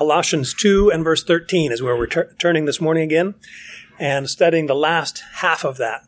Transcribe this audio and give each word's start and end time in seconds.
Colossians 0.00 0.54
2 0.54 0.90
and 0.90 1.04
verse 1.04 1.22
13 1.22 1.70
is 1.70 1.82
where 1.82 1.94
we're 1.94 2.06
ter- 2.06 2.32
turning 2.38 2.64
this 2.64 2.80
morning 2.80 3.02
again 3.02 3.34
and 3.98 4.30
studying 4.30 4.64
the 4.64 4.74
last 4.74 5.22
half 5.34 5.62
of 5.62 5.76
that. 5.76 6.06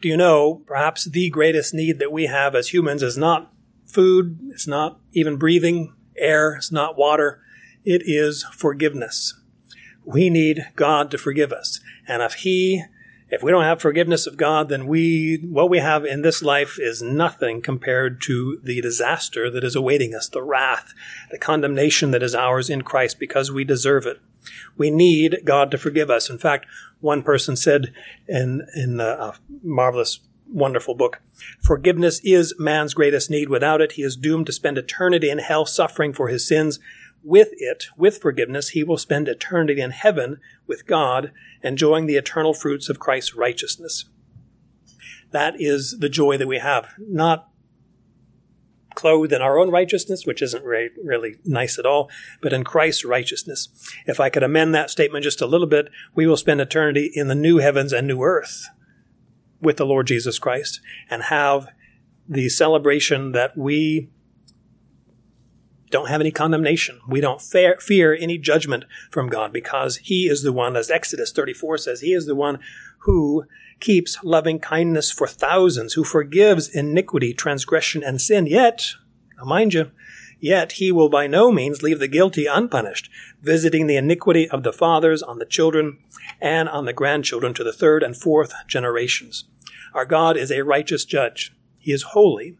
Do 0.00 0.08
you 0.08 0.16
know 0.16 0.62
perhaps 0.66 1.04
the 1.04 1.28
greatest 1.28 1.74
need 1.74 1.98
that 1.98 2.10
we 2.10 2.24
have 2.24 2.54
as 2.54 2.68
humans 2.68 3.02
is 3.02 3.18
not 3.18 3.52
food, 3.84 4.38
it's 4.44 4.66
not 4.66 4.98
even 5.12 5.36
breathing 5.36 5.92
air, 6.16 6.54
it's 6.54 6.72
not 6.72 6.96
water, 6.96 7.42
it 7.84 8.00
is 8.06 8.44
forgiveness. 8.44 9.38
We 10.06 10.30
need 10.30 10.64
God 10.74 11.10
to 11.10 11.18
forgive 11.18 11.52
us. 11.52 11.80
And 12.06 12.22
if 12.22 12.32
He 12.32 12.82
if 13.30 13.42
we 13.42 13.50
don't 13.50 13.64
have 13.64 13.80
forgiveness 13.80 14.26
of 14.26 14.36
God, 14.36 14.68
then 14.68 14.86
we, 14.86 15.38
what 15.48 15.68
we 15.68 15.78
have 15.78 16.04
in 16.04 16.22
this 16.22 16.42
life 16.42 16.78
is 16.78 17.02
nothing 17.02 17.60
compared 17.60 18.22
to 18.22 18.58
the 18.62 18.80
disaster 18.80 19.50
that 19.50 19.64
is 19.64 19.76
awaiting 19.76 20.14
us, 20.14 20.28
the 20.28 20.42
wrath, 20.42 20.94
the 21.30 21.38
condemnation 21.38 22.10
that 22.12 22.22
is 22.22 22.34
ours 22.34 22.70
in 22.70 22.82
Christ 22.82 23.18
because 23.18 23.52
we 23.52 23.64
deserve 23.64 24.06
it. 24.06 24.20
We 24.78 24.90
need 24.90 25.40
God 25.44 25.70
to 25.72 25.78
forgive 25.78 26.10
us. 26.10 26.30
In 26.30 26.38
fact, 26.38 26.66
one 27.00 27.22
person 27.22 27.54
said 27.54 27.92
in, 28.26 28.66
in 28.74 28.98
a 28.98 29.04
uh, 29.04 29.32
marvelous, 29.62 30.20
wonderful 30.50 30.94
book, 30.94 31.20
forgiveness 31.60 32.20
is 32.24 32.54
man's 32.58 32.94
greatest 32.94 33.30
need. 33.30 33.50
Without 33.50 33.82
it, 33.82 33.92
he 33.92 34.02
is 34.02 34.16
doomed 34.16 34.46
to 34.46 34.52
spend 34.52 34.78
eternity 34.78 35.28
in 35.28 35.38
hell 35.38 35.66
suffering 35.66 36.14
for 36.14 36.28
his 36.28 36.48
sins 36.48 36.78
with 37.22 37.48
it, 37.52 37.86
with 37.96 38.18
forgiveness, 38.18 38.70
he 38.70 38.84
will 38.84 38.98
spend 38.98 39.28
eternity 39.28 39.80
in 39.80 39.90
heaven 39.90 40.40
with 40.66 40.86
God, 40.86 41.32
enjoying 41.62 42.06
the 42.06 42.16
eternal 42.16 42.54
fruits 42.54 42.88
of 42.88 42.98
Christ's 42.98 43.34
righteousness. 43.34 44.06
That 45.30 45.60
is 45.60 45.98
the 45.98 46.08
joy 46.08 46.38
that 46.38 46.48
we 46.48 46.58
have, 46.58 46.88
not 46.98 47.48
clothed 48.94 49.32
in 49.32 49.42
our 49.42 49.58
own 49.58 49.70
righteousness, 49.70 50.26
which 50.26 50.42
isn't 50.42 50.64
really, 50.64 50.90
really 51.04 51.36
nice 51.44 51.78
at 51.78 51.86
all, 51.86 52.10
but 52.42 52.52
in 52.52 52.64
Christ's 52.64 53.04
righteousness. 53.04 53.68
If 54.06 54.18
I 54.18 54.28
could 54.28 54.42
amend 54.42 54.74
that 54.74 54.90
statement 54.90 55.22
just 55.22 55.40
a 55.40 55.46
little 55.46 55.68
bit, 55.68 55.88
we 56.14 56.26
will 56.26 56.36
spend 56.36 56.60
eternity 56.60 57.10
in 57.14 57.28
the 57.28 57.34
new 57.34 57.58
heavens 57.58 57.92
and 57.92 58.08
new 58.08 58.22
earth 58.22 58.68
with 59.60 59.76
the 59.76 59.86
Lord 59.86 60.08
Jesus 60.08 60.38
Christ 60.38 60.80
and 61.08 61.24
have 61.24 61.68
the 62.28 62.48
celebration 62.48 63.32
that 63.32 63.56
we 63.56 64.10
don't 65.90 66.08
have 66.08 66.20
any 66.20 66.30
condemnation. 66.30 67.00
We 67.08 67.20
don't 67.20 67.40
fear, 67.40 67.76
fear 67.80 68.16
any 68.18 68.38
judgment 68.38 68.84
from 69.10 69.28
God 69.28 69.52
because 69.52 69.96
He 69.98 70.28
is 70.28 70.42
the 70.42 70.52
one, 70.52 70.76
as 70.76 70.90
Exodus 70.90 71.32
34 71.32 71.78
says, 71.78 72.00
He 72.00 72.12
is 72.12 72.26
the 72.26 72.34
one 72.34 72.58
who 73.00 73.44
keeps 73.80 74.22
loving 74.22 74.58
kindness 74.58 75.10
for 75.10 75.26
thousands, 75.26 75.94
who 75.94 76.04
forgives 76.04 76.68
iniquity, 76.68 77.32
transgression, 77.32 78.02
and 78.02 78.20
sin. 78.20 78.46
Yet, 78.46 78.92
now 79.36 79.44
mind 79.44 79.74
you, 79.74 79.90
yet 80.40 80.72
He 80.72 80.92
will 80.92 81.08
by 81.08 81.26
no 81.26 81.50
means 81.52 81.82
leave 81.82 82.00
the 82.00 82.08
guilty 82.08 82.46
unpunished, 82.46 83.10
visiting 83.40 83.86
the 83.86 83.96
iniquity 83.96 84.48
of 84.48 84.62
the 84.62 84.72
fathers 84.72 85.22
on 85.22 85.38
the 85.38 85.46
children 85.46 85.98
and 86.40 86.68
on 86.68 86.84
the 86.84 86.92
grandchildren 86.92 87.54
to 87.54 87.64
the 87.64 87.72
third 87.72 88.02
and 88.02 88.16
fourth 88.16 88.52
generations. 88.66 89.44
Our 89.94 90.04
God 90.04 90.36
is 90.36 90.50
a 90.50 90.62
righteous 90.62 91.04
judge. 91.04 91.54
He 91.78 91.92
is 91.92 92.02
holy 92.02 92.56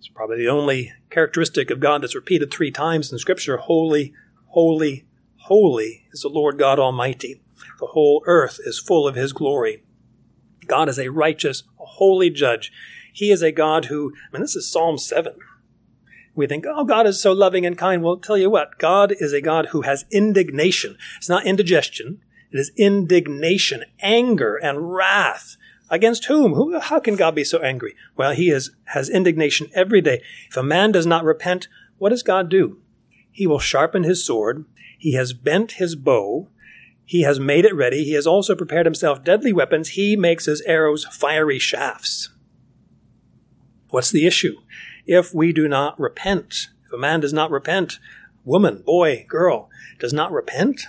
it's 0.00 0.08
probably 0.08 0.38
the 0.38 0.48
only 0.48 0.94
characteristic 1.10 1.70
of 1.70 1.78
God 1.78 2.02
that's 2.02 2.14
repeated 2.14 2.50
three 2.50 2.70
times 2.70 3.12
in 3.12 3.18
Scripture. 3.18 3.58
Holy, 3.58 4.14
holy, 4.46 5.04
holy 5.36 6.06
is 6.10 6.22
the 6.22 6.30
Lord 6.30 6.58
God 6.58 6.78
Almighty. 6.78 7.42
The 7.78 7.88
whole 7.88 8.22
earth 8.24 8.58
is 8.64 8.78
full 8.78 9.06
of 9.06 9.14
His 9.14 9.34
glory. 9.34 9.82
God 10.66 10.88
is 10.88 10.98
a 10.98 11.10
righteous, 11.10 11.64
holy 11.76 12.30
judge. 12.30 12.72
He 13.12 13.30
is 13.30 13.42
a 13.42 13.52
God 13.52 13.86
who, 13.86 14.14
I 14.32 14.38
mean, 14.38 14.40
this 14.40 14.56
is 14.56 14.72
Psalm 14.72 14.96
7. 14.96 15.34
We 16.34 16.46
think, 16.46 16.64
oh, 16.66 16.84
God 16.84 17.06
is 17.06 17.20
so 17.20 17.34
loving 17.34 17.66
and 17.66 17.76
kind. 17.76 18.02
Well, 18.02 18.16
tell 18.16 18.38
you 18.38 18.48
what, 18.48 18.78
God 18.78 19.12
is 19.18 19.34
a 19.34 19.42
God 19.42 19.66
who 19.66 19.82
has 19.82 20.06
indignation. 20.10 20.96
It's 21.18 21.28
not 21.28 21.44
indigestion. 21.44 22.22
It 22.50 22.58
is 22.58 22.72
indignation, 22.78 23.84
anger, 24.00 24.56
and 24.56 24.94
wrath 24.94 25.58
Against 25.90 26.26
whom? 26.26 26.54
Who, 26.54 26.78
how 26.78 27.00
can 27.00 27.16
God 27.16 27.34
be 27.34 27.42
so 27.42 27.58
angry? 27.58 27.96
Well, 28.16 28.30
he 28.30 28.50
is, 28.50 28.70
has 28.86 29.10
indignation 29.10 29.68
every 29.74 30.00
day. 30.00 30.22
If 30.48 30.56
a 30.56 30.62
man 30.62 30.92
does 30.92 31.04
not 31.04 31.24
repent, 31.24 31.66
what 31.98 32.10
does 32.10 32.22
God 32.22 32.48
do? 32.48 32.80
He 33.32 33.46
will 33.46 33.58
sharpen 33.58 34.04
his 34.04 34.24
sword. 34.24 34.64
He 34.96 35.14
has 35.14 35.32
bent 35.32 35.72
his 35.72 35.96
bow. 35.96 36.48
He 37.04 37.22
has 37.22 37.40
made 37.40 37.64
it 37.64 37.74
ready. 37.74 38.04
He 38.04 38.12
has 38.12 38.26
also 38.26 38.54
prepared 38.54 38.86
himself 38.86 39.24
deadly 39.24 39.52
weapons. 39.52 39.90
He 39.90 40.14
makes 40.14 40.46
his 40.46 40.60
arrows 40.62 41.04
fiery 41.06 41.58
shafts. 41.58 42.30
What's 43.88 44.12
the 44.12 44.26
issue? 44.26 44.58
If 45.06 45.34
we 45.34 45.52
do 45.52 45.66
not 45.66 45.98
repent, 45.98 46.68
if 46.86 46.92
a 46.92 46.98
man 46.98 47.18
does 47.18 47.32
not 47.32 47.50
repent, 47.50 47.98
woman, 48.44 48.84
boy, 48.86 49.26
girl, 49.28 49.68
does 49.98 50.12
not 50.12 50.30
repent, 50.30 50.82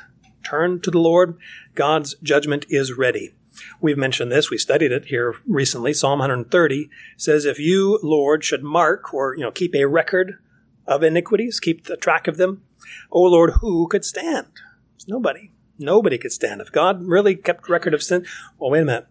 turn 0.43 0.79
to 0.81 0.91
the 0.91 0.99
Lord, 0.99 1.37
God's 1.73 2.13
judgment 2.21 2.67
is 2.69 2.93
ready. 2.93 3.33
We've 3.79 3.97
mentioned 3.97 4.31
this. 4.31 4.49
We 4.49 4.57
studied 4.57 4.91
it 4.91 5.05
here 5.05 5.35
recently. 5.45 5.93
Psalm 5.93 6.19
130 6.19 6.89
says, 7.17 7.45
"If 7.45 7.59
you, 7.59 7.99
Lord, 8.01 8.43
should 8.43 8.63
mark 8.63 9.13
or 9.13 9.35
you 9.35 9.41
know 9.41 9.51
keep 9.51 9.75
a 9.75 9.85
record 9.85 10.39
of 10.87 11.03
iniquities, 11.03 11.59
keep 11.59 11.85
the 11.85 11.97
track 11.97 12.27
of 12.27 12.37
them, 12.37 12.63
O 13.11 13.21
Lord, 13.21 13.55
who 13.61 13.87
could 13.87 14.05
stand? 14.05 14.47
There's 14.93 15.07
nobody. 15.07 15.51
Nobody 15.77 16.17
could 16.17 16.31
stand. 16.31 16.61
If 16.61 16.71
God 16.71 17.03
really 17.03 17.35
kept 17.35 17.69
record 17.69 17.93
of 17.93 18.03
sin, 18.03 18.25
well, 18.57 18.71
wait 18.71 18.81
a 18.81 18.85
minute. 18.85 19.07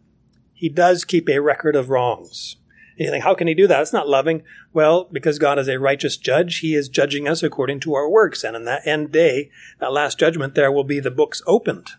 He 0.55 0.69
does 0.69 1.05
keep 1.05 1.28
a 1.28 1.41
record 1.41 1.75
of 1.75 1.91
wrongs. 1.91 2.57
And 2.97 3.07
you 3.07 3.11
think, 3.11 3.25
how 3.25 3.34
can 3.34 3.47
he 3.47 3.55
do 3.55 3.67
that? 3.67 3.81
It's 3.81 3.93
not 3.93 4.09
loving. 4.09 4.43
Well, 4.72 5.09
because 5.11 5.39
God 5.39 5.59
is 5.59 5.69
a 5.69 5.78
righteous 5.78 6.19
judge, 6.19 6.59
he 6.59 6.75
is 6.75 6.89
judging 6.89 7.27
us 7.27 7.43
according 7.43 7.81
to 7.81 7.95
our 7.95 8.09
works. 8.09 8.45
And 8.45 8.55
in 8.55 8.67
that 8.67 8.87
end 8.87 9.11
day, 9.11 9.51
that 9.78 9.93
last 9.93 10.19
judgment, 10.19 10.55
there 10.55 10.71
will 10.71 10.84
be 10.84 11.01
the 11.01 11.11
books 11.11 11.43
opened. 11.47 11.93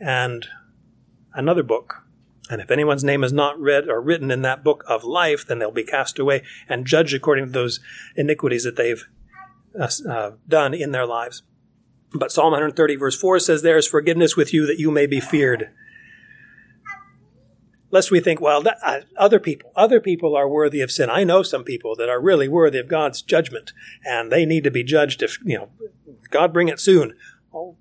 And 0.00 0.46
another 1.34 1.62
book. 1.62 2.02
And 2.50 2.60
if 2.60 2.70
anyone's 2.70 3.04
name 3.04 3.24
is 3.24 3.32
not 3.32 3.58
read 3.58 3.88
or 3.88 4.00
written 4.00 4.30
in 4.30 4.42
that 4.42 4.64
book 4.64 4.84
of 4.88 5.04
life, 5.04 5.46
then 5.46 5.58
they'll 5.58 5.70
be 5.70 5.84
cast 5.84 6.18
away 6.18 6.42
and 6.68 6.86
judged 6.86 7.14
according 7.14 7.46
to 7.46 7.50
those 7.52 7.80
iniquities 8.16 8.64
that 8.64 8.76
they've 8.76 9.06
uh, 9.78 9.88
uh, 10.08 10.32
done 10.48 10.74
in 10.74 10.92
their 10.92 11.06
lives. 11.06 11.42
But 12.12 12.32
Psalm 12.32 12.52
130, 12.52 12.96
verse 12.96 13.18
4 13.18 13.38
says, 13.38 13.62
There 13.62 13.78
is 13.78 13.86
forgiveness 13.86 14.36
with 14.36 14.52
you 14.52 14.66
that 14.66 14.78
you 14.78 14.90
may 14.90 15.06
be 15.06 15.20
feared. 15.20 15.70
Lest 17.90 18.10
we 18.10 18.20
think, 18.20 18.40
well, 18.40 18.62
that, 18.62 18.78
uh, 18.82 19.00
other 19.16 19.38
people, 19.38 19.70
other 19.76 20.00
people 20.00 20.34
are 20.34 20.48
worthy 20.48 20.80
of 20.80 20.90
sin. 20.90 21.10
I 21.10 21.24
know 21.24 21.42
some 21.42 21.62
people 21.62 21.94
that 21.96 22.08
are 22.08 22.20
really 22.20 22.48
worthy 22.48 22.78
of 22.78 22.88
God's 22.88 23.22
judgment, 23.22 23.72
and 24.04 24.32
they 24.32 24.46
need 24.46 24.64
to 24.64 24.70
be 24.70 24.82
judged 24.82 25.22
if, 25.22 25.38
you 25.44 25.58
know, 25.58 25.68
God 26.30 26.52
bring 26.52 26.68
it 26.68 26.80
soon. 26.80 27.14
Oh, 27.52 27.76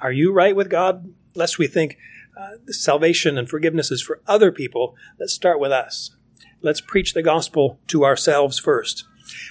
are 0.00 0.12
you 0.12 0.32
right 0.32 0.54
with 0.54 0.68
God? 0.68 1.12
Lest 1.34 1.58
we 1.58 1.66
think, 1.66 1.96
uh, 2.36 2.72
salvation 2.72 3.38
and 3.38 3.48
forgiveness 3.48 3.90
is 3.90 4.02
for 4.02 4.20
other 4.26 4.50
people. 4.50 4.96
Let's 5.18 5.32
start 5.32 5.60
with 5.60 5.72
us. 5.72 6.16
Let's 6.62 6.80
preach 6.80 7.14
the 7.14 7.22
gospel 7.22 7.78
to 7.88 8.04
ourselves 8.04 8.58
first. 8.58 9.04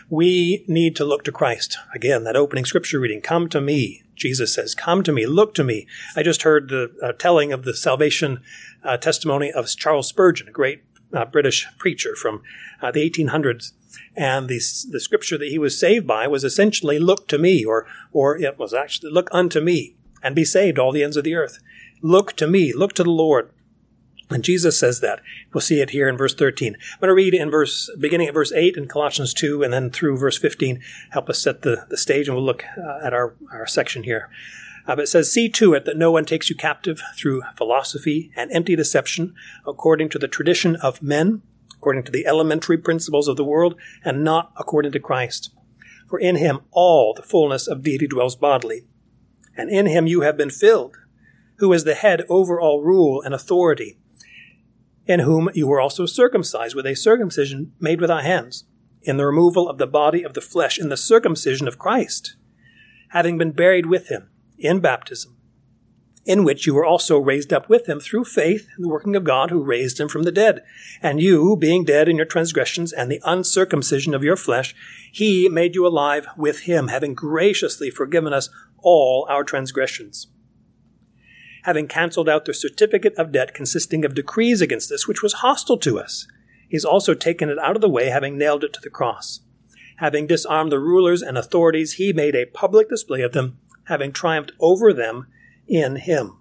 We 0.09 0.65
need 0.67 0.95
to 0.97 1.05
look 1.05 1.23
to 1.25 1.31
Christ. 1.31 1.77
Again, 1.93 2.23
that 2.23 2.35
opening 2.35 2.65
scripture 2.65 2.99
reading, 2.99 3.21
come 3.21 3.49
to 3.49 3.61
me. 3.61 4.03
Jesus 4.15 4.53
says, 4.53 4.75
come 4.75 5.03
to 5.03 5.11
me, 5.11 5.25
look 5.25 5.53
to 5.55 5.63
me. 5.63 5.87
I 6.15 6.23
just 6.23 6.43
heard 6.43 6.69
the 6.69 6.93
uh, 7.01 7.13
telling 7.13 7.51
of 7.51 7.63
the 7.63 7.73
salvation 7.73 8.41
uh, 8.83 8.97
testimony 8.97 9.51
of 9.51 9.67
Charles 9.67 10.07
Spurgeon, 10.07 10.47
a 10.47 10.51
great 10.51 10.83
uh, 11.13 11.25
British 11.25 11.67
preacher 11.77 12.15
from 12.15 12.41
uh, 12.81 12.91
the 12.91 13.09
1800s. 13.09 13.73
And 14.15 14.47
the, 14.47 14.59
the 14.91 14.99
scripture 14.99 15.37
that 15.37 15.49
he 15.49 15.57
was 15.57 15.79
saved 15.79 16.05
by 16.05 16.27
was 16.27 16.43
essentially, 16.43 16.99
look 16.99 17.27
to 17.29 17.37
me, 17.37 17.65
or, 17.65 17.87
or 18.11 18.37
it 18.37 18.59
was 18.59 18.73
actually, 18.73 19.11
look 19.11 19.29
unto 19.31 19.59
me 19.59 19.95
and 20.21 20.35
be 20.35 20.45
saved 20.45 20.79
all 20.79 20.91
the 20.91 21.03
ends 21.03 21.17
of 21.17 21.23
the 21.23 21.35
earth. 21.35 21.59
Look 22.05 22.33
to 22.33 22.47
me, 22.47 22.73
look 22.73 22.91
to 22.93 23.03
the 23.03 23.09
Lord. 23.09 23.49
And 24.29 24.43
Jesus 24.43 24.77
says 24.77 24.99
that. 24.99 25.21
We'll 25.53 25.61
see 25.61 25.79
it 25.79 25.91
here 25.91 26.09
in 26.09 26.17
verse 26.17 26.35
13. 26.35 26.73
I'm 26.75 26.99
going 26.99 27.07
to 27.07 27.13
read 27.13 27.33
in 27.33 27.49
verse, 27.49 27.89
beginning 27.97 28.27
at 28.27 28.33
verse 28.33 28.51
8 28.51 28.75
in 28.75 28.87
Colossians 28.89 29.33
2 29.33 29.63
and 29.63 29.71
then 29.71 29.89
through 29.89 30.17
verse 30.17 30.37
15, 30.37 30.81
help 31.11 31.29
us 31.29 31.39
set 31.39 31.61
the, 31.61 31.85
the 31.89 31.95
stage 31.95 32.27
and 32.27 32.35
we'll 32.35 32.45
look 32.45 32.65
uh, 32.77 33.05
at 33.05 33.13
our, 33.13 33.35
our 33.53 33.65
section 33.65 34.03
here. 34.03 34.29
Uh, 34.85 34.97
but 34.97 35.03
it 35.03 35.07
says, 35.07 35.31
See 35.31 35.47
to 35.47 35.73
it 35.73 35.85
that 35.85 35.95
no 35.95 36.11
one 36.11 36.25
takes 36.25 36.49
you 36.49 36.57
captive 36.57 37.01
through 37.15 37.43
philosophy 37.55 38.31
and 38.35 38.51
empty 38.51 38.75
deception, 38.75 39.33
according 39.65 40.09
to 40.09 40.19
the 40.19 40.27
tradition 40.27 40.75
of 40.75 41.01
men, 41.01 41.41
according 41.77 42.03
to 42.03 42.11
the 42.11 42.27
elementary 42.27 42.77
principles 42.77 43.29
of 43.29 43.37
the 43.37 43.45
world, 43.45 43.75
and 44.03 44.25
not 44.25 44.51
according 44.57 44.91
to 44.91 44.99
Christ. 44.99 45.51
For 46.09 46.19
in 46.19 46.35
him 46.35 46.61
all 46.71 47.13
the 47.13 47.23
fullness 47.23 47.65
of 47.65 47.81
deity 47.81 48.07
dwells 48.07 48.35
bodily, 48.35 48.83
and 49.55 49.69
in 49.69 49.85
him 49.85 50.05
you 50.05 50.21
have 50.21 50.35
been 50.35 50.49
filled 50.49 50.97
who 51.63 51.71
is 51.71 51.85
the 51.85 51.95
head 51.95 52.25
over 52.27 52.59
all 52.59 52.83
rule 52.83 53.21
and 53.21 53.33
authority, 53.33 53.97
in 55.05 55.21
whom 55.21 55.49
you 55.53 55.65
were 55.65 55.79
also 55.79 56.05
circumcised 56.05 56.75
with 56.75 56.85
a 56.85 56.93
circumcision 56.93 57.71
made 57.79 58.01
without 58.01 58.25
hands, 58.25 58.65
in 59.03 59.15
the 59.15 59.25
removal 59.25 59.69
of 59.69 59.77
the 59.77 59.87
body 59.87 60.23
of 60.23 60.33
the 60.33 60.41
flesh, 60.41 60.77
in 60.77 60.89
the 60.89 60.97
circumcision 60.97 61.65
of 61.65 61.79
Christ, 61.79 62.35
having 63.11 63.37
been 63.37 63.53
buried 63.53 63.85
with 63.85 64.09
him 64.09 64.29
in 64.57 64.81
baptism, 64.81 65.37
in 66.25 66.43
which 66.43 66.67
you 66.67 66.73
were 66.73 66.83
also 66.83 67.17
raised 67.17 67.53
up 67.53 67.69
with 67.69 67.87
him 67.87 68.01
through 68.01 68.25
faith 68.25 68.67
in 68.75 68.81
the 68.81 68.89
working 68.89 69.15
of 69.15 69.23
God 69.23 69.49
who 69.49 69.63
raised 69.63 70.01
him 70.01 70.09
from 70.09 70.23
the 70.23 70.31
dead. 70.33 70.63
And 71.01 71.21
you, 71.21 71.55
being 71.55 71.85
dead 71.85 72.09
in 72.09 72.17
your 72.17 72.25
transgressions 72.25 72.91
and 72.91 73.09
the 73.09 73.21
uncircumcision 73.23 74.13
of 74.13 74.21
your 74.21 74.35
flesh, 74.35 74.75
he 75.13 75.47
made 75.47 75.75
you 75.75 75.87
alive 75.87 76.27
with 76.35 76.63
him, 76.63 76.89
having 76.89 77.13
graciously 77.13 77.89
forgiven 77.89 78.33
us 78.33 78.49
all 78.79 79.25
our 79.29 79.45
transgressions. 79.45 80.27
Having 81.63 81.87
cancelled 81.87 82.27
out 82.27 82.45
the 82.45 82.53
certificate 82.53 83.15
of 83.15 83.31
debt 83.31 83.53
consisting 83.53 84.03
of 84.03 84.15
decrees 84.15 84.61
against 84.61 84.91
us, 84.91 85.07
which 85.07 85.23
was 85.23 85.33
hostile 85.33 85.77
to 85.77 85.97
us, 85.99 86.27
he's 86.67 86.83
also 86.83 87.13
taken 87.13 87.49
it 87.49 87.57
out 87.57 87.75
of 87.75 87.81
the 87.81 87.89
way, 87.89 88.09
having 88.09 88.37
nailed 88.37 88.63
it 88.63 88.73
to 88.73 88.81
the 88.81 88.89
cross. 88.89 89.39
Having 89.97 90.27
disarmed 90.27 90.71
the 90.71 90.79
rulers 90.79 91.21
and 91.21 91.37
authorities, 91.37 91.93
he 91.93 92.11
made 92.11 92.35
a 92.35 92.45
public 92.45 92.89
display 92.89 93.21
of 93.21 93.31
them, 93.31 93.59
having 93.85 94.11
triumphed 94.11 94.51
over 94.59 94.91
them 94.91 95.27
in 95.67 95.95
him. 95.95 96.37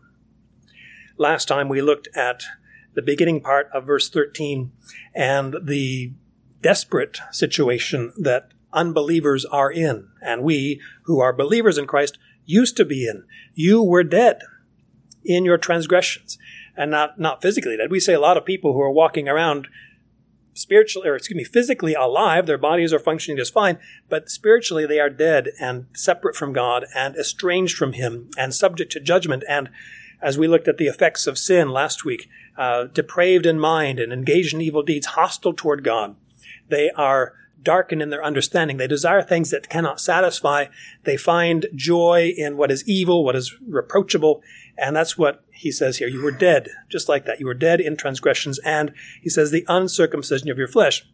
Last 1.17 1.47
time 1.47 1.69
we 1.69 1.81
looked 1.81 2.09
at 2.17 2.43
the 2.95 3.03
beginning 3.03 3.41
part 3.41 3.69
of 3.73 3.87
verse 3.87 4.11
13 4.11 4.73
and 5.15 5.57
the 5.63 6.13
desperate 6.63 7.21
situation 7.31 8.13
that 8.19 8.53
unbelievers 8.73 9.45
are 9.45 9.71
in, 9.71 10.09
and 10.21 10.43
we 10.43 10.81
who 11.05 11.21
are 11.21 11.33
believers 11.33 11.79
in 11.79 11.87
Christ 11.87 12.19
used 12.45 12.77
to 12.77 12.85
be 12.85 13.07
in. 13.07 13.25
You 13.55 13.83
were 13.83 14.03
dead 14.03 14.41
in 15.25 15.45
your 15.45 15.59
transgressions, 15.59 16.39
and 16.77 16.91
not, 16.91 17.19
not 17.19 17.43
physically 17.43 17.77
dead. 17.77 17.91
We 17.91 18.01
say 18.01 18.15
a 18.15 18.21
lot 18.21 18.37
of 18.37 18.45
people 18.45 18.73
who 18.73 18.81
are 18.81 18.91
walking 18.91 19.29
around 19.29 19.69
spiritually, 20.55 21.09
or 21.09 21.17
excuse 21.17 21.37
me, 21.37 21.45
physically 21.45 21.95
alive, 21.95 22.47
their 22.47 22.59
bodies 22.59 22.93
are 22.93 22.99
functioning 22.99 23.37
just 23.37 23.53
fine, 23.53 23.79
but 24.09 24.29
spiritually 24.29 24.87
they 24.87 25.01
are 25.01 25.11
dead 25.11 25.49
and 25.61 25.87
separate 25.95 26.37
from 26.37 26.53
God 26.53 26.87
and 26.95 27.17
estranged 27.17 27.77
from 27.77 27.95
Him 27.95 28.31
and 28.37 28.55
subject 28.55 28.93
to 28.93 29.01
judgment. 29.01 29.45
And 29.49 29.71
as 30.21 30.39
we 30.39 30.49
looked 30.49 30.69
at 30.69 30.79
the 30.79 30.87
effects 30.87 31.27
of 31.27 31.39
sin 31.39 31.71
last 31.71 32.05
week, 32.05 32.29
uh, 32.57 32.85
depraved 32.85 33.47
in 33.47 33.59
mind 33.59 33.99
and 33.99 34.13
engaged 34.13 34.55
in 34.55 34.61
evil 34.61 34.83
deeds, 34.83 35.07
hostile 35.07 35.55
toward 35.55 35.83
God. 35.83 36.17
They 36.69 36.91
are 36.91 37.35
darkened 37.63 38.03
in 38.03 38.11
their 38.11 38.25
understanding. 38.25 38.77
They 38.77 38.87
desire 38.87 39.23
things 39.23 39.51
that 39.51 39.69
cannot 39.69 40.01
satisfy. 40.01 40.67
They 41.05 41.17
find 41.17 41.67
joy 41.75 42.33
in 42.37 42.57
what 42.57 42.71
is 42.71 42.87
evil, 42.89 43.25
what 43.25 43.37
is 43.37 43.57
reproachable. 43.67 44.43
And 44.79 44.97
that's 44.97 45.19
what 45.19 45.45
he 45.53 45.71
says 45.71 45.99
here. 45.99 46.09
You 46.09 46.23
were 46.23 46.31
dead, 46.31 46.69
just 46.89 47.09
like 47.09 47.25
that. 47.27 47.41
You 47.41 47.47
were 47.47 47.55
dead 47.55 47.81
in 47.81 47.97
transgressions. 47.97 48.59
And 48.61 48.93
he 49.21 49.29
says 49.29 49.51
the 49.51 49.65
uncircumcision 49.69 50.51
of 50.51 50.59
your 50.59 50.69
flesh. 50.69 51.07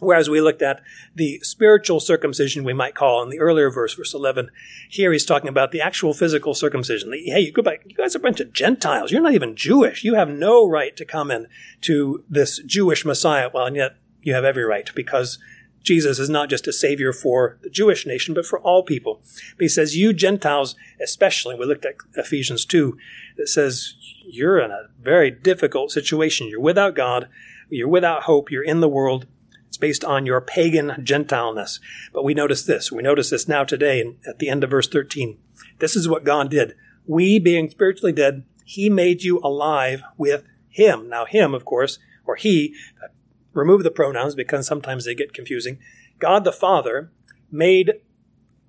Whereas 0.00 0.30
we 0.30 0.40
looked 0.40 0.62
at 0.62 0.80
the 1.14 1.40
spiritual 1.42 2.00
circumcision, 2.00 2.64
we 2.64 2.72
might 2.72 2.94
call 2.94 3.22
in 3.22 3.28
the 3.28 3.38
earlier 3.38 3.70
verse, 3.70 3.94
verse 3.94 4.14
11. 4.14 4.50
Here 4.88 5.12
he's 5.12 5.26
talking 5.26 5.48
about 5.48 5.72
the 5.72 5.82
actual 5.82 6.14
physical 6.14 6.54
circumcision. 6.54 7.12
Hey, 7.12 7.40
you 7.40 7.52
go 7.52 7.62
back. 7.62 7.82
You 7.84 7.94
guys 7.94 8.14
are 8.14 8.18
a 8.18 8.22
bunch 8.22 8.40
of 8.40 8.52
Gentiles. 8.52 9.12
You're 9.12 9.20
not 9.20 9.34
even 9.34 9.56
Jewish. 9.56 10.02
You 10.02 10.14
have 10.14 10.30
no 10.30 10.66
right 10.66 10.96
to 10.96 11.04
come 11.04 11.30
in 11.30 11.46
to 11.82 12.24
this 12.30 12.60
Jewish 12.64 13.04
Messiah. 13.04 13.50
Well, 13.52 13.66
and 13.66 13.76
yet 13.76 13.96
you 14.22 14.32
have 14.34 14.44
every 14.44 14.64
right 14.64 14.88
because 14.94 15.38
Jesus 15.82 16.18
is 16.18 16.28
not 16.28 16.50
just 16.50 16.68
a 16.68 16.72
savior 16.72 17.12
for 17.12 17.58
the 17.62 17.70
Jewish 17.70 18.06
nation, 18.06 18.34
but 18.34 18.46
for 18.46 18.60
all 18.60 18.82
people. 18.82 19.22
But 19.56 19.62
he 19.62 19.68
says, 19.68 19.96
you 19.96 20.12
Gentiles, 20.12 20.74
especially, 21.02 21.54
we 21.54 21.64
looked 21.64 21.86
at 21.86 21.96
Ephesians 22.16 22.64
2, 22.64 22.98
that 23.36 23.48
says, 23.48 23.94
you're 24.24 24.60
in 24.60 24.70
a 24.70 24.88
very 25.00 25.30
difficult 25.30 25.90
situation. 25.90 26.48
You're 26.48 26.60
without 26.60 26.94
God. 26.94 27.28
You're 27.68 27.88
without 27.88 28.24
hope. 28.24 28.50
You're 28.50 28.62
in 28.62 28.80
the 28.80 28.88
world. 28.88 29.26
It's 29.68 29.76
based 29.76 30.04
on 30.04 30.26
your 30.26 30.40
pagan 30.40 31.02
Gentileness. 31.02 31.80
But 32.12 32.24
we 32.24 32.34
notice 32.34 32.64
this. 32.64 32.92
We 32.92 33.02
notice 33.02 33.30
this 33.30 33.48
now 33.48 33.64
today 33.64 34.04
at 34.26 34.38
the 34.38 34.48
end 34.48 34.64
of 34.64 34.70
verse 34.70 34.88
13. 34.88 35.38
This 35.78 35.96
is 35.96 36.08
what 36.08 36.24
God 36.24 36.50
did. 36.50 36.74
We, 37.06 37.38
being 37.38 37.70
spiritually 37.70 38.12
dead, 38.12 38.44
he 38.64 38.90
made 38.90 39.22
you 39.22 39.40
alive 39.42 40.02
with 40.16 40.44
him. 40.68 41.08
Now, 41.08 41.24
him, 41.24 41.54
of 41.54 41.64
course, 41.64 41.98
or 42.26 42.36
he, 42.36 42.74
remove 43.52 43.82
the 43.82 43.90
pronouns 43.90 44.34
because 44.34 44.66
sometimes 44.66 45.04
they 45.04 45.14
get 45.14 45.34
confusing. 45.34 45.78
God 46.18 46.44
the 46.44 46.52
Father 46.52 47.10
made 47.50 47.94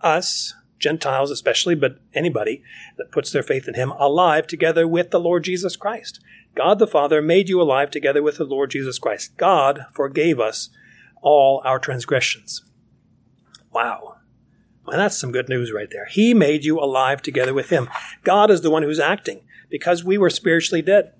us, 0.01 0.55
Gentiles 0.79 1.31
especially, 1.31 1.75
but 1.75 1.99
anybody 2.13 2.63
that 2.97 3.11
puts 3.11 3.31
their 3.31 3.43
faith 3.43 3.67
in 3.67 3.75
Him, 3.75 3.91
alive 3.91 4.47
together 4.47 4.87
with 4.87 5.11
the 5.11 5.19
Lord 5.19 5.43
Jesus 5.43 5.75
Christ. 5.75 6.19
God 6.55 6.79
the 6.79 6.87
Father 6.87 7.21
made 7.21 7.49
you 7.49 7.61
alive 7.61 7.91
together 7.91 8.21
with 8.21 8.37
the 8.37 8.45
Lord 8.45 8.71
Jesus 8.71 8.99
Christ. 8.99 9.37
God 9.37 9.85
forgave 9.93 10.39
us 10.39 10.69
all 11.21 11.61
our 11.63 11.79
transgressions. 11.79 12.63
Wow. 13.71 14.17
Well, 14.85 14.97
that's 14.97 15.17
some 15.17 15.31
good 15.31 15.47
news 15.47 15.71
right 15.71 15.89
there. 15.91 16.07
He 16.07 16.33
made 16.33 16.65
you 16.65 16.79
alive 16.79 17.21
together 17.21 17.53
with 17.53 17.69
Him. 17.69 17.89
God 18.23 18.49
is 18.49 18.61
the 18.61 18.71
one 18.71 18.83
who's 18.83 18.99
acting 18.99 19.41
because 19.69 20.03
we 20.03 20.17
were 20.17 20.29
spiritually 20.29 20.81
dead. 20.81 21.13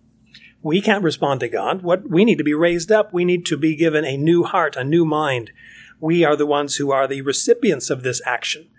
We 0.64 0.82
can't 0.82 1.04
respond 1.04 1.40
to 1.40 1.50
God. 1.50 1.82
What 1.82 2.10
we 2.10 2.24
need 2.24 2.38
to 2.38 2.44
be 2.44 2.54
raised 2.54 2.92
up. 2.92 3.12
We 3.14 3.26
need 3.26 3.46
to 3.48 3.58
be 3.58 3.76
given 3.76 4.06
a 4.06 4.18
new 4.18 4.44
heart, 4.44 4.76
a 4.76 4.84
new 4.84 5.06
mind. 5.06 5.52
We 6.00 6.24
are 6.24 6.36
the 6.36 6.46
ones 6.46 6.76
who 6.76 6.92
are 6.92 7.08
the 7.08 7.22
recipients 7.22 7.90
of 7.90 8.04
this 8.04 8.22
action. 8.26 8.70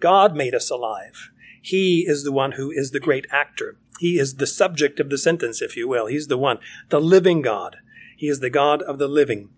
God 0.00 0.36
made 0.36 0.54
us 0.54 0.70
alive. 0.70 1.30
He 1.60 2.04
is 2.06 2.24
the 2.24 2.32
one 2.32 2.52
who 2.52 2.70
is 2.70 2.90
the 2.90 3.00
great 3.00 3.26
actor. 3.30 3.76
He 3.98 4.18
is 4.18 4.36
the 4.36 4.46
subject 4.46 4.98
of 4.98 5.10
the 5.10 5.18
sentence, 5.18 5.62
if 5.62 5.76
you 5.76 5.88
will. 5.88 6.06
He's 6.06 6.26
the 6.26 6.38
one, 6.38 6.58
the 6.88 7.00
living 7.00 7.40
God. 7.40 7.76
He 8.16 8.28
is 8.28 8.40
the 8.40 8.50
God 8.50 8.82
of 8.82 8.98
the 8.98 9.08
living. 9.08 9.50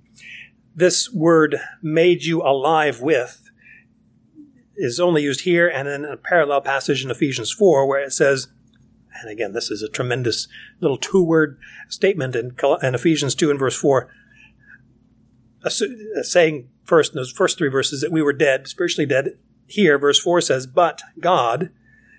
This 0.75 1.10
word 1.12 1.60
made 1.82 2.25
you 2.25 2.42
alive 2.42 3.00
with 3.00 3.40
is 4.76 4.98
only 4.98 5.22
used 5.22 5.42
here 5.42 5.69
and 5.69 5.88
in 5.88 6.04
a 6.04 6.16
parallel 6.16 6.60
passage 6.60 7.04
in 7.04 7.10
Ephesians 7.10 7.52
4 7.52 7.86
where 7.86 8.02
it 8.02 8.12
says, 8.12 8.48
and 9.20 9.31
again, 9.31 9.52
this 9.52 9.70
is 9.70 9.82
a 9.82 9.88
tremendous 9.88 10.49
little 10.81 10.96
two 10.96 11.22
word 11.22 11.58
statement 11.88 12.34
in, 12.34 12.56
in, 12.82 12.94
Ephesians 12.94 13.34
2 13.34 13.50
and 13.50 13.58
verse 13.58 13.76
4, 13.76 14.11
saying 16.22 16.69
first 16.84 17.12
in 17.12 17.16
those 17.16 17.31
first 17.31 17.58
three 17.58 17.69
verses 17.69 18.00
that 18.00 18.12
we 18.12 18.22
were 18.22 18.32
dead, 18.32 18.66
spiritually 18.69 19.06
dead. 19.06 19.38
Here, 19.66 19.99
verse 19.99 20.19
4 20.19 20.40
says, 20.40 20.66
But 20.66 21.02
God, 21.20 21.70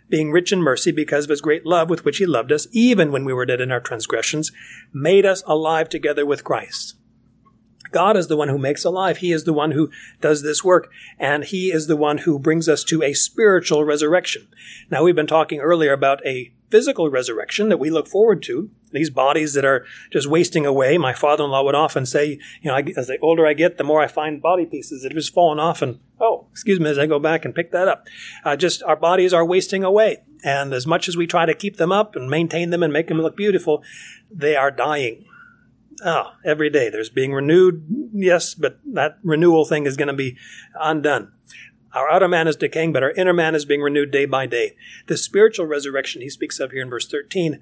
being 0.09 0.31
rich 0.31 0.51
in 0.51 0.61
mercy 0.61 0.91
because 0.91 1.25
of 1.25 1.29
his 1.29 1.41
great 1.41 1.65
love 1.65 1.89
with 1.89 2.05
which 2.05 2.17
he 2.17 2.25
loved 2.25 2.51
us, 2.51 2.67
even 2.71 3.11
when 3.11 3.25
we 3.25 3.33
were 3.33 3.45
dead 3.45 3.61
in 3.61 3.71
our 3.71 3.79
transgressions, 3.79 4.51
made 4.93 5.25
us 5.25 5.43
alive 5.45 5.89
together 5.89 6.25
with 6.25 6.43
Christ. 6.43 6.95
God 7.91 8.17
is 8.17 8.27
the 8.27 8.35
one 8.35 8.49
who 8.49 8.57
makes 8.57 8.83
alive. 8.83 9.17
He 9.17 9.31
is 9.31 9.45
the 9.45 9.53
one 9.53 9.71
who 9.71 9.89
does 10.19 10.43
this 10.43 10.63
work, 10.63 10.91
and 11.17 11.45
He 11.45 11.71
is 11.71 11.87
the 11.87 11.95
one 11.95 12.19
who 12.19 12.39
brings 12.39 12.67
us 12.67 12.83
to 12.85 13.01
a 13.01 13.13
spiritual 13.13 13.83
resurrection. 13.83 14.47
Now, 14.89 15.03
we've 15.03 15.15
been 15.15 15.27
talking 15.27 15.61
earlier 15.61 15.93
about 15.93 16.25
a 16.25 16.53
physical 16.75 17.09
resurrection 17.09 17.69
that 17.69 17.77
we 17.77 17.89
look 17.89 18.05
forward 18.05 18.43
to. 18.43 18.69
These 18.91 19.09
bodies 19.09 19.53
that 19.53 19.63
are 19.63 19.85
just 20.11 20.27
wasting 20.27 20.65
away. 20.65 20.97
My 20.97 21.13
father-in-law 21.13 21.63
would 21.63 21.73
often 21.73 22.05
say, 22.05 22.37
you 22.61 22.69
know, 22.69 22.75
as 22.97 23.07
the 23.07 23.17
older 23.21 23.47
I 23.47 23.53
get, 23.53 23.77
the 23.77 23.85
more 23.85 24.01
I 24.01 24.07
find 24.07 24.41
body 24.41 24.65
pieces 24.65 25.01
that 25.01 25.13
have 25.13 25.17
just 25.17 25.33
fallen 25.33 25.57
off, 25.57 25.81
and 25.81 26.01
oh, 26.19 26.47
excuse 26.51 26.81
me, 26.81 26.89
as 26.89 26.99
I 26.99 27.05
go 27.05 27.17
back 27.17 27.45
and 27.45 27.55
pick 27.55 27.71
that 27.71 27.87
up. 27.87 28.07
Uh, 28.43 28.57
just 28.57 28.83
our 28.83 28.97
bodies 28.97 29.31
are 29.31 29.45
wasting 29.45 29.85
away, 29.85 30.17
and 30.43 30.73
as 30.73 30.85
much 30.85 31.07
as 31.07 31.15
we 31.15 31.25
try 31.25 31.45
to 31.45 31.53
keep 31.53 31.77
them 31.77 31.93
up 31.93 32.13
and 32.13 32.29
maintain 32.29 32.71
them 32.71 32.83
and 32.83 32.91
make 32.91 33.07
them 33.07 33.21
look 33.21 33.37
beautiful, 33.37 33.81
they 34.29 34.57
are 34.57 34.69
dying. 34.69 35.23
Oh, 36.03 36.33
every 36.43 36.69
day 36.69 36.89
there's 36.89 37.09
being 37.09 37.31
renewed, 37.31 37.85
yes, 38.13 38.53
but 38.53 38.79
that 38.91 39.17
renewal 39.23 39.63
thing 39.63 39.85
is 39.85 39.95
going 39.95 40.09
to 40.09 40.13
be 40.13 40.35
undone. 40.77 41.31
Our 41.95 42.11
outer 42.11 42.27
man 42.27 42.47
is 42.47 42.57
decaying, 42.57 42.91
but 42.91 43.03
our 43.03 43.11
inner 43.11 43.33
man 43.33 43.55
is 43.55 43.63
being 43.63 43.81
renewed 43.81 44.11
day 44.11 44.25
by 44.25 44.45
day. 44.47 44.75
The 45.07 45.17
spiritual 45.17 45.65
resurrection 45.65 46.21
he 46.21 46.29
speaks 46.29 46.59
of 46.59 46.71
here 46.71 46.81
in 46.81 46.89
verse 46.89 47.07
13 47.07 47.61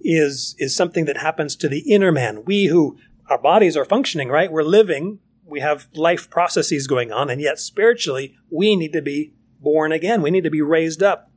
is, 0.00 0.54
is 0.58 0.76
something 0.76 1.04
that 1.06 1.16
happens 1.16 1.56
to 1.56 1.68
the 1.68 1.80
inner 1.80 2.12
man. 2.12 2.44
We 2.44 2.66
who, 2.66 2.96
our 3.28 3.38
bodies 3.38 3.76
are 3.76 3.84
functioning, 3.84 4.28
right? 4.28 4.52
We're 4.52 4.62
living, 4.62 5.18
we 5.44 5.58
have 5.60 5.88
life 5.94 6.30
processes 6.30 6.86
going 6.86 7.10
on, 7.10 7.28
and 7.28 7.40
yet 7.40 7.58
spiritually, 7.58 8.36
we 8.50 8.76
need 8.76 8.92
to 8.92 9.02
be 9.02 9.32
born 9.60 9.90
again. 9.90 10.22
We 10.22 10.30
need 10.30 10.44
to 10.44 10.50
be 10.50 10.62
raised 10.62 11.02
up. 11.02 11.32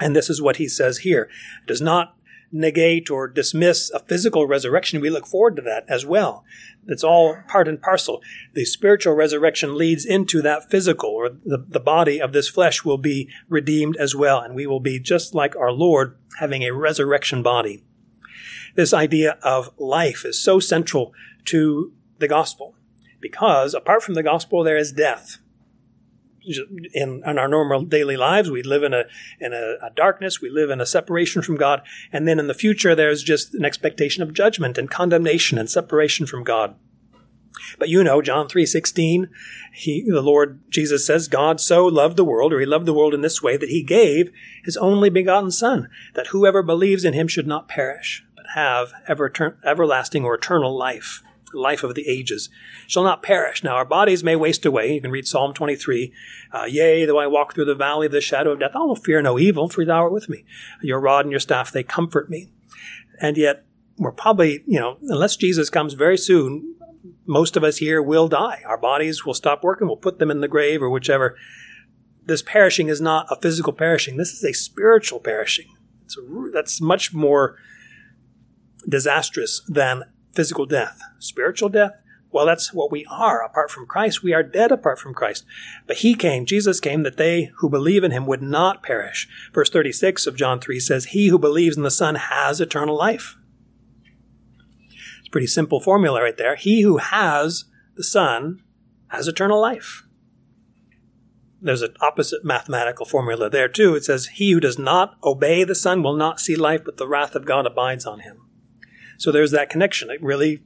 And 0.00 0.16
this 0.16 0.28
is 0.28 0.42
what 0.42 0.56
he 0.56 0.68
says 0.68 0.98
here. 0.98 1.28
It 1.62 1.68
does 1.68 1.80
not 1.80 2.16
negate 2.52 3.10
or 3.10 3.26
dismiss 3.26 3.90
a 3.90 3.98
physical 4.00 4.46
resurrection. 4.46 5.00
We 5.00 5.10
look 5.10 5.26
forward 5.26 5.56
to 5.56 5.62
that 5.62 5.84
as 5.88 6.04
well. 6.04 6.44
It's 6.86 7.04
all 7.04 7.38
part 7.48 7.68
and 7.68 7.80
parcel. 7.80 8.20
The 8.52 8.64
spiritual 8.64 9.14
resurrection 9.14 9.76
leads 9.76 10.04
into 10.04 10.42
that 10.42 10.70
physical, 10.70 11.10
or 11.10 11.30
the, 11.30 11.64
the 11.66 11.80
body 11.80 12.20
of 12.20 12.32
this 12.32 12.48
flesh 12.48 12.84
will 12.84 12.98
be 12.98 13.28
redeemed 13.48 13.96
as 13.96 14.14
well, 14.14 14.40
and 14.40 14.54
we 14.54 14.66
will 14.66 14.80
be 14.80 14.98
just 14.98 15.34
like 15.34 15.56
our 15.56 15.72
Lord, 15.72 16.16
having 16.38 16.62
a 16.62 16.72
resurrection 16.72 17.42
body. 17.42 17.84
This 18.74 18.92
idea 18.92 19.38
of 19.42 19.70
life 19.78 20.24
is 20.24 20.40
so 20.40 20.58
central 20.58 21.12
to 21.46 21.92
the 22.18 22.28
gospel 22.28 22.74
because 23.20 23.74
apart 23.74 24.02
from 24.02 24.14
the 24.14 24.22
gospel, 24.22 24.64
there 24.64 24.76
is 24.76 24.92
death 24.92 25.38
in, 26.44 27.22
in 27.24 27.38
our 27.38 27.48
normal 27.48 27.84
daily 27.84 28.16
lives, 28.16 28.50
we 28.50 28.62
live 28.62 28.82
in 28.82 28.94
a 28.94 29.04
in 29.40 29.52
a, 29.52 29.76
a, 29.86 29.90
darkness, 29.94 30.40
we 30.40 30.50
live 30.50 30.70
in 30.70 30.80
a 30.80 30.86
separation 30.86 31.42
from 31.42 31.56
God, 31.56 31.82
and 32.12 32.26
then 32.26 32.38
in 32.38 32.46
the 32.46 32.54
future, 32.54 32.94
there's 32.94 33.22
just 33.22 33.54
an 33.54 33.64
expectation 33.64 34.22
of 34.22 34.34
judgment 34.34 34.78
and 34.78 34.90
condemnation 34.90 35.58
and 35.58 35.70
separation 35.70 36.26
from 36.26 36.44
God. 36.44 36.74
But 37.78 37.88
you 37.88 38.02
know, 38.02 38.22
John 38.22 38.48
3:16, 38.48 39.28
he 39.72 40.04
the 40.06 40.22
Lord 40.22 40.60
Jesus 40.70 41.06
says, 41.06 41.28
God 41.28 41.60
so 41.60 41.86
loved 41.86 42.16
the 42.16 42.24
world, 42.24 42.52
or 42.52 42.60
he 42.60 42.66
loved 42.66 42.86
the 42.86 42.94
world 42.94 43.14
in 43.14 43.20
this 43.20 43.42
way 43.42 43.56
that 43.56 43.68
he 43.68 43.82
gave 43.82 44.30
his 44.64 44.76
only 44.76 45.10
begotten 45.10 45.50
son, 45.50 45.88
that 46.14 46.28
whoever 46.28 46.62
believes 46.62 47.04
in 47.04 47.12
him 47.12 47.28
should 47.28 47.46
not 47.46 47.68
perish, 47.68 48.24
but 48.36 48.46
have 48.54 48.92
ever, 49.06 49.32
everlasting 49.64 50.24
or 50.24 50.34
eternal 50.34 50.76
life 50.76 51.22
life 51.54 51.82
of 51.82 51.94
the 51.94 52.08
ages 52.08 52.48
shall 52.86 53.02
not 53.04 53.22
perish. 53.22 53.62
Now 53.62 53.74
our 53.74 53.84
bodies 53.84 54.24
may 54.24 54.36
waste 54.36 54.64
away. 54.64 54.92
You 54.92 55.00
can 55.00 55.10
read 55.10 55.26
Psalm 55.26 55.54
23. 55.54 56.12
Uh, 56.52 56.64
Yea, 56.64 57.04
though 57.04 57.18
I 57.18 57.26
walk 57.26 57.54
through 57.54 57.66
the 57.66 57.74
valley 57.74 58.06
of 58.06 58.12
the 58.12 58.20
shadow 58.20 58.52
of 58.52 58.60
death, 58.60 58.72
I 58.74 58.80
will 58.80 58.96
fear 58.96 59.22
no 59.22 59.38
evil, 59.38 59.68
for 59.68 59.84
thou 59.84 60.02
art 60.02 60.12
with 60.12 60.28
me. 60.28 60.44
Your 60.82 61.00
rod 61.00 61.24
and 61.24 61.30
your 61.30 61.40
staff, 61.40 61.72
they 61.72 61.82
comfort 61.82 62.28
me. 62.28 62.48
And 63.20 63.36
yet, 63.36 63.64
we're 63.98 64.12
probably, 64.12 64.64
you 64.66 64.80
know, 64.80 64.98
unless 65.02 65.36
Jesus 65.36 65.70
comes 65.70 65.94
very 65.94 66.18
soon, 66.18 66.74
most 67.26 67.56
of 67.56 67.64
us 67.64 67.76
here 67.76 68.02
will 68.02 68.28
die. 68.28 68.62
Our 68.66 68.78
bodies 68.78 69.24
will 69.24 69.34
stop 69.34 69.62
working. 69.62 69.86
We'll 69.86 69.96
put 69.96 70.18
them 70.18 70.30
in 70.30 70.40
the 70.40 70.48
grave 70.48 70.82
or 70.82 70.90
whichever. 70.90 71.36
This 72.24 72.42
perishing 72.42 72.88
is 72.88 73.00
not 73.00 73.26
a 73.30 73.40
physical 73.40 73.72
perishing. 73.72 74.16
This 74.16 74.32
is 74.32 74.44
a 74.44 74.52
spiritual 74.52 75.20
perishing. 75.20 75.76
It's 76.04 76.16
a, 76.16 76.50
that's 76.52 76.80
much 76.80 77.12
more 77.12 77.56
disastrous 78.88 79.62
than 79.68 80.04
physical 80.34 80.66
death. 80.66 81.00
Spiritual 81.18 81.68
death, 81.68 81.92
well, 82.32 82.46
that's 82.46 82.72
what 82.72 82.90
we 82.90 83.04
are. 83.10 83.44
Apart 83.44 83.70
from 83.70 83.86
Christ, 83.86 84.22
we 84.22 84.32
are 84.32 84.42
dead 84.42 84.72
apart 84.72 84.98
from 84.98 85.12
Christ. 85.12 85.44
But 85.86 85.98
He 85.98 86.14
came, 86.14 86.46
Jesus 86.46 86.80
came, 86.80 87.02
that 87.02 87.18
they 87.18 87.50
who 87.58 87.68
believe 87.68 88.02
in 88.02 88.10
Him 88.10 88.26
would 88.26 88.42
not 88.42 88.82
perish. 88.82 89.28
Verse 89.52 89.68
36 89.68 90.26
of 90.26 90.36
John 90.36 90.58
3 90.58 90.80
says, 90.80 91.06
He 91.06 91.28
who 91.28 91.38
believes 91.38 91.76
in 91.76 91.82
the 91.82 91.90
Son 91.90 92.14
has 92.14 92.60
eternal 92.60 92.96
life 92.96 93.36
It's 95.18 95.28
a 95.28 95.30
pretty 95.30 95.46
simple 95.46 95.80
formula 95.80 96.22
right 96.22 96.36
there. 96.36 96.56
He 96.56 96.80
who 96.80 96.96
has 96.96 97.66
the 97.96 98.04
Son 98.04 98.62
has 99.08 99.28
eternal 99.28 99.60
life. 99.60 100.04
There's 101.60 101.82
an 101.82 101.94
opposite 102.00 102.44
mathematical 102.44 103.04
formula 103.04 103.50
there 103.50 103.68
too. 103.68 103.94
It 103.94 104.04
says, 104.04 104.26
He 104.26 104.52
who 104.52 104.58
does 104.58 104.78
not 104.78 105.16
obey 105.22 105.64
the 105.64 105.74
Son 105.74 106.02
will 106.02 106.16
not 106.16 106.40
see 106.40 106.56
life, 106.56 106.80
but 106.82 106.96
the 106.96 107.06
wrath 107.06 107.34
of 107.34 107.44
God 107.44 107.66
abides 107.66 108.06
on 108.06 108.20
him. 108.20 108.48
So 109.22 109.30
there's 109.30 109.52
that 109.52 109.70
connection. 109.70 110.10
It 110.10 110.20
really 110.20 110.64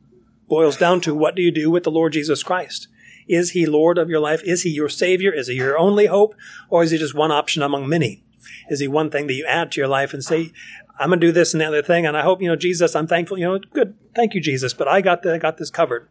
boils 0.49 0.79
down 0.79 1.03
to 1.03 1.15
what 1.15 1.35
do 1.35 1.43
you 1.43 1.51
do 1.51 1.71
with 1.71 1.85
the 1.85 1.91
Lord 1.91 2.15
Jesus 2.15 2.43
Christ? 2.43 2.89
Is 3.29 3.51
he 3.51 3.67
Lord 3.67 3.99
of 3.99 4.09
your 4.09 4.19
life? 4.19 4.43
Is 4.45 4.63
he 4.63 4.71
your 4.71 4.89
Savior? 4.89 5.31
Is 5.31 5.49
he 5.49 5.57
your 5.57 5.77
only 5.77 6.07
hope? 6.07 6.35
Or 6.71 6.83
is 6.83 6.91
he 6.91 6.97
just 6.97 7.15
one 7.15 7.31
option 7.31 7.63
among 7.63 7.87
many? 7.87 8.25
Is 8.71 8.81
he 8.81 8.89
one 8.89 9.11
thing 9.11 9.27
that 9.27 9.35
you 9.35 9.45
add 9.45 9.73
to 9.73 9.81
your 9.83 9.89
life 9.89 10.15
and 10.15 10.25
say, 10.25 10.53
I'm 10.99 11.11
going 11.11 11.21
to 11.21 11.27
do 11.27 11.33
this 11.33 11.53
and 11.53 11.61
the 11.61 11.67
other 11.67 11.83
thing. 11.83 12.07
And 12.07 12.17
I 12.17 12.23
hope, 12.23 12.41
you 12.41 12.49
know, 12.49 12.57
Jesus, 12.57 12.97
I'm 12.97 13.07
thankful, 13.07 13.37
you 13.37 13.45
know, 13.45 13.59
good. 13.59 13.95
Thank 14.15 14.33
you, 14.33 14.41
Jesus. 14.41 14.73
But 14.73 14.89
I 14.89 15.03
got 15.03 15.23
the, 15.23 15.35
I 15.35 15.39
got 15.39 15.59
this 15.59 15.69
covered. 15.69 16.09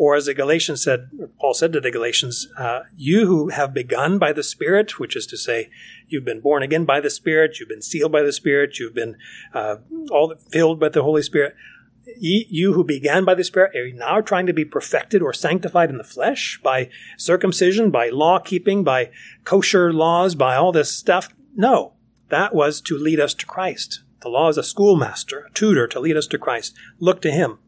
Or 0.00 0.14
as 0.14 0.24
the 0.24 0.32
Galatians 0.32 0.82
said, 0.82 1.10
Paul 1.38 1.52
said 1.52 1.74
to 1.74 1.80
the 1.80 1.90
Galatians, 1.90 2.48
uh, 2.56 2.84
you 2.96 3.26
who 3.26 3.50
have 3.50 3.74
begun 3.74 4.18
by 4.18 4.32
the 4.32 4.42
Spirit, 4.42 4.98
which 4.98 5.14
is 5.14 5.26
to 5.26 5.36
say, 5.36 5.68
you've 6.08 6.24
been 6.24 6.40
born 6.40 6.62
again 6.62 6.86
by 6.86 7.02
the 7.02 7.10
Spirit, 7.10 7.60
you've 7.60 7.68
been 7.68 7.82
sealed 7.82 8.10
by 8.10 8.22
the 8.22 8.32
Spirit, 8.32 8.78
you've 8.78 8.94
been 8.94 9.18
uh, 9.52 9.76
all 10.10 10.34
filled 10.50 10.80
by 10.80 10.88
the 10.88 11.02
Holy 11.02 11.20
Spirit. 11.20 11.54
You 12.18 12.72
who 12.72 12.84
began 12.84 13.24
by 13.24 13.34
the 13.34 13.44
Spirit 13.44 13.76
are 13.76 13.90
now 13.92 14.20
trying 14.20 14.46
to 14.46 14.52
be 14.52 14.64
perfected 14.64 15.22
or 15.22 15.32
sanctified 15.32 15.90
in 15.90 15.98
the 15.98 16.04
flesh 16.04 16.60
by 16.62 16.90
circumcision, 17.16 17.90
by 17.90 18.08
law 18.08 18.38
keeping, 18.38 18.84
by 18.84 19.10
kosher 19.44 19.92
laws, 19.92 20.34
by 20.34 20.56
all 20.56 20.72
this 20.72 20.92
stuff. 20.92 21.34
No, 21.54 21.94
that 22.28 22.54
was 22.54 22.80
to 22.82 22.96
lead 22.96 23.20
us 23.20 23.34
to 23.34 23.46
Christ. 23.46 24.02
The 24.20 24.28
law 24.28 24.48
is 24.48 24.58
a 24.58 24.62
schoolmaster, 24.62 25.46
a 25.48 25.50
tutor 25.52 25.86
to 25.88 26.00
lead 26.00 26.16
us 26.16 26.26
to 26.28 26.38
Christ. 26.38 26.76
Look 26.98 27.22
to 27.22 27.30
him. 27.30 27.58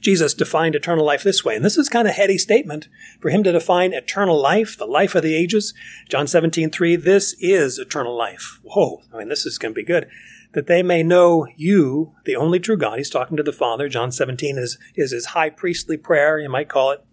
Jesus 0.00 0.34
defined 0.34 0.74
eternal 0.74 1.04
life 1.04 1.22
this 1.22 1.44
way, 1.44 1.56
and 1.56 1.64
this 1.64 1.78
is 1.78 1.88
kind 1.88 2.06
of 2.06 2.14
heady 2.14 2.38
statement 2.38 2.88
for 3.20 3.30
him 3.30 3.42
to 3.42 3.52
define 3.52 3.92
eternal 3.92 4.40
life, 4.40 4.76
the 4.76 4.86
life 4.86 5.14
of 5.14 5.22
the 5.22 5.34
ages. 5.34 5.74
John 6.08 6.26
17, 6.26 6.70
3, 6.70 6.96
this 6.96 7.34
is 7.40 7.78
eternal 7.78 8.16
life. 8.16 8.60
Whoa, 8.62 9.02
I 9.12 9.18
mean, 9.18 9.28
this 9.28 9.46
is 9.46 9.58
going 9.58 9.72
to 9.74 9.78
be 9.78 9.84
good. 9.84 10.08
That 10.52 10.66
they 10.66 10.82
may 10.82 11.02
know 11.02 11.46
you, 11.56 12.14
the 12.24 12.36
only 12.36 12.58
true 12.58 12.76
God. 12.76 12.98
He's 12.98 13.10
talking 13.10 13.36
to 13.36 13.42
the 13.42 13.52
Father. 13.52 13.88
John 13.88 14.10
17 14.10 14.58
is, 14.58 14.78
is 14.96 15.12
his 15.12 15.26
high 15.26 15.50
priestly 15.50 15.96
prayer, 15.96 16.38
you 16.38 16.48
might 16.48 16.68
call 16.68 16.90
it. 16.90 17.04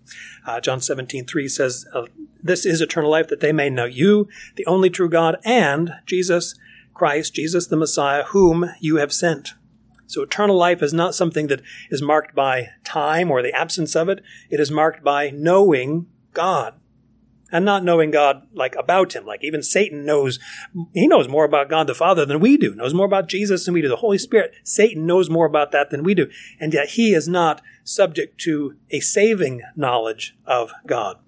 Uh, 0.46 0.60
John 0.60 0.82
17, 0.82 1.25
3 1.25 1.48
says, 1.48 1.86
uh, 1.94 2.03
This 2.41 2.65
is 2.65 2.82
eternal 2.82 3.12
life, 3.12 3.27
that 3.27 3.39
they 3.39 3.51
may 3.51 3.70
know 3.70 3.86
you, 3.86 4.27
the 4.56 4.65
only 4.65 4.89
true 4.89 5.10
God, 5.10 5.38
and 5.44 5.91
Jesus, 6.06 6.56
Christ, 6.94 7.36
Jesus 7.36 7.67
the 7.67 7.75
Messiah, 7.75 8.24
whom 8.24 8.72
you 8.79 8.96
have 8.96 9.13
sent. 9.13 9.53
So 10.08 10.24
eternal 10.24 10.56
life 10.56 10.82
is 10.82 10.94
not 10.94 11.15
something 11.15 11.48
that 11.48 11.62
is 11.91 12.01
marked 12.01 12.34
by 12.34 12.70
time 12.84 13.29
or 13.29 13.44
the 13.44 13.53
absence 13.53 13.96
of 13.96 14.08
it. 14.10 14.24
It 14.50 14.60
is 14.60 14.72
marked 14.72 15.03
by 15.03 15.29
knowing 15.29 16.08
God. 16.34 16.75
And 17.49 17.63
not 17.63 17.83
knowing 17.83 18.11
God 18.11 18.45
like 18.53 18.75
about 18.75 19.15
him. 19.15 19.25
Like 19.25 19.43
even 19.43 19.63
Satan 19.63 20.05
knows, 20.05 20.37
he 20.93 21.07
knows 21.07 21.29
more 21.29 21.45
about 21.45 21.69
God 21.69 21.87
the 21.87 21.95
Father 21.95 22.25
than 22.25 22.41
we 22.41 22.57
do, 22.57 22.75
knows 22.75 22.93
more 22.93 23.05
about 23.05 23.29
Jesus 23.29 23.63
than 23.63 23.73
we 23.73 23.81
do. 23.81 23.87
The 23.87 23.95
Holy 23.97 24.17
Spirit, 24.17 24.53
Satan 24.63 25.05
knows 25.05 25.29
more 25.29 25.45
about 25.45 25.71
that 25.71 25.89
than 25.89 26.03
we 26.03 26.13
do. 26.13 26.29
And 26.59 26.73
yet 26.73 26.89
he 26.89 27.13
is 27.13 27.27
not 27.27 27.61
subject 27.85 28.39
to 28.41 28.75
a 28.91 28.99
saving 28.99 29.61
knowledge 29.75 30.35
of 30.45 30.73
God. 30.85 31.19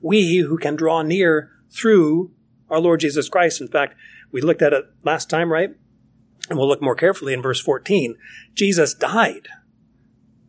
We 0.00 0.38
who 0.38 0.58
can 0.58 0.74
draw 0.74 1.02
near 1.02 1.52
through 1.70 2.32
our 2.68 2.80
Lord 2.80 3.00
Jesus 3.00 3.28
Christ. 3.28 3.60
In 3.60 3.68
fact, 3.68 3.94
we 4.32 4.40
looked 4.40 4.62
at 4.62 4.72
it 4.72 4.84
last 5.04 5.30
time, 5.30 5.52
right? 5.52 5.70
And 6.50 6.58
we'll 6.58 6.68
look 6.68 6.82
more 6.82 6.94
carefully 6.94 7.32
in 7.32 7.42
verse 7.42 7.60
14. 7.60 8.16
Jesus 8.54 8.94
died 8.94 9.48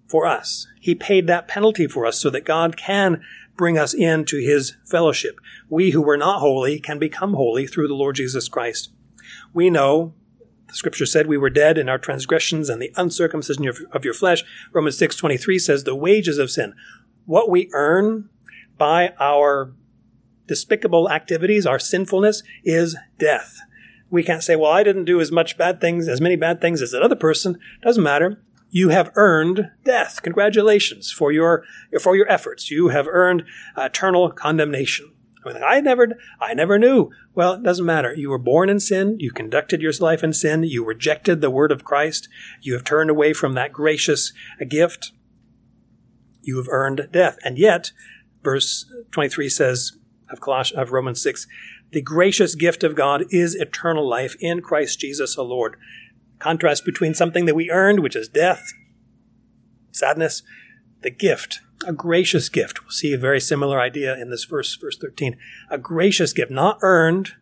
for 0.08 0.26
us. 0.26 0.68
He 0.80 0.96
paid 0.96 1.28
that 1.28 1.48
penalty 1.48 1.88
for 1.88 2.06
us 2.06 2.18
so 2.18 2.30
that 2.30 2.46
God 2.46 2.78
can 2.78 3.22
bring 3.60 3.78
us 3.78 3.94
into 3.94 4.38
his 4.38 4.78
fellowship. 4.86 5.38
We 5.68 5.92
who 5.92 6.02
were 6.02 6.16
not 6.16 6.40
holy 6.40 6.80
can 6.80 6.98
become 6.98 7.34
holy 7.34 7.68
through 7.68 7.90
the 7.90 7.94
Lord 7.94 8.16
Jesus 8.16 8.48
Christ. 8.48 8.90
We 9.54 9.70
know 9.70 10.14
the 10.68 10.76
scripture 10.76 11.06
said 11.06 11.28
we 11.28 11.38
were 11.38 11.50
dead 11.50 11.78
in 11.78 11.90
our 11.90 11.98
transgressions 11.98 12.70
and 12.70 12.82
the 12.82 12.94
uncircumcision 12.96 13.68
of 13.68 14.06
your 14.06 14.14
flesh. 14.14 14.46
Romans 14.72 14.98
6:23 14.98 15.60
says 15.60 15.84
the 15.84 15.94
wages 15.94 16.38
of 16.38 16.50
sin, 16.50 16.74
what 17.26 17.50
we 17.50 17.70
earn 17.74 18.30
by 18.78 19.14
our 19.20 19.74
despicable 20.48 21.12
activities, 21.12 21.66
our 21.66 21.80
sinfulness 21.80 22.44
is 22.64 22.96
death 23.18 23.60
we 24.10 24.24
can't 24.24 24.44
say, 24.44 24.56
well, 24.56 24.72
I 24.72 24.84
didn't 24.84 25.06
do 25.06 25.22
as 25.22 25.32
much 25.32 25.58
bad 25.58 25.80
things, 25.80 26.08
as 26.08 26.22
many 26.22 26.36
bad 26.36 26.62
things 26.62 26.82
as 26.82 26.92
that 26.92 27.04
other 27.04 27.16
person. 27.16 27.60
Doesn't 27.84 28.04
matter. 28.04 28.42
You 28.70 28.90
have 28.90 29.12
earned 29.16 29.72
death. 29.84 30.22
Congratulations 30.22 31.12
for 31.12 31.32
your, 31.32 31.64
for 32.02 32.16
your 32.16 32.30
efforts. 32.30 32.70
You 32.70 32.90
have 32.90 33.08
earned 33.08 33.44
eternal 33.76 34.32
condemnation. 34.32 35.12
I 35.46 35.80
never, 35.80 36.10
I 36.40 36.54
never 36.54 36.78
knew. 36.78 37.12
Well, 37.34 37.54
it 37.54 37.64
doesn't 37.64 37.86
matter. 37.86 38.14
You 38.14 38.30
were 38.30 38.38
born 38.38 38.70
in 38.70 38.80
sin. 38.80 39.16
You 39.20 39.32
conducted 39.32 39.82
your 39.82 39.94
life 40.00 40.24
in 40.24 40.34
sin. 40.34 40.64
You 40.64 40.84
rejected 40.84 41.42
the 41.42 41.50
word 41.50 41.72
of 41.72 41.86
Christ. 41.86 42.28
You 42.62 42.74
have 42.74 42.84
turned 42.84 43.10
away 43.10 43.34
from 43.34 43.54
that 43.54 43.72
gracious 43.72 44.34
gift. 44.68 45.14
You 46.42 46.58
have 46.58 46.68
earned 46.70 47.08
death. 47.12 47.38
And 47.44 47.58
yet, 47.58 47.92
verse 48.44 48.86
23 49.12 49.50
says 49.50 49.94
of 50.30 50.42
Colossians, 50.42 50.80
of 50.80 50.92
Romans 50.92 51.22
6, 51.22 51.48
the 51.92 52.02
gracious 52.02 52.54
gift 52.54 52.84
of 52.84 52.96
God 52.96 53.26
is 53.32 53.56
eternal 53.56 54.08
life 54.08 54.36
in 54.40 54.62
Christ 54.62 55.00
Jesus 55.00 55.38
our 55.38 55.46
Lord. 55.46 55.78
Contrast 56.40 56.86
between 56.86 57.14
something 57.14 57.46
that 57.46 57.56
we 57.56 57.70
earned, 57.70 58.00
which 58.00 58.16
is 58.16 58.28
death, 58.28 58.72
sadness, 59.92 60.42
the 61.02 61.12
gift, 61.12 61.60
a 61.86 61.94
gracious 61.94 62.50
gift. 62.50 62.82
We'll 62.82 62.92
see 62.92 63.14
a 63.14 63.18
very 63.18 63.40
similar 63.40 63.80
idea 63.80 64.18
in 64.20 64.30
this 64.30 64.46
verse, 64.46 64.76
verse 64.76 64.98
13. 64.98 65.38
A 65.70 65.78
gracious 65.78 66.34
gift, 66.34 66.52
not 66.52 66.80
earned, 66.82 67.34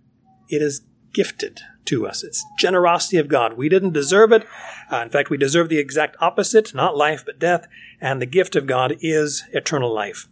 it 0.50 0.62
is 0.62 0.82
gifted 1.14 1.62
to 1.86 2.06
us. 2.06 2.24
It's 2.24 2.46
generosity 2.60 3.18
of 3.18 3.28
God. 3.28 3.54
We 3.54 3.70
didn't 3.70 3.94
deserve 3.94 4.32
it. 4.32 4.46
Uh, 4.92 4.98
in 4.98 5.10
fact, 5.10 5.30
we 5.30 5.38
deserve 5.38 5.70
the 5.70 5.80
exact 5.80 6.16
opposite, 6.20 6.74
not 6.74 6.98
life, 6.98 7.24
but 7.26 7.40
death. 7.40 7.68
And 8.00 8.22
the 8.22 8.26
gift 8.26 8.56
of 8.56 8.68
God 8.68 8.98
is 9.02 9.44
eternal 9.52 9.94
life 9.94 10.28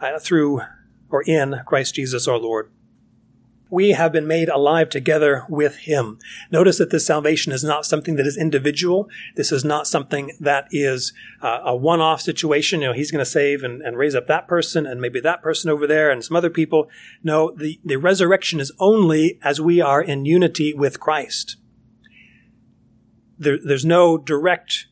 uh, 0.00 0.18
through 0.18 0.62
or 1.10 1.22
in 1.26 1.60
Christ 1.66 1.94
Jesus 1.94 2.26
our 2.26 2.38
Lord 2.38 2.72
we 3.74 3.90
have 3.90 4.12
been 4.12 4.26
made 4.26 4.48
alive 4.48 4.88
together 4.88 5.44
with 5.48 5.78
him. 5.78 6.16
Notice 6.48 6.78
that 6.78 6.90
this 6.90 7.04
salvation 7.04 7.52
is 7.52 7.64
not 7.64 7.84
something 7.84 8.14
that 8.14 8.26
is 8.26 8.36
individual. 8.36 9.08
This 9.34 9.50
is 9.50 9.64
not 9.64 9.88
something 9.88 10.30
that 10.38 10.68
is 10.70 11.12
uh, 11.42 11.60
a 11.64 11.74
one-off 11.74 12.20
situation. 12.20 12.82
You 12.82 12.88
know, 12.88 12.92
he's 12.92 13.10
going 13.10 13.24
to 13.24 13.30
save 13.30 13.64
and, 13.64 13.82
and, 13.82 13.98
raise 13.98 14.14
up 14.14 14.28
that 14.28 14.46
person 14.46 14.86
and 14.86 15.00
maybe 15.00 15.18
that 15.18 15.42
person 15.42 15.70
over 15.70 15.88
there 15.88 16.08
and 16.12 16.24
some 16.24 16.36
other 16.36 16.50
people. 16.50 16.88
No, 17.24 17.50
the, 17.50 17.80
the 17.84 17.96
resurrection 17.96 18.60
is 18.60 18.70
only 18.78 19.40
as 19.42 19.60
we 19.60 19.80
are 19.80 20.00
in 20.00 20.24
unity 20.24 20.72
with 20.72 21.00
Christ. 21.00 21.56
There, 23.36 23.58
there's 23.60 23.84
no 23.84 24.16
direct, 24.16 24.86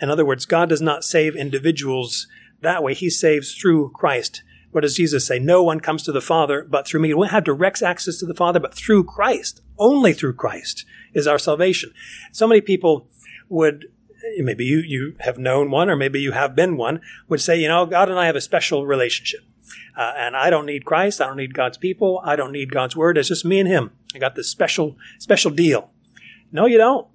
in 0.00 0.08
other 0.08 0.24
words, 0.24 0.46
God 0.46 0.68
does 0.68 0.80
not 0.80 1.02
save 1.02 1.34
individuals 1.34 2.28
that 2.60 2.84
way. 2.84 2.94
He 2.94 3.10
saves 3.10 3.56
through 3.56 3.90
Christ. 3.90 4.43
What 4.74 4.80
does 4.80 4.96
Jesus 4.96 5.24
say? 5.24 5.38
No 5.38 5.62
one 5.62 5.78
comes 5.78 6.02
to 6.02 6.10
the 6.10 6.20
Father 6.20 6.66
but 6.68 6.84
through 6.84 6.98
me. 6.98 7.14
We 7.14 7.26
don't 7.26 7.30
have 7.30 7.44
direct 7.44 7.80
access 7.80 8.18
to 8.18 8.26
the 8.26 8.34
Father, 8.34 8.58
but 8.58 8.74
through 8.74 9.04
Christ. 9.04 9.62
Only 9.78 10.12
through 10.12 10.32
Christ 10.32 10.84
is 11.12 11.28
our 11.28 11.38
salvation. 11.38 11.94
So 12.32 12.48
many 12.48 12.60
people 12.60 13.06
would 13.48 13.86
maybe 14.38 14.64
you, 14.64 14.78
you 14.78 15.14
have 15.20 15.38
known 15.38 15.70
one 15.70 15.88
or 15.88 15.94
maybe 15.94 16.20
you 16.20 16.32
have 16.32 16.56
been 16.56 16.76
one, 16.76 17.00
would 17.28 17.40
say, 17.40 17.56
you 17.56 17.68
know, 17.68 17.86
God 17.86 18.08
and 18.08 18.18
I 18.18 18.26
have 18.26 18.34
a 18.34 18.40
special 18.40 18.84
relationship. 18.84 19.42
Uh, 19.96 20.12
and 20.16 20.36
I 20.36 20.50
don't 20.50 20.66
need 20.66 20.84
Christ. 20.84 21.20
I 21.20 21.28
don't 21.28 21.36
need 21.36 21.54
God's 21.54 21.78
people. 21.78 22.20
I 22.24 22.34
don't 22.34 22.50
need 22.50 22.72
God's 22.72 22.96
word. 22.96 23.16
It's 23.16 23.28
just 23.28 23.44
me 23.44 23.60
and 23.60 23.68
him. 23.68 23.92
I 24.12 24.18
got 24.18 24.34
this 24.34 24.50
special, 24.50 24.96
special 25.20 25.52
deal. 25.52 25.92
No, 26.50 26.66
you 26.66 26.78
don't. 26.78 27.06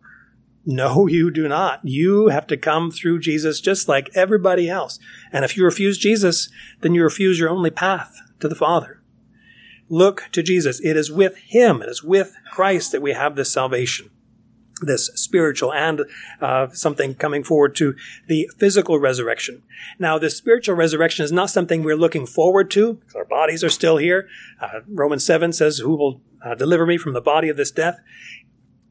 No, 0.69 1.07
you 1.07 1.31
do 1.31 1.47
not. 1.47 1.81
You 1.83 2.27
have 2.27 2.47
to 2.47 2.57
come 2.57 2.91
through 2.91 3.19
Jesus 3.19 3.59
just 3.59 3.89
like 3.89 4.09
everybody 4.15 4.69
else. 4.69 4.99
And 5.33 5.43
if 5.43 5.57
you 5.57 5.65
refuse 5.65 5.97
Jesus, 5.97 6.49
then 6.81 6.93
you 6.93 7.03
refuse 7.03 7.39
your 7.39 7.49
only 7.49 7.71
path 7.71 8.15
to 8.39 8.47
the 8.47 8.55
Father. 8.55 9.01
Look 9.89 10.29
to 10.33 10.43
Jesus. 10.43 10.79
It 10.81 10.95
is 10.95 11.11
with 11.11 11.35
Him, 11.37 11.81
it 11.81 11.89
is 11.89 12.03
with 12.03 12.35
Christ 12.51 12.91
that 12.91 13.01
we 13.01 13.13
have 13.13 13.35
this 13.35 13.51
salvation 13.51 14.11
this 14.81 15.07
spiritual 15.15 15.73
and 15.73 16.05
uh, 16.39 16.69
something 16.71 17.13
coming 17.13 17.43
forward 17.43 17.75
to 17.75 17.95
the 18.27 18.49
physical 18.57 18.97
resurrection. 18.97 19.61
Now, 19.97 20.17
this 20.17 20.37
spiritual 20.37 20.75
resurrection 20.75 21.25
is 21.25 21.33
not 21.33 21.49
something 21.49 21.83
we're 21.83 21.97
looking 21.97 22.25
forward 22.25 22.71
to. 22.71 22.93
Because 22.93 23.15
our 23.15 23.25
bodies 23.25 23.61
are 23.61 23.69
still 23.69 23.97
here. 23.97 24.29
Uh, 24.61 24.79
Romans 24.87 25.25
7 25.25 25.51
says, 25.51 25.79
Who 25.79 25.97
will 25.97 26.21
uh, 26.41 26.55
deliver 26.55 26.85
me 26.85 26.97
from 26.97 27.11
the 27.11 27.19
body 27.19 27.49
of 27.49 27.57
this 27.57 27.71
death? 27.71 27.99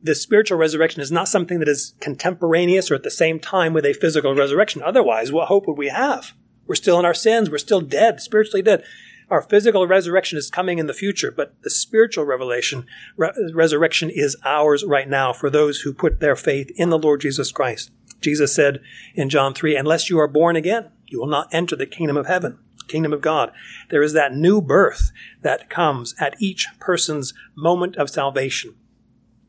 This 0.02 0.22
spiritual 0.22 0.58
resurrection 0.58 1.02
is 1.02 1.10
not 1.10 1.28
something 1.28 1.58
that 1.58 1.68
is 1.68 1.94
contemporaneous 2.00 2.90
or 2.90 2.94
at 2.94 3.02
the 3.02 3.10
same 3.10 3.40
time 3.40 3.72
with 3.72 3.84
a 3.84 3.94
physical 3.94 4.34
resurrection. 4.34 4.82
Otherwise, 4.82 5.32
what 5.32 5.48
hope 5.48 5.66
would 5.66 5.78
we 5.78 5.88
have? 5.88 6.32
We're 6.66 6.76
still 6.76 6.98
in 6.98 7.04
our 7.04 7.14
sins. 7.14 7.50
We're 7.50 7.58
still 7.58 7.80
dead, 7.80 8.20
spiritually 8.20 8.62
dead. 8.62 8.84
Our 9.30 9.42
physical 9.42 9.86
resurrection 9.86 10.38
is 10.38 10.50
coming 10.50 10.78
in 10.78 10.86
the 10.86 10.94
future, 10.94 11.30
but 11.30 11.54
the 11.62 11.70
spiritual 11.70 12.24
revelation, 12.24 12.86
re- 13.16 13.32
resurrection 13.52 14.08
is 14.08 14.36
ours 14.44 14.84
right 14.84 15.08
now 15.08 15.32
for 15.32 15.50
those 15.50 15.80
who 15.80 15.92
put 15.92 16.20
their 16.20 16.36
faith 16.36 16.70
in 16.76 16.90
the 16.90 16.98
Lord 16.98 17.20
Jesus 17.20 17.52
Christ. 17.52 17.90
Jesus 18.20 18.54
said 18.54 18.80
in 19.14 19.28
John 19.28 19.52
3, 19.52 19.76
unless 19.76 20.08
you 20.08 20.18
are 20.18 20.28
born 20.28 20.56
again, 20.56 20.90
you 21.06 21.18
will 21.18 21.26
not 21.26 21.48
enter 21.52 21.76
the 21.76 21.86
kingdom 21.86 22.16
of 22.16 22.26
heaven, 22.26 22.58
kingdom 22.86 23.12
of 23.12 23.20
God. 23.20 23.52
There 23.90 24.02
is 24.02 24.14
that 24.14 24.34
new 24.34 24.62
birth 24.62 25.12
that 25.42 25.68
comes 25.68 26.14
at 26.18 26.40
each 26.40 26.66
person's 26.80 27.34
moment 27.54 27.96
of 27.96 28.10
salvation. 28.10 28.76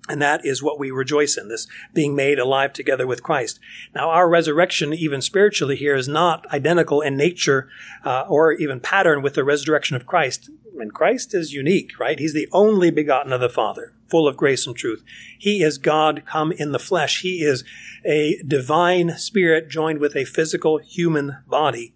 And 0.10 0.20
that 0.24 0.44
is 0.44 0.64
what 0.64 0.80
we 0.80 0.90
rejoice 0.90 1.38
in, 1.38 1.50
this 1.50 1.68
being 1.94 2.16
made 2.16 2.40
alive 2.40 2.74
together 2.74 3.06
with 3.06 3.22
Christ. 3.22 3.60
Now, 3.94 4.10
our 4.10 4.28
resurrection, 4.28 4.92
even 4.92 5.22
spiritually 5.22 5.76
here, 5.76 5.96
is 5.96 6.08
not 6.08 6.52
identical 6.52 7.02
in 7.02 7.16
nature 7.16 7.70
uh, 8.04 8.26
or 8.28 8.54
even 8.54 8.80
pattern 8.80 9.22
with 9.22 9.36
the 9.36 9.44
resurrection 9.44 9.96
of 9.96 10.08
Christ. 10.08 10.50
And 10.80 10.94
Christ 10.94 11.36
is 11.36 11.54
unique, 11.54 12.00
right? 12.00 12.18
He's 12.18 12.34
the 12.34 12.50
only 12.52 12.90
begotten 12.90 13.32
of 13.32 13.42
the 13.42 13.50
Father, 13.50 13.94
full 14.08 14.28
of 14.28 14.36
grace 14.36 14.66
and 14.66 14.76
truth. 14.76 15.04
He 15.38 15.62
is 15.62 15.78
God 15.78 16.24
come 16.26 16.52
in 16.54 16.72
the 16.72 16.80
flesh. 16.80 17.22
He 17.22 17.44
is 17.44 17.64
a 18.04 18.42
divine 18.48 19.18
spirit 19.18 19.70
joined 19.70 20.00
with 20.00 20.16
a 20.16 20.26
physical 20.26 20.80
human 20.80 21.38
body. 21.48 21.94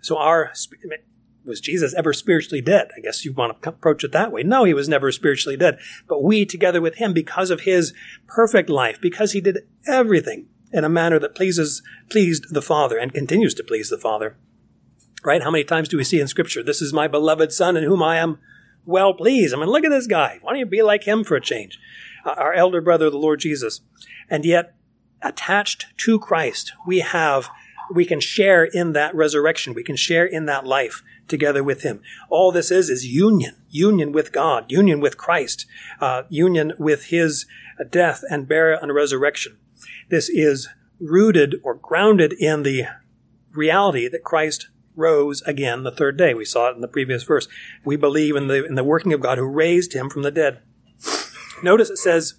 So 0.00 0.16
our 0.16 0.52
was 1.44 1.60
Jesus 1.60 1.94
ever 1.94 2.12
spiritually 2.12 2.60
dead? 2.60 2.88
I 2.96 3.00
guess 3.00 3.24
you 3.24 3.32
want 3.32 3.62
to 3.62 3.68
approach 3.68 4.04
it 4.04 4.12
that 4.12 4.32
way. 4.32 4.42
No, 4.42 4.64
he 4.64 4.74
was 4.74 4.88
never 4.88 5.10
spiritually 5.10 5.56
dead. 5.56 5.78
But 6.08 6.22
we, 6.22 6.44
together 6.44 6.80
with 6.80 6.96
him, 6.96 7.12
because 7.12 7.50
of 7.50 7.62
his 7.62 7.92
perfect 8.26 8.68
life, 8.68 9.00
because 9.00 9.32
he 9.32 9.40
did 9.40 9.58
everything 9.86 10.46
in 10.72 10.84
a 10.84 10.88
manner 10.88 11.18
that 11.18 11.34
pleases, 11.34 11.82
pleased 12.10 12.52
the 12.54 12.62
Father 12.62 12.98
and 12.98 13.12
continues 13.12 13.54
to 13.54 13.64
please 13.64 13.90
the 13.90 13.98
Father. 13.98 14.36
Right? 15.24 15.42
How 15.42 15.50
many 15.50 15.64
times 15.64 15.88
do 15.88 15.96
we 15.96 16.04
see 16.04 16.20
in 16.20 16.28
Scripture, 16.28 16.62
this 16.62 16.80
is 16.80 16.92
my 16.92 17.08
beloved 17.08 17.52
Son 17.52 17.76
in 17.76 17.84
whom 17.84 18.02
I 18.02 18.16
am 18.16 18.38
well 18.84 19.12
pleased? 19.14 19.54
I 19.54 19.58
mean, 19.58 19.68
look 19.68 19.84
at 19.84 19.90
this 19.90 20.06
guy. 20.06 20.38
Why 20.42 20.52
don't 20.52 20.60
you 20.60 20.66
be 20.66 20.82
like 20.82 21.04
him 21.04 21.24
for 21.24 21.36
a 21.36 21.40
change? 21.40 21.78
Our 22.24 22.52
elder 22.52 22.80
brother, 22.80 23.10
the 23.10 23.18
Lord 23.18 23.40
Jesus. 23.40 23.80
And 24.28 24.44
yet, 24.44 24.74
attached 25.22 25.86
to 25.98 26.18
Christ, 26.18 26.72
we 26.86 27.00
have 27.00 27.50
we 27.92 28.04
can 28.04 28.20
share 28.20 28.64
in 28.64 28.92
that 28.92 29.14
resurrection. 29.14 29.74
We 29.74 29.82
can 29.82 29.96
share 29.96 30.24
in 30.24 30.46
that 30.46 30.64
life 30.64 31.02
together 31.30 31.64
with 31.64 31.82
him. 31.82 32.02
All 32.28 32.52
this 32.52 32.70
is 32.70 32.90
is 32.90 33.06
union, 33.06 33.56
union 33.70 34.12
with 34.12 34.32
God, 34.32 34.70
union 34.70 35.00
with 35.00 35.16
Christ, 35.16 35.66
uh, 36.00 36.24
union 36.28 36.72
with 36.78 37.06
his 37.06 37.46
death 37.90 38.22
and 38.28 38.48
burial 38.48 38.80
and 38.82 38.94
resurrection. 38.94 39.56
This 40.10 40.28
is 40.28 40.68
rooted 41.00 41.56
or 41.62 41.74
grounded 41.74 42.34
in 42.34 42.62
the 42.62 42.84
reality 43.52 44.08
that 44.08 44.24
Christ 44.24 44.68
rose 44.94 45.40
again 45.42 45.82
the 45.82 45.90
third 45.90 46.16
day. 46.16 46.34
We 46.34 46.44
saw 46.44 46.68
it 46.68 46.74
in 46.74 46.82
the 46.82 46.88
previous 46.88 47.22
verse. 47.22 47.48
We 47.84 47.96
believe 47.96 48.36
in 48.36 48.48
the 48.48 48.64
in 48.64 48.74
the 48.74 48.84
working 48.84 49.12
of 49.12 49.20
God 49.20 49.38
who 49.38 49.46
raised 49.46 49.94
him 49.94 50.10
from 50.10 50.22
the 50.22 50.30
dead. 50.30 50.60
Notice 51.62 51.90
it 51.90 51.96
says 51.96 52.34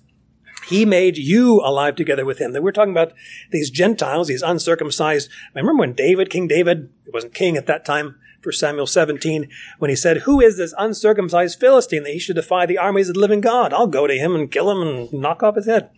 he 0.68 0.86
made 0.86 1.18
you 1.18 1.60
alive 1.62 1.96
together 1.96 2.26
with 2.26 2.40
him. 2.40 2.54
That 2.54 2.62
we're 2.64 2.72
talking 2.72 2.94
about 2.94 3.14
these 3.52 3.70
Gentiles, 3.70 4.28
these 4.28 4.42
uncircumcised. 4.42 5.30
I 5.56 5.60
remember 5.60 5.82
when 5.82 5.94
David, 5.94 6.30
King 6.30 6.48
David, 6.48 6.90
he 7.04 7.12
wasn't 7.12 7.34
king 7.34 7.58
at 7.58 7.68
that 7.68 7.84
time, 7.84 8.16
for 8.42 8.52
Samuel 8.52 8.88
17, 8.88 9.48
when 9.78 9.90
he 9.90 9.96
said, 9.96 10.18
Who 10.20 10.42
is 10.42 10.58
this 10.58 10.74
uncircumcised 10.78 11.60
Philistine 11.60 12.04
that 12.04 12.14
he 12.14 12.20
should 12.20 12.36
defy 12.36 12.66
the 12.66 12.78
armies 12.78 13.10
of 13.10 13.16
the 13.16 13.22
living 13.22 13.42
God? 13.42 13.74
I'll 13.74 13.88
go 13.88 14.08
to 14.08 14.18
him 14.18 14.36
and 14.36 14.52
kill 14.52 14.72
him 14.72 14.82
and 14.82 15.14
knock 15.14 15.44
off 15.44 15.56
his 15.56 15.68
head. 15.68 15.90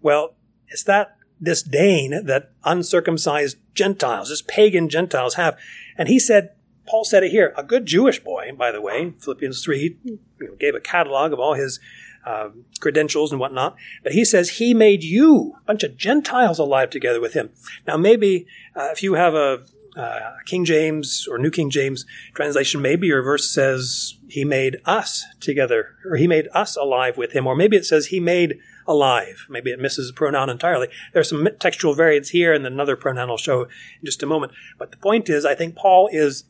Well, 0.00 0.34
it's 0.68 0.84
that 0.84 1.16
disdain 1.42 2.26
that 2.26 2.52
uncircumcised 2.64 3.56
Gentiles, 3.74 4.28
this 4.28 4.42
pagan 4.42 4.88
Gentiles 4.88 5.34
have. 5.34 5.58
And 5.96 6.08
he 6.08 6.18
said, 6.18 6.52
Paul 6.86 7.04
said 7.04 7.22
it 7.22 7.30
here, 7.30 7.54
a 7.56 7.62
good 7.62 7.86
Jewish 7.86 8.22
boy, 8.22 8.50
by 8.56 8.72
the 8.72 8.80
way, 8.80 9.14
Philippians 9.20 9.64
3, 9.64 9.96
gave 10.58 10.74
a 10.74 10.80
catalog 10.80 11.32
of 11.32 11.38
all 11.38 11.54
his 11.54 11.78
uh, 12.24 12.50
credentials 12.80 13.32
and 13.32 13.40
whatnot. 13.40 13.76
But 14.02 14.12
he 14.12 14.24
says 14.24 14.50
he 14.50 14.74
made 14.74 15.02
you, 15.02 15.54
a 15.60 15.64
bunch 15.64 15.82
of 15.82 15.96
Gentiles, 15.96 16.58
alive 16.58 16.90
together 16.90 17.20
with 17.20 17.34
him. 17.34 17.50
Now, 17.86 17.96
maybe 17.96 18.46
uh, 18.74 18.88
if 18.92 19.02
you 19.02 19.14
have 19.14 19.34
a 19.34 19.64
uh, 19.96 20.32
King 20.46 20.64
James 20.64 21.26
or 21.30 21.38
New 21.38 21.50
King 21.50 21.70
James 21.70 22.06
translation, 22.34 22.80
maybe 22.80 23.06
your 23.06 23.22
verse 23.22 23.50
says 23.50 24.14
he 24.28 24.44
made 24.44 24.78
us 24.84 25.24
together, 25.40 25.96
or 26.04 26.16
he 26.16 26.26
made 26.26 26.48
us 26.54 26.76
alive 26.76 27.16
with 27.16 27.32
him, 27.32 27.46
or 27.46 27.56
maybe 27.56 27.76
it 27.76 27.84
says 27.84 28.06
he 28.06 28.20
made 28.20 28.58
alive. 28.86 29.46
Maybe 29.48 29.70
it 29.70 29.80
misses 29.80 30.10
a 30.10 30.12
pronoun 30.12 30.50
entirely. 30.50 30.88
There's 31.12 31.28
some 31.28 31.48
textual 31.58 31.94
variants 31.94 32.30
here, 32.30 32.52
and 32.52 32.66
another 32.66 32.96
pronoun 32.96 33.30
I'll 33.30 33.36
show 33.36 33.62
in 33.62 34.04
just 34.04 34.22
a 34.22 34.26
moment. 34.26 34.52
But 34.78 34.90
the 34.90 34.96
point 34.96 35.28
is, 35.28 35.44
I 35.44 35.54
think 35.54 35.76
Paul 35.76 36.08
is 36.12 36.44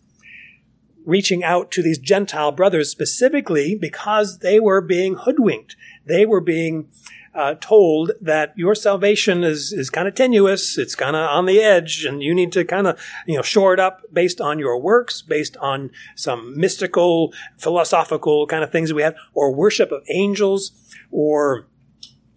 reaching 1.05 1.43
out 1.43 1.71
to 1.73 1.83
these 1.83 1.99
Gentile 1.99 2.53
brothers 2.53 2.91
specifically 2.91 3.75
because 3.75 4.39
they 4.39 4.61
were 4.61 4.81
being 4.81 5.15
hoodwinked. 5.15 5.77
They 6.05 6.27
were 6.27 6.41
being 6.41 6.89
uh, 7.35 7.55
told 7.61 8.13
that 8.21 8.53
your 8.57 8.75
salvation 8.75 9.45
is, 9.45 9.73
is 9.73 9.89
kind 9.89 10.09
of 10.09 10.15
tenuous. 10.15 10.77
It's 10.77 10.95
kind 10.95 11.15
of 11.15 11.31
on 11.31 11.47
the 11.47 11.61
edge 11.61 12.05
and 12.05 12.23
you 12.23 12.35
need 12.35 12.53
to 12.53 12.65
kind 12.65 12.87
of, 12.87 13.01
you 13.27 13.37
know, 13.37 13.43
shore 13.43 13.73
it 13.73 13.81
up 13.81 14.03
based 14.13 14.41
on 14.41 14.59
your 14.59 14.79
works, 14.81 15.23
based 15.23 15.57
on 15.59 15.91
some 16.17 16.59
mystical, 16.59 17.33
philosophical 17.57 18.47
kind 18.47 18.65
of 18.65 18.73
things 18.73 18.89
that 18.89 18.97
we 18.97 19.03
have, 19.03 19.15
or 19.33 19.55
worship 19.55 19.93
of 19.93 20.03
angels, 20.11 20.73
or, 21.13 21.67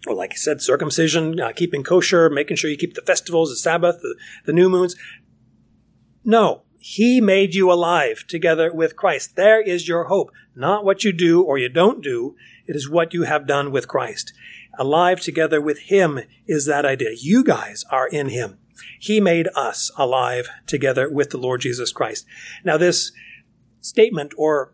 or 0.06 0.14
like 0.14 0.34
I 0.34 0.36
said, 0.36 0.62
circumcision, 0.62 1.40
uh, 1.40 1.54
keeping 1.54 1.84
kosher, 1.84 2.30
making 2.30 2.58
sure 2.58 2.70
you 2.70 2.78
keep 2.78 2.94
the 2.94 3.02
festivals, 3.02 3.50
the 3.50 3.56
Sabbath, 3.56 4.00
the, 4.02 4.16
the 4.46 4.54
new 4.54 4.70
moons. 4.70 4.96
No, 6.24 6.62
he 6.78 7.20
made 7.20 7.56
you 7.56 7.72
alive 7.72 8.26
together 8.28 8.72
with 8.72 8.96
Christ. 8.96 9.36
There 9.36 9.62
is 9.62 9.88
your 9.88 10.06
hope. 10.06 10.30
Not 10.56 10.86
what 10.86 11.04
you 11.04 11.12
do 11.12 11.42
or 11.42 11.58
you 11.58 11.68
don't 11.68 12.04
do. 12.04 12.36
It 12.68 12.76
is 12.76 12.90
what 12.90 13.14
you 13.14 13.24
have 13.24 13.48
done 13.48 13.72
with 13.72 13.88
Christ 13.88 14.34
alive 14.78 15.20
together 15.22 15.62
with 15.62 15.80
Him 15.80 16.20
is 16.48 16.66
that 16.66 16.86
idea. 16.86 17.12
You 17.18 17.44
guys 17.44 17.84
are 17.90 18.08
in 18.08 18.30
Him. 18.30 18.58
He 19.00 19.20
made 19.20 19.48
us 19.56 19.92
alive 19.98 20.50
together 20.66 21.10
with 21.10 21.30
the 21.30 21.38
Lord 21.38 21.62
Jesus 21.62 21.92
Christ. 21.92 22.26
Now, 22.64 22.78
this 22.78 23.12
statement 23.82 24.34
or 24.38 24.74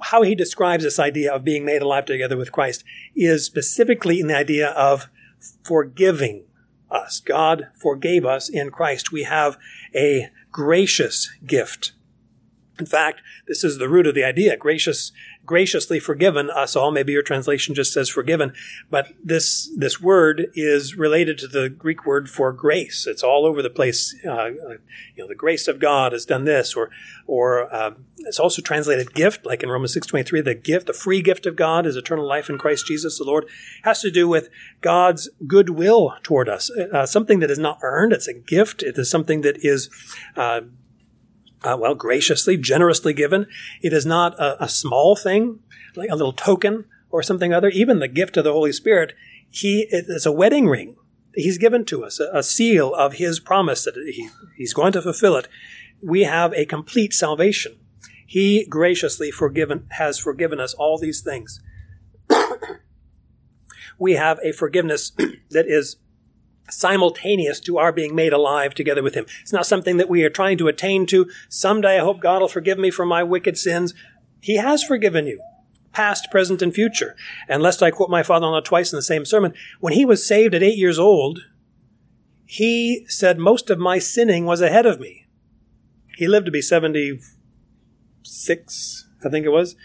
how 0.00 0.22
he 0.22 0.34
describes 0.34 0.84
this 0.84 0.98
idea 0.98 1.32
of 1.32 1.44
being 1.44 1.64
made 1.64 1.82
alive 1.82 2.04
together 2.04 2.36
with 2.36 2.52
Christ 2.52 2.84
is 3.14 3.44
specifically 3.46 4.20
in 4.20 4.26
the 4.26 4.36
idea 4.36 4.68
of 4.70 5.08
forgiving 5.64 6.44
us. 6.90 7.20
God 7.20 7.68
forgave 7.80 8.24
us 8.24 8.48
in 8.48 8.70
Christ. 8.70 9.12
We 9.12 9.22
have 9.24 9.56
a 9.94 10.28
gracious 10.52 11.30
gift. 11.44 11.92
In 12.78 12.86
fact, 12.86 13.22
this 13.48 13.64
is 13.64 13.78
the 13.78 13.88
root 13.88 14.06
of 14.06 14.14
the 14.14 14.24
idea. 14.24 14.56
Gracious 14.56 15.12
graciously 15.46 16.00
forgiven 16.00 16.50
us 16.50 16.76
all. 16.76 16.90
Maybe 16.90 17.12
your 17.12 17.22
translation 17.22 17.74
just 17.74 17.92
says 17.92 18.08
forgiven, 18.08 18.52
but 18.90 19.14
this 19.22 19.70
this 19.76 20.00
word 20.00 20.48
is 20.54 20.96
related 20.96 21.38
to 21.38 21.48
the 21.48 21.68
Greek 21.68 22.04
word 22.04 22.28
for 22.28 22.52
grace. 22.52 23.06
It's 23.06 23.22
all 23.22 23.46
over 23.46 23.62
the 23.62 23.70
place. 23.70 24.14
Uh, 24.26 24.48
you 25.14 25.22
know, 25.22 25.28
the 25.28 25.34
grace 25.34 25.68
of 25.68 25.78
God 25.78 26.12
has 26.12 26.26
done 26.26 26.44
this, 26.44 26.74
or 26.74 26.90
or 27.26 27.72
uh, 27.72 27.92
it's 28.18 28.40
also 28.40 28.60
translated 28.60 29.14
gift, 29.14 29.46
like 29.46 29.62
in 29.62 29.70
Romans 29.70 29.94
six 29.94 30.06
twenty 30.06 30.24
three. 30.24 30.40
The 30.40 30.54
gift, 30.54 30.86
the 30.86 30.92
free 30.92 31.22
gift 31.22 31.46
of 31.46 31.56
God, 31.56 31.86
is 31.86 31.96
eternal 31.96 32.26
life 32.26 32.50
in 32.50 32.58
Christ 32.58 32.86
Jesus, 32.86 33.18
the 33.18 33.24
Lord. 33.24 33.46
Has 33.84 34.00
to 34.02 34.10
do 34.10 34.28
with 34.28 34.48
God's 34.80 35.30
goodwill 35.46 36.14
toward 36.22 36.48
us, 36.48 36.70
uh, 36.70 37.06
something 37.06 37.40
that 37.40 37.50
is 37.50 37.58
not 37.58 37.78
earned. 37.82 38.12
It's 38.12 38.28
a 38.28 38.34
gift. 38.34 38.82
It 38.82 38.98
is 38.98 39.10
something 39.10 39.42
that 39.42 39.64
is 39.64 39.88
uh, 40.36 40.62
uh, 41.62 41.76
well, 41.78 41.94
graciously, 41.94 42.56
generously 42.56 43.12
given. 43.12 43.46
It 43.82 43.92
is 43.92 44.06
not 44.06 44.38
a, 44.38 44.64
a, 44.64 44.68
small 44.68 45.16
thing, 45.16 45.60
like 45.94 46.10
a 46.10 46.16
little 46.16 46.32
token 46.32 46.84
or 47.10 47.22
something 47.22 47.52
other. 47.52 47.68
Even 47.68 47.98
the 47.98 48.08
gift 48.08 48.36
of 48.36 48.44
the 48.44 48.52
Holy 48.52 48.72
Spirit, 48.72 49.14
he 49.50 49.86
is 49.90 50.26
a 50.26 50.32
wedding 50.32 50.68
ring 50.68 50.96
He's 51.36 51.58
given 51.58 51.84
to 51.86 52.02
us 52.02 52.18
a, 52.18 52.30
a 52.32 52.42
seal 52.42 52.94
of 52.94 53.14
His 53.14 53.38
promise 53.38 53.84
that 53.84 53.94
he, 53.94 54.30
He's 54.56 54.72
going 54.72 54.92
to 54.92 55.02
fulfill 55.02 55.36
it. 55.36 55.48
We 56.02 56.24
have 56.24 56.52
a 56.54 56.64
complete 56.64 57.12
salvation. 57.12 57.76
He 58.26 58.64
graciously 58.64 59.30
forgiven 59.30 59.86
has 59.92 60.18
forgiven 60.18 60.58
us 60.58 60.74
all 60.74 60.98
these 60.98 61.20
things. 61.20 61.62
we 63.98 64.14
have 64.14 64.40
a 64.42 64.52
forgiveness 64.52 65.10
that 65.50 65.66
is 65.68 65.96
simultaneous 66.68 67.60
to 67.60 67.78
our 67.78 67.92
being 67.92 68.14
made 68.14 68.32
alive 68.32 68.74
together 68.74 69.02
with 69.02 69.14
Him. 69.14 69.26
It's 69.42 69.52
not 69.52 69.66
something 69.66 69.96
that 69.96 70.08
we 70.08 70.24
are 70.24 70.30
trying 70.30 70.58
to 70.58 70.68
attain 70.68 71.06
to. 71.06 71.30
Someday 71.48 71.98
I 71.98 72.04
hope 72.04 72.20
God 72.20 72.40
will 72.40 72.48
forgive 72.48 72.78
me 72.78 72.90
for 72.90 73.06
my 73.06 73.22
wicked 73.22 73.58
sins. 73.58 73.94
He 74.40 74.56
has 74.56 74.82
forgiven 74.82 75.26
you, 75.26 75.42
past, 75.92 76.30
present, 76.30 76.62
and 76.62 76.74
future. 76.74 77.16
And 77.48 77.62
lest 77.62 77.82
I 77.82 77.90
quote 77.90 78.10
my 78.10 78.22
father-in-law 78.22 78.60
twice 78.60 78.92
in 78.92 78.96
the 78.96 79.02
same 79.02 79.24
sermon, 79.24 79.54
when 79.80 79.92
he 79.92 80.04
was 80.04 80.26
saved 80.26 80.54
at 80.54 80.62
eight 80.62 80.78
years 80.78 80.98
old, 80.98 81.40
he 82.44 83.06
said 83.08 83.38
most 83.38 83.70
of 83.70 83.78
my 83.78 83.98
sinning 83.98 84.44
was 84.44 84.60
ahead 84.60 84.86
of 84.86 85.00
me. 85.00 85.26
He 86.16 86.28
lived 86.28 86.46
to 86.46 86.52
be 86.52 86.62
76, 86.62 89.06
I 89.24 89.28
think 89.28 89.44
it 89.44 89.50
was. 89.50 89.76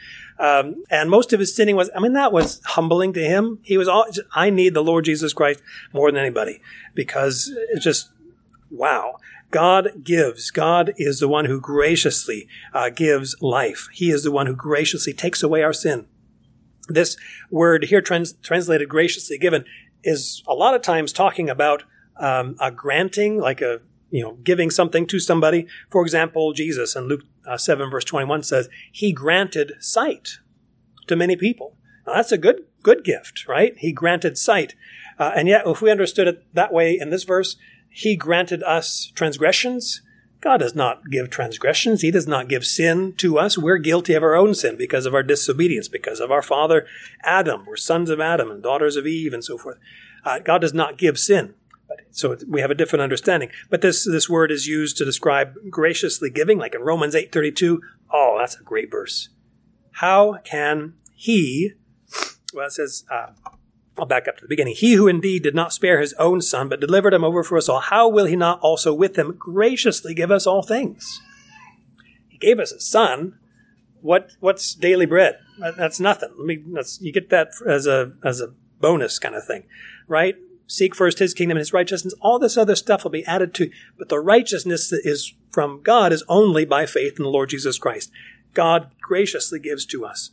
Um, 0.42 0.84
and 0.90 1.12
most 1.12 1.34
of 1.34 1.40
his 1.40 1.56
sinning 1.56 1.76
was, 1.76 1.92
I 1.96 2.00
mean, 2.00 2.14
that 2.14 2.34
was 2.34 2.62
humbling 2.66 3.14
to 3.14 3.24
him. 3.24 3.60
He 3.62 3.78
was 3.78 3.88
all, 3.88 4.08
I 4.34 4.50
need 4.50 4.74
the 4.74 4.84
Lord 4.84 5.06
Jesus 5.06 5.34
Christ 5.34 5.62
more 5.94 6.12
than 6.12 6.20
anybody 6.20 6.62
because 6.96 7.54
it's 7.70 7.84
just, 7.84 8.10
wow. 8.72 9.18
God 9.52 10.04
gives. 10.04 10.50
God 10.50 10.94
is 10.98 11.20
the 11.20 11.28
one 11.28 11.46
who 11.46 11.62
graciously 11.62 12.48
uh, 12.74 12.90
gives 12.90 13.36
life. 13.40 13.88
He 13.94 14.10
is 14.10 14.24
the 14.24 14.32
one 14.32 14.48
who 14.48 14.56
graciously 14.56 15.14
takes 15.14 15.44
away 15.44 15.62
our 15.62 15.74
sin. 15.74 16.08
This 16.88 17.18
word 17.52 17.84
here 17.84 18.02
trans- 18.02 18.34
translated 18.42 18.90
graciously 18.90 19.38
given 19.38 19.64
is 20.04 20.42
a 20.48 20.54
lot 20.54 20.74
of 20.74 20.82
times 20.82 21.14
talking 21.14 21.50
about 21.50 21.84
um, 22.18 22.56
a 22.60 22.72
granting, 22.72 23.38
like 23.38 23.62
a 23.62 23.82
you 24.12 24.22
know, 24.22 24.34
giving 24.44 24.70
something 24.70 25.08
to 25.08 25.20
somebody. 25.20 25.66
For 25.90 26.04
example, 26.04 26.54
Jesus 26.54 26.96
in 26.96 27.06
Luke 27.06 27.24
uh, 27.48 27.58
7 27.58 27.90
verse 27.90 28.06
21 28.06 28.44
says, 28.44 28.70
he 28.92 29.12
granted 29.12 29.74
sight 29.80 30.38
to 31.08 31.16
many 31.16 31.36
people. 31.36 31.76
Now, 32.06 32.14
that's 32.16 32.32
a 32.32 32.38
good, 32.38 32.66
good 32.84 33.04
gift, 33.04 33.48
right? 33.48 33.74
He 33.78 33.92
granted 33.92 34.38
sight. 34.38 34.76
Uh, 35.18 35.32
and 35.36 35.48
yet, 35.48 35.64
if 35.66 35.82
we 35.82 35.90
understood 35.90 36.28
it 36.28 36.44
that 36.54 36.74
way 36.74 36.98
in 37.00 37.10
this 37.10 37.24
verse, 37.24 37.56
he 37.90 38.16
granted 38.16 38.64
us 38.64 39.12
transgressions. 39.16 40.02
God 40.42 40.58
does 40.58 40.74
not 40.74 41.10
give 41.12 41.30
transgressions. 41.30 42.02
He 42.02 42.10
does 42.10 42.28
not 42.28 42.48
give 42.48 42.66
sin 42.66 43.14
to 43.18 43.38
us. 43.38 43.58
We're 43.58 43.78
guilty 43.78 44.16
of 44.16 44.24
our 44.24 44.36
own 44.36 44.56
sin 44.56 44.76
because 44.76 45.06
of 45.06 45.14
our 45.14 45.22
disobedience, 45.22 45.88
because 45.88 46.20
of 46.20 46.32
our 46.32 46.42
father 46.42 46.88
Adam. 47.24 47.66
We're 47.66 47.78
sons 47.78 48.10
of 48.10 48.20
Adam 48.20 48.50
and 48.50 48.64
daughters 48.64 48.96
of 48.96 49.06
Eve 49.06 49.34
and 49.34 49.44
so 49.44 49.58
forth. 49.58 49.78
Uh, 50.24 50.40
God 50.40 50.62
does 50.62 50.74
not 50.74 50.98
give 50.98 51.20
sin. 51.20 51.54
So 52.12 52.38
we 52.48 52.62
have 52.62 52.72
a 52.72 52.76
different 52.76 53.04
understanding. 53.04 53.50
But 53.70 53.82
this 53.82 54.06
this 54.06 54.30
word 54.30 54.52
is 54.52 54.68
used 54.68 54.98
to 54.98 55.06
describe 55.06 55.56
graciously 55.70 56.30
giving, 56.30 56.58
like 56.58 56.76
in 56.76 56.82
Romans 56.82 57.16
eight 57.16 57.32
thirty 57.32 57.52
two. 57.52 57.82
Oh, 58.12 58.38
that's 58.40 58.56
a 58.60 58.64
great 58.64 58.92
verse. 58.92 59.30
How 59.94 60.40
can 60.44 60.96
he? 61.16 61.74
Well, 62.54 62.68
it 62.68 62.74
says. 62.74 63.04
Uh, 63.10 63.28
I'll 63.98 64.06
back 64.06 64.28
up 64.28 64.38
to 64.38 64.42
the 64.42 64.48
beginning. 64.48 64.74
He 64.76 64.94
who 64.94 65.08
indeed 65.08 65.44
did 65.44 65.54
not 65.54 65.74
spare 65.74 66.00
his 66.00 66.14
own 66.14 66.42
son, 66.42 66.70
but 66.70 66.80
delivered 66.80 67.14
him 67.14 67.26
over 67.26 67.44
for 67.44 67.58
us 67.58 67.68
all, 67.68 67.82
how 67.82 68.08
will 68.08 68.26
he 68.26 68.38
not 68.38 68.60
also 68.62 68.94
with 68.94 69.18
him 69.18 69.36
graciously 69.38 70.14
give 70.14 70.32
us 70.32 70.48
all 70.48 70.64
things? 70.64 71.22
He 72.30 72.38
gave 72.38 72.58
us 72.58 72.72
a 72.72 72.80
son. 72.80 73.38
What 74.00 74.32
what's 74.40 74.74
daily 74.74 75.06
bread? 75.06 75.38
That's 75.60 76.00
nothing. 76.00 76.30
Let 76.38 76.48
me. 76.48 76.64
You 77.00 77.12
get 77.12 77.30
that 77.30 77.50
as 77.68 77.86
a 77.86 78.14
as 78.24 78.42
a 78.42 78.54
bonus 78.80 79.20
kind 79.20 79.36
of 79.36 79.46
thing, 79.46 79.66
right? 80.08 80.36
Seek 80.72 80.96
first 80.96 81.20
his 81.20 81.34
kingdom 81.34 81.58
and 81.58 81.62
his 81.62 81.74
righteousness. 81.74 82.14
All 82.22 82.40
this 82.40 82.56
other 82.56 82.78
stuff 82.78 83.04
will 83.04 83.12
be 83.12 83.26
added 83.26 83.54
to. 83.56 83.70
But 83.98 84.08
the 84.08 84.22
righteousness 84.22 84.90
that 84.90 85.02
is 85.04 85.34
from 85.50 85.82
God 85.84 86.14
is 86.14 86.24
only 86.30 86.64
by 86.64 86.86
faith 86.86 87.18
in 87.18 87.24
the 87.24 87.30
Lord 87.30 87.50
Jesus 87.50 87.78
Christ. 87.78 88.10
God 88.54 88.90
graciously 89.02 89.60
gives 89.60 89.86
to 89.88 90.06
us. 90.06 90.32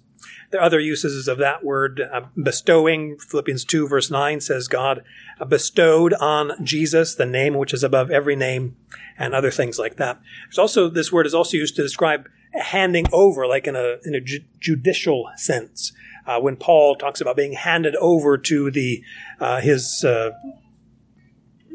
There 0.53 0.61
are 0.61 0.64
other 0.64 0.79
uses 0.79 1.27
of 1.27 1.38
that 1.38 1.64
word, 1.64 2.01
uh, 2.01 2.27
bestowing. 2.40 3.18
Philippians 3.18 3.64
2 3.64 3.88
verse 3.88 4.12
9 4.12 4.40
says 4.40 4.68
God 4.68 5.03
bestowed 5.48 6.14
on 6.14 6.53
Jesus 6.64 7.16
the 7.16 7.27
name 7.27 7.55
which 7.55 7.74
is 7.74 7.83
above 7.83 8.09
every 8.09 8.37
name 8.37 8.77
and 9.18 9.35
other 9.35 9.51
things 9.51 9.77
like 9.77 9.96
that. 9.96 10.20
There's 10.46 10.59
also, 10.59 10.88
this 10.88 11.11
word 11.11 11.27
is 11.27 11.35
also 11.35 11.57
used 11.57 11.74
to 11.74 11.83
describe 11.83 12.29
handing 12.53 13.07
over, 13.12 13.44
like 13.44 13.66
in 13.66 13.74
a, 13.74 13.96
in 14.05 14.14
a 14.14 14.20
ju- 14.20 14.44
judicial 14.61 15.29
sense 15.35 15.92
uh, 16.29 16.38
when 16.38 16.57
Paul 16.57 16.95
talks 16.95 17.21
about 17.21 17.37
being 17.37 17.55
handed 17.55 17.97
over 17.97 18.37
to 18.37 18.71
the 18.71 19.03
uh, 19.41 19.61
his 19.61 20.05
uh, 20.05 20.33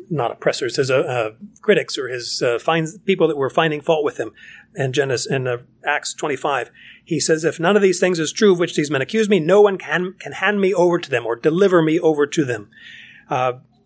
not 0.10 0.32
oppressors, 0.32 0.76
his 0.76 0.92
uh, 0.92 1.00
uh, 1.00 1.32
critics 1.62 1.98
or 1.98 2.08
his 2.08 2.42
finds, 2.60 3.00
people 3.00 3.28
that 3.28 3.38
were 3.38 3.50
finding 3.50 3.82
fault 3.82 4.06
with 4.06 4.18
him. 4.18 4.32
And 4.76 4.94
Genesis 4.94 5.30
in 5.30 5.66
Acts 5.86 6.14
25, 6.14 6.70
he 7.04 7.20
says, 7.20 7.44
"If 7.44 7.60
none 7.60 7.76
of 7.76 7.82
these 7.82 8.00
things 8.00 8.20
is 8.20 8.32
true, 8.32 8.54
of 8.54 8.60
which 8.60 8.76
these 8.76 8.92
men 8.92 9.02
accuse 9.02 9.28
me, 9.28 9.40
no 9.40 9.60
one 9.60 9.78
can 9.78 10.14
can 10.20 10.34
hand 10.34 10.62
me 10.62 10.74
over 10.74 11.00
to 11.00 11.10
them 11.10 11.26
or 11.26 11.36
deliver 11.36 11.82
me 11.82 12.00
over 12.00 12.28
to 12.28 12.46
them." 12.46 12.70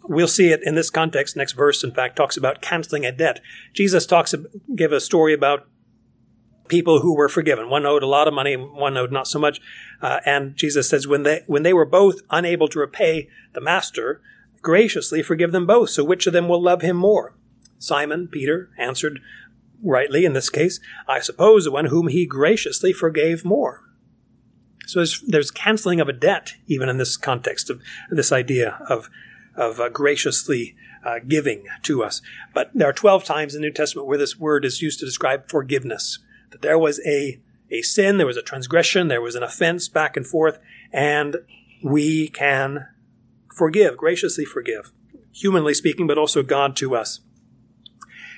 we'll 0.09 0.27
see 0.27 0.53
it 0.53 0.61
in 0.63 0.75
this 0.75 0.89
context. 0.89 1.35
Next 1.35 1.51
verse, 1.51 1.83
in 1.83 1.91
fact, 1.91 2.15
talks 2.15 2.37
about 2.37 2.61
canceling 2.61 3.05
a 3.05 3.11
debt. 3.11 3.41
Jesus 3.73 4.05
talks, 4.05 4.33
give 4.73 4.93
a 4.93 5.01
story 5.01 5.33
about 5.33 5.67
people 6.67 7.01
who 7.01 7.15
were 7.15 7.29
forgiven. 7.29 7.69
One 7.69 7.85
owed 7.85 8.03
a 8.03 8.07
lot 8.07 8.27
of 8.27 8.33
money, 8.33 8.55
one 8.55 8.97
owed 8.97 9.11
not 9.11 9.27
so 9.27 9.39
much. 9.39 9.59
Uh, 10.01 10.19
and 10.25 10.55
Jesus 10.55 10.89
says, 10.89 11.07
when 11.07 11.23
they 11.23 11.43
when 11.47 11.63
they 11.63 11.73
were 11.73 11.85
both 11.85 12.21
unable 12.29 12.67
to 12.69 12.79
repay 12.79 13.29
the 13.53 13.61
master, 13.61 14.21
graciously 14.61 15.23
forgive 15.23 15.51
them 15.51 15.65
both. 15.65 15.89
So 15.89 16.03
which 16.03 16.27
of 16.27 16.33
them 16.33 16.47
will 16.47 16.61
love 16.61 16.81
him 16.81 16.97
more? 16.97 17.35
Simon 17.79 18.27
Peter 18.27 18.69
answered 18.77 19.19
rightly 19.83 20.25
in 20.25 20.33
this 20.33 20.49
case, 20.49 20.79
I 21.07 21.19
suppose 21.19 21.65
the 21.65 21.71
one 21.71 21.85
whom 21.85 22.07
he 22.07 22.25
graciously 22.25 22.93
forgave 22.93 23.45
more. 23.45 23.83
So 24.87 24.99
there's, 24.99 25.21
there's 25.21 25.51
canceling 25.51 25.99
of 25.99 26.07
a 26.07 26.13
debt 26.13 26.53
even 26.65 26.89
in 26.89 26.97
this 26.97 27.17
context 27.17 27.69
of 27.69 27.81
this 28.09 28.31
idea 28.31 28.79
of 28.89 29.09
of 29.55 29.79
uh, 29.79 29.89
graciously 29.89 30.75
uh, 31.03 31.19
giving 31.27 31.65
to 31.81 32.03
us. 32.03 32.21
But 32.53 32.69
there 32.75 32.87
are 32.87 32.93
12 32.93 33.23
times 33.23 33.55
in 33.55 33.61
the 33.61 33.67
New 33.67 33.73
Testament 33.73 34.07
where 34.07 34.17
this 34.17 34.37
word 34.37 34.63
is 34.63 34.81
used 34.81 34.99
to 34.99 35.05
describe 35.05 35.49
forgiveness 35.49 36.19
that 36.51 36.61
there 36.61 36.77
was 36.77 36.99
a, 37.05 37.39
a 37.69 37.81
sin, 37.81 38.17
there 38.17 38.27
was 38.27 38.37
a 38.37 38.41
transgression, 38.41 39.07
there 39.07 39.21
was 39.21 39.35
an 39.35 39.43
offense 39.43 39.87
back 39.87 40.15
and 40.17 40.25
forth, 40.25 40.59
and 40.91 41.37
we 41.83 42.27
can 42.29 42.87
forgive, 43.55 43.97
graciously 43.97 44.45
forgive, 44.45 44.91
humanly 45.31 45.73
speaking, 45.73 46.07
but 46.07 46.17
also 46.17 46.43
God 46.43 46.75
to 46.77 46.95
us. 46.95 47.21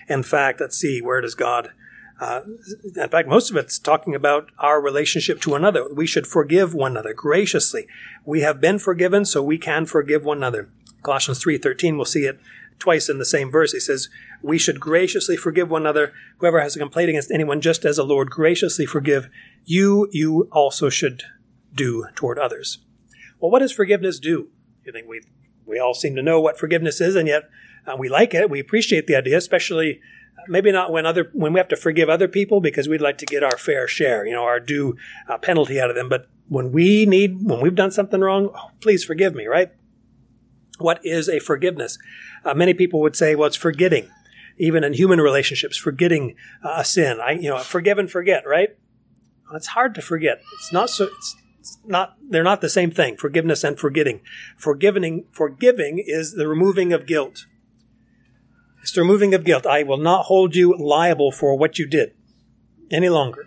In 0.08 0.24
fact, 0.24 0.60
let's 0.60 0.78
see, 0.78 1.02
where 1.02 1.22
does 1.22 1.36
God 1.36 1.72
uh, 2.20 2.42
in 2.84 3.10
fact, 3.10 3.30
most 3.30 3.50
of 3.50 3.56
it's 3.56 3.80
talking 3.80 4.14
about 4.14 4.50
our 4.60 4.82
relationship 4.82 5.40
to 5.42 5.56
another. 5.56 5.88
We 5.94 6.06
should 6.06 6.28
forgive 6.28 6.74
one 6.74 6.92
another 6.92 7.14
graciously. 7.14 7.88
We 8.26 8.42
have 8.42 8.60
been 8.60 8.78
forgiven, 8.78 9.24
so 9.24 9.42
we 9.42 9.58
can 9.58 9.86
forgive 9.86 10.26
one 10.26 10.38
another. 10.38 10.70
Colossians 11.02 11.44
3.13, 11.44 11.96
we'll 11.96 12.06
see 12.06 12.26
it 12.26 12.40
twice 12.80 13.10
in 13.10 13.20
the 13.20 13.26
same 13.26 13.52
verse. 13.52 13.74
He 13.74 13.80
says, 13.80 14.10
we 14.42 14.58
should 14.58 14.80
graciously 14.80 15.36
forgive 15.36 15.70
one 15.70 15.84
another. 15.84 16.14
Whoever 16.38 16.60
has 16.62 16.76
a 16.76 16.80
complaint 16.80 17.10
against 17.10 17.32
anyone, 17.32 17.62
just 17.62 17.86
as 17.86 17.98
the 17.98 18.04
Lord 18.04 18.30
graciously 18.30 18.86
forgive 18.86 19.30
you, 19.66 20.08
you 20.12 20.50
also 20.52 20.90
should 20.90 21.24
do 21.74 22.06
toward 22.16 22.40
others. 22.40 22.80
Well, 23.40 23.52
what 23.52 23.60
does 23.60 23.72
forgiveness 23.72 24.20
do? 24.20 24.50
You 24.86 24.92
think 24.92 25.08
we 25.08 25.22
we 25.66 25.80
all 25.80 25.94
seem 25.94 26.16
to 26.16 26.24
know 26.24 26.42
what 26.42 26.58
forgiveness 26.58 27.00
is, 27.00 27.16
and 27.16 27.28
yet 27.28 27.44
uh, 27.86 27.96
we 27.96 28.10
like 28.10 28.34
it. 28.34 28.50
We 28.50 28.60
appreciate 28.60 29.06
the 29.06 29.16
idea, 29.16 29.38
especially 29.38 30.02
uh, 30.38 30.42
maybe 30.48 30.72
not 30.72 30.92
when 30.92 31.06
other 31.06 31.30
when 31.34 31.54
we 31.54 31.60
have 31.60 31.68
to 31.70 31.76
forgive 31.76 32.10
other 32.10 32.28
people 32.28 32.60
because 32.60 32.88
we'd 32.88 33.02
like 33.02 33.18
to 33.20 33.26
get 33.26 33.44
our 33.44 33.58
fair 33.58 33.88
share, 33.88 34.26
you 34.26 34.34
know, 34.34 34.44
our 34.44 34.60
due 34.60 34.98
uh, 35.28 35.38
penalty 35.38 35.80
out 35.80 35.90
of 35.90 35.96
them. 35.96 36.10
But 36.10 36.28
when 36.48 36.72
we 36.72 37.06
need 37.06 37.44
when 37.44 37.62
we've 37.62 37.76
done 37.76 37.92
something 37.92 38.20
wrong, 38.20 38.50
oh, 38.56 38.72
please 38.82 39.04
forgive 39.04 39.36
me, 39.36 39.46
right? 39.46 39.72
What 40.80 41.00
is 41.06 41.30
a 41.30 41.40
forgiveness? 41.40 41.98
Uh, 42.44 42.54
many 42.54 42.74
people 42.74 43.00
would 43.02 43.16
say, 43.16 43.36
well, 43.36 43.48
it's 43.48 43.56
forgetting 43.56 44.10
even 44.60 44.84
in 44.84 44.94
human 44.94 45.20
relationships, 45.20 45.78
forgetting 45.78 46.36
uh, 46.64 46.76
a 46.78 46.86
sin. 46.86 47.20
I, 47.22 47.32
you 47.32 47.50
know, 47.50 47.60
forgive 47.60 47.98
and 47.98 48.12
forget, 48.12 48.44
right? 48.46 48.78
It's 49.54 49.68
hard 49.68 49.96
to 49.96 50.02
forget. 50.02 50.42
It's 50.60 50.72
not 50.72 50.90
so. 50.90 51.06
It's, 51.06 51.36
it's 51.60 51.80
not. 51.86 52.18
They're 52.22 52.44
not 52.44 52.62
the 52.62 52.70
same 52.70 52.92
thing. 52.92 53.18
Forgiveness 53.18 53.64
and 53.64 53.80
forgetting. 53.80 54.22
Forgiving. 54.58 55.26
Forgiving 55.32 56.04
is 56.06 56.34
the 56.34 56.48
removing 56.48 56.94
of 56.94 57.08
guilt. 57.08 57.48
It's 58.82 58.92
the 58.92 59.02
removing 59.02 59.34
of 59.34 59.44
guilt. 59.44 59.66
I 59.66 59.84
will 59.84 59.98
not 59.98 60.26
hold 60.26 60.56
you 60.56 60.78
liable 60.78 61.32
for 61.32 61.58
what 61.58 61.80
you 61.80 61.88
did 61.88 62.14
any 62.92 63.10
longer. 63.10 63.46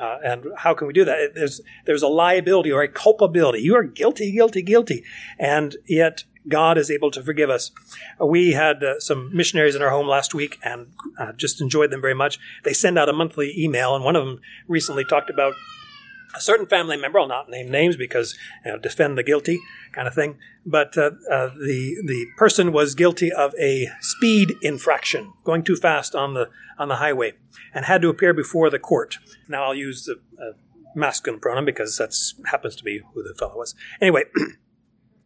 Uh, 0.00 0.18
and 0.24 0.44
how 0.58 0.74
can 0.74 0.86
we 0.86 0.92
do 0.92 1.04
that? 1.04 1.34
There's 1.34 1.60
there's 1.86 2.02
a 2.02 2.08
liability 2.08 2.70
or 2.70 2.82
a 2.82 2.88
culpability. 2.88 3.60
You 3.60 3.74
are 3.76 3.84
guilty, 3.84 4.30
guilty, 4.32 4.62
guilty, 4.62 5.02
and 5.38 5.76
yet 5.86 6.24
God 6.48 6.78
is 6.78 6.90
able 6.90 7.10
to 7.12 7.22
forgive 7.22 7.50
us. 7.50 7.70
Uh, 8.20 8.26
we 8.26 8.52
had 8.52 8.82
uh, 8.82 9.00
some 9.00 9.34
missionaries 9.34 9.74
in 9.74 9.82
our 9.82 9.90
home 9.90 10.08
last 10.08 10.34
week 10.34 10.58
and 10.62 10.92
uh, 11.18 11.32
just 11.32 11.60
enjoyed 11.60 11.90
them 11.90 12.00
very 12.00 12.14
much. 12.14 12.38
They 12.64 12.72
send 12.72 12.98
out 12.98 13.08
a 13.08 13.12
monthly 13.12 13.54
email, 13.56 13.94
and 13.94 14.04
one 14.04 14.16
of 14.16 14.24
them 14.24 14.40
recently 14.66 15.04
talked 15.04 15.30
about 15.30 15.54
a 16.34 16.40
certain 16.40 16.66
family 16.66 16.96
member, 16.96 17.18
I'll 17.18 17.28
not 17.28 17.48
name 17.48 17.70
names 17.70 17.96
because 17.96 18.36
you 18.64 18.72
know, 18.72 18.78
defend 18.78 19.16
the 19.16 19.22
guilty 19.22 19.60
kind 19.92 20.06
of 20.06 20.14
thing, 20.14 20.38
but 20.64 20.96
uh, 20.96 21.12
uh, 21.30 21.48
the 21.48 21.96
the 22.04 22.26
person 22.36 22.72
was 22.72 22.94
guilty 22.94 23.32
of 23.32 23.54
a 23.58 23.88
speed 24.00 24.54
infraction, 24.62 25.32
going 25.44 25.64
too 25.64 25.76
fast 25.76 26.14
on 26.14 26.34
the 26.34 26.50
on 26.78 26.88
the 26.88 26.96
highway, 26.96 27.32
and 27.74 27.86
had 27.86 28.02
to 28.02 28.08
appear 28.08 28.34
before 28.34 28.70
the 28.70 28.78
court. 28.78 29.18
Now 29.48 29.64
I'll 29.64 29.74
use 29.74 30.04
the 30.04 30.20
uh, 30.40 30.52
masculine 30.94 31.40
pronoun 31.40 31.64
because 31.64 31.96
that 31.96 32.14
happens 32.50 32.76
to 32.76 32.84
be 32.84 33.00
who 33.14 33.22
the 33.22 33.34
fellow 33.34 33.56
was. 33.56 33.74
Anyway, 34.00 34.24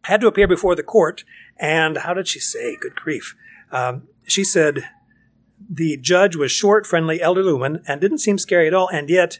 had 0.03 0.21
to 0.21 0.27
appear 0.27 0.47
before 0.47 0.75
the 0.75 0.83
court, 0.83 1.23
and 1.57 1.97
how 1.97 2.13
did 2.13 2.27
she 2.27 2.39
say? 2.39 2.77
Good 2.79 2.95
grief! 2.95 3.35
Um, 3.71 4.07
she 4.25 4.43
said 4.43 4.89
the 5.69 5.97
judge 5.97 6.35
was 6.35 6.51
short, 6.51 6.85
friendly, 6.85 7.21
elderly 7.21 7.53
woman, 7.53 7.83
and 7.87 8.01
didn't 8.01 8.17
seem 8.19 8.37
scary 8.37 8.67
at 8.67 8.73
all, 8.73 8.89
and 8.89 9.09
yet 9.09 9.39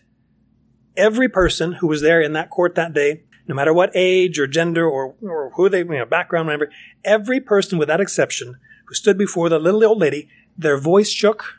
every 0.96 1.30
person 1.30 1.74
who 1.74 1.88
was 1.88 2.02
there 2.02 2.22
in 2.22 2.34
that 2.34 2.50
court 2.50 2.76
that 2.76 2.94
day, 2.94 3.24
no 3.48 3.56
matter 3.56 3.74
what 3.74 3.92
age 3.94 4.40
or 4.40 4.48
gender 4.48 4.88
or, 4.88 5.16
or 5.22 5.52
who 5.56 5.70
they, 5.70 5.80
you 5.80 5.86
know, 5.86 6.06
background, 6.06 6.48
whatever, 6.48 6.70
every 7.04 7.40
person 7.40 7.78
without 7.78 8.02
exception 8.02 8.58
who 8.86 8.94
stood 8.94 9.18
before 9.18 9.50
the 9.50 9.60
little 9.60 9.84
old 9.86 10.00
lady, 10.00 10.30
their 10.58 10.78
voice 10.78 11.10
shook 11.10 11.56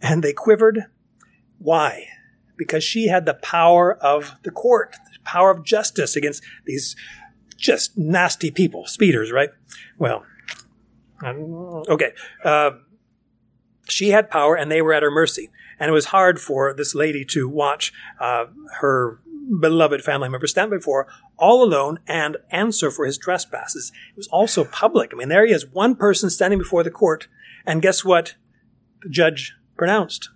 and 0.00 0.22
they 0.22 0.32
quivered. 0.32 0.84
Why? 1.58 2.08
Because 2.56 2.84
she 2.84 3.08
had 3.08 3.26
the 3.26 3.34
power 3.34 3.94
of 3.94 4.36
the 4.42 4.50
court, 4.50 4.96
the 5.12 5.18
power 5.24 5.50
of 5.50 5.64
justice 5.64 6.16
against 6.16 6.42
these 6.64 6.94
just 7.56 7.96
nasty 7.96 8.50
people, 8.50 8.86
speeders, 8.86 9.32
right? 9.32 9.50
Well, 9.98 10.24
um, 11.22 11.84
okay. 11.88 12.12
Uh, 12.44 12.72
she 13.88 14.10
had 14.10 14.30
power 14.30 14.56
and 14.56 14.70
they 14.70 14.82
were 14.82 14.92
at 14.92 15.02
her 15.02 15.10
mercy. 15.10 15.50
And 15.78 15.88
it 15.88 15.92
was 15.92 16.06
hard 16.06 16.40
for 16.40 16.72
this 16.74 16.94
lady 16.94 17.24
to 17.26 17.48
watch 17.48 17.92
uh, 18.18 18.46
her 18.80 19.20
beloved 19.60 20.02
family 20.02 20.28
member 20.28 20.46
stand 20.46 20.70
before 20.70 21.06
all 21.36 21.62
alone 21.62 21.98
and 22.06 22.38
answer 22.50 22.90
for 22.90 23.04
his 23.04 23.18
trespasses. 23.18 23.92
It 24.10 24.16
was 24.16 24.28
also 24.28 24.64
public. 24.64 25.12
I 25.12 25.16
mean, 25.16 25.28
there 25.28 25.46
he 25.46 25.52
is, 25.52 25.66
one 25.66 25.94
person 25.94 26.30
standing 26.30 26.58
before 26.58 26.82
the 26.82 26.90
court, 26.90 27.28
and 27.66 27.82
guess 27.82 28.04
what 28.04 28.34
the 29.02 29.08
judge 29.08 29.54
pronounced? 29.76 30.30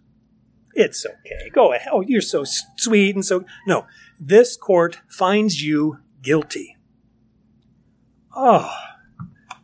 It's 0.74 1.04
okay. 1.04 1.50
Go 1.52 1.72
ahead. 1.72 1.88
Oh, 1.90 2.02
you're 2.02 2.20
so 2.20 2.44
sweet 2.44 3.14
and 3.14 3.24
so. 3.24 3.44
No, 3.66 3.86
this 4.20 4.56
court 4.56 5.00
finds 5.08 5.62
you 5.62 5.98
guilty. 6.22 6.76
Oh, 8.34 8.70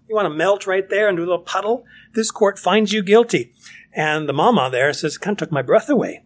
you 0.09 0.14
want 0.14 0.26
to 0.26 0.35
melt 0.35 0.66
right 0.66 0.88
there 0.88 1.09
into 1.09 1.22
a 1.22 1.24
little 1.24 1.38
puddle? 1.38 1.85
This 2.14 2.31
court 2.31 2.59
finds 2.59 2.92
you 2.92 3.02
guilty. 3.02 3.52
And 3.92 4.29
the 4.29 4.33
mama 4.33 4.68
there 4.70 4.92
says, 4.92 5.18
kind 5.18 5.35
of 5.35 5.38
took 5.38 5.52
my 5.52 5.62
breath 5.62 5.88
away. 5.88 6.24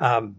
Um, 0.00 0.36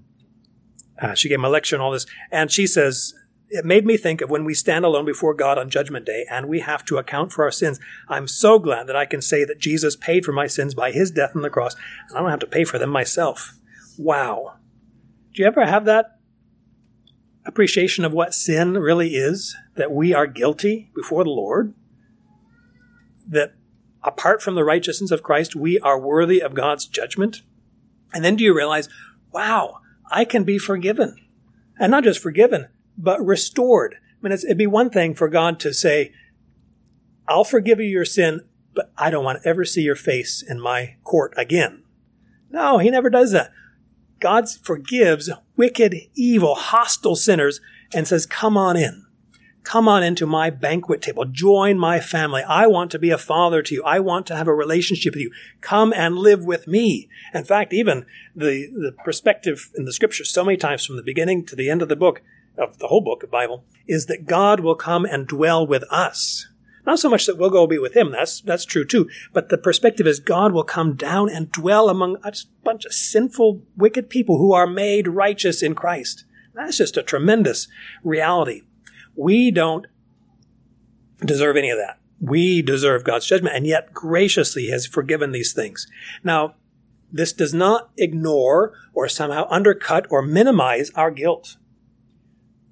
uh, 1.01 1.13
she 1.13 1.29
gave 1.29 1.43
a 1.43 1.49
lecture 1.49 1.75
and 1.75 1.83
all 1.83 1.91
this. 1.91 2.05
And 2.31 2.51
she 2.51 2.67
says, 2.67 3.13
it 3.49 3.65
made 3.65 3.85
me 3.85 3.97
think 3.97 4.21
of 4.21 4.29
when 4.29 4.45
we 4.45 4.53
stand 4.53 4.85
alone 4.85 5.05
before 5.05 5.33
God 5.33 5.57
on 5.57 5.69
Judgment 5.69 6.05
Day 6.05 6.25
and 6.29 6.47
we 6.47 6.59
have 6.59 6.85
to 6.85 6.97
account 6.97 7.31
for 7.31 7.43
our 7.43 7.51
sins. 7.51 7.79
I'm 8.07 8.27
so 8.27 8.59
glad 8.59 8.88
that 8.88 8.95
I 8.95 9.05
can 9.05 9.21
say 9.21 9.43
that 9.43 9.59
Jesus 9.59 9.95
paid 9.95 10.23
for 10.23 10.31
my 10.31 10.47
sins 10.47 10.75
by 10.75 10.91
his 10.91 11.09
death 11.09 11.35
on 11.35 11.41
the 11.41 11.49
cross, 11.49 11.75
and 12.07 12.17
I 12.17 12.21
don't 12.21 12.29
have 12.29 12.39
to 12.39 12.47
pay 12.47 12.63
for 12.63 12.77
them 12.77 12.91
myself. 12.91 13.57
Wow. 13.97 14.57
Do 15.33 15.41
you 15.41 15.47
ever 15.47 15.65
have 15.65 15.85
that 15.85 16.18
appreciation 17.49 18.05
of 18.05 18.13
what 18.13 18.33
sin 18.33 18.75
really 18.75 19.15
is? 19.15 19.55
That 19.75 19.91
we 19.91 20.13
are 20.13 20.27
guilty 20.27 20.89
before 20.95 21.23
the 21.23 21.29
Lord? 21.29 21.73
That 23.27 23.55
apart 24.03 24.41
from 24.41 24.55
the 24.55 24.63
righteousness 24.63 25.12
of 25.12 25.23
Christ, 25.23 25.55
we 25.55 25.77
are 25.79 25.99
worthy 25.99 26.41
of 26.41 26.53
God's 26.53 26.85
judgment? 26.85 27.41
And 28.13 28.23
then 28.23 28.35
do 28.35 28.43
you 28.43 28.55
realize, 28.55 28.88
wow, 29.31 29.81
I 30.09 30.25
can 30.25 30.43
be 30.43 30.57
forgiven. 30.57 31.15
And 31.77 31.91
not 31.91 32.03
just 32.03 32.21
forgiven, 32.21 32.67
but 32.97 33.23
restored. 33.23 33.95
I 33.95 34.27
mean, 34.27 34.33
it'd 34.33 34.57
be 34.57 34.67
one 34.67 34.89
thing 34.89 35.15
for 35.15 35.29
God 35.29 35.59
to 35.62 35.73
say, 35.73 36.13
I'll 37.27 37.43
forgive 37.43 37.79
you 37.79 37.85
your 37.85 38.05
sin, 38.05 38.41
but 38.73 38.91
I 38.97 39.09
don't 39.09 39.23
want 39.23 39.43
to 39.43 39.49
ever 39.49 39.65
see 39.65 39.81
your 39.81 39.95
face 39.95 40.43
in 40.47 40.59
my 40.59 40.95
court 41.03 41.33
again. 41.38 41.83
No, 42.49 42.79
he 42.79 42.89
never 42.89 43.09
does 43.09 43.31
that. 43.31 43.51
God 44.19 44.49
forgives 44.49 45.29
wicked, 45.55 45.95
evil, 46.15 46.55
hostile 46.55 47.15
sinners 47.15 47.62
and 47.93 48.08
says, 48.08 48.25
come 48.25 48.58
on 48.58 48.77
in. 48.77 49.05
Come 49.63 49.88
on 49.88 50.03
into 50.03 50.25
my 50.25 50.49
banquet 50.49 51.01
table. 51.01 51.25
Join 51.25 51.77
my 51.77 51.99
family. 51.99 52.41
I 52.41 52.65
want 52.65 52.91
to 52.91 52.99
be 52.99 53.12
a 53.12 53.17
father 53.17 53.62
to 53.62 53.75
you. 53.75 53.84
I 53.84 53.99
want 53.99 54.25
to 54.27 54.36
have 54.36 54.47
a 54.47 54.53
relationship 54.53 55.13
with 55.13 55.21
you. 55.21 55.32
Come 55.62 55.93
and 55.93 56.17
live 56.17 56.43
with 56.43 56.67
me. 56.67 57.10
In 57.34 57.43
fact, 57.43 57.73
even 57.73 58.05
the, 58.36 58.67
the 58.71 58.95
perspective 59.03 59.69
in 59.75 59.86
the 59.86 59.93
scripture, 59.93 60.23
so 60.23 60.43
many 60.43 60.58
times 60.58 60.86
from 60.86 60.95
the 60.95 61.03
beginning 61.03 61.45
to 61.45 61.55
the 61.55 61.69
end 61.69 61.82
of 61.82 61.89
the 61.89 61.95
book, 61.95 62.21
of 62.58 62.79
the 62.79 62.88
whole 62.88 63.01
book 63.01 63.21
of 63.21 63.29
Bible, 63.29 63.63
is 63.86 64.08
that 64.08 64.25
God 64.25 64.62
will 64.62 64.75
come 64.75 65.05
and 65.05 65.27
dwell 65.27 65.67
with 65.67 65.84
us. 65.91 66.47
Not 66.86 67.00
so 67.00 67.10
much 67.10 67.26
that 67.26 67.38
we'll 67.38 67.50
go 67.50 67.68
be 67.68 67.78
with 67.78 67.96
him. 67.96 68.12
That's, 68.12 68.42
that's 68.42 68.65
true 68.65 68.86
too. 68.86 69.10
But 69.34 69.50
the 69.50 69.58
perspective 69.58 70.08
is 70.08 70.20
God 70.20 70.54
will 70.54 70.63
come 70.63 70.96
down 70.96 71.30
and 71.30 71.52
dwell 71.52 71.89
among 71.89 72.18
a 72.24 72.34
bunch 72.63 72.86
of 72.86 72.94
sinful, 72.94 73.62
wicked 73.78 74.10
people 74.10 74.38
who 74.38 74.54
are 74.54 74.68
made 74.68 75.08
righteous 75.08 75.62
in 75.62 75.76
Christ. 75.76 76.26
That's 76.54 76.78
just 76.78 76.98
a 76.98 77.04
tremendous 77.04 77.68
reality. 78.04 78.63
We 79.15 79.52
don't 79.52 79.88
deserve 81.24 81.58
any 81.58 81.70
of 81.70 81.78
that. 81.78 82.00
We 82.22 82.62
deserve 82.62 83.06
God's 83.06 83.26
judgment, 83.26 83.56
and 83.56 83.65
yet 83.65 83.94
graciously 83.94 84.68
has 84.68 84.86
forgiven 84.86 85.32
these 85.32 85.54
things. 85.54 85.88
Now, 86.24 86.56
this 87.12 87.34
does 87.34 87.54
not 87.54 87.89
ignore 87.98 88.74
or 88.94 89.08
somehow 89.08 89.48
undercut 89.50 90.06
or 90.10 90.22
minimize 90.22 90.92
our 90.92 91.12
guilt. 91.12 91.58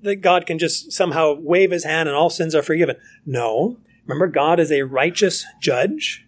That 0.02 0.18
God 0.18 0.46
can 0.46 0.60
just 0.60 0.92
somehow 0.92 1.34
wave 1.34 1.72
his 1.72 1.86
hand 1.86 2.08
and 2.08 2.16
all 2.16 2.30
sins 2.30 2.54
are 2.54 2.62
forgiven. 2.62 2.98
No. 3.26 3.78
Remember, 4.08 4.28
God 4.28 4.60
is 4.60 4.72
a 4.72 4.84
righteous 4.84 5.46
judge. 5.62 6.26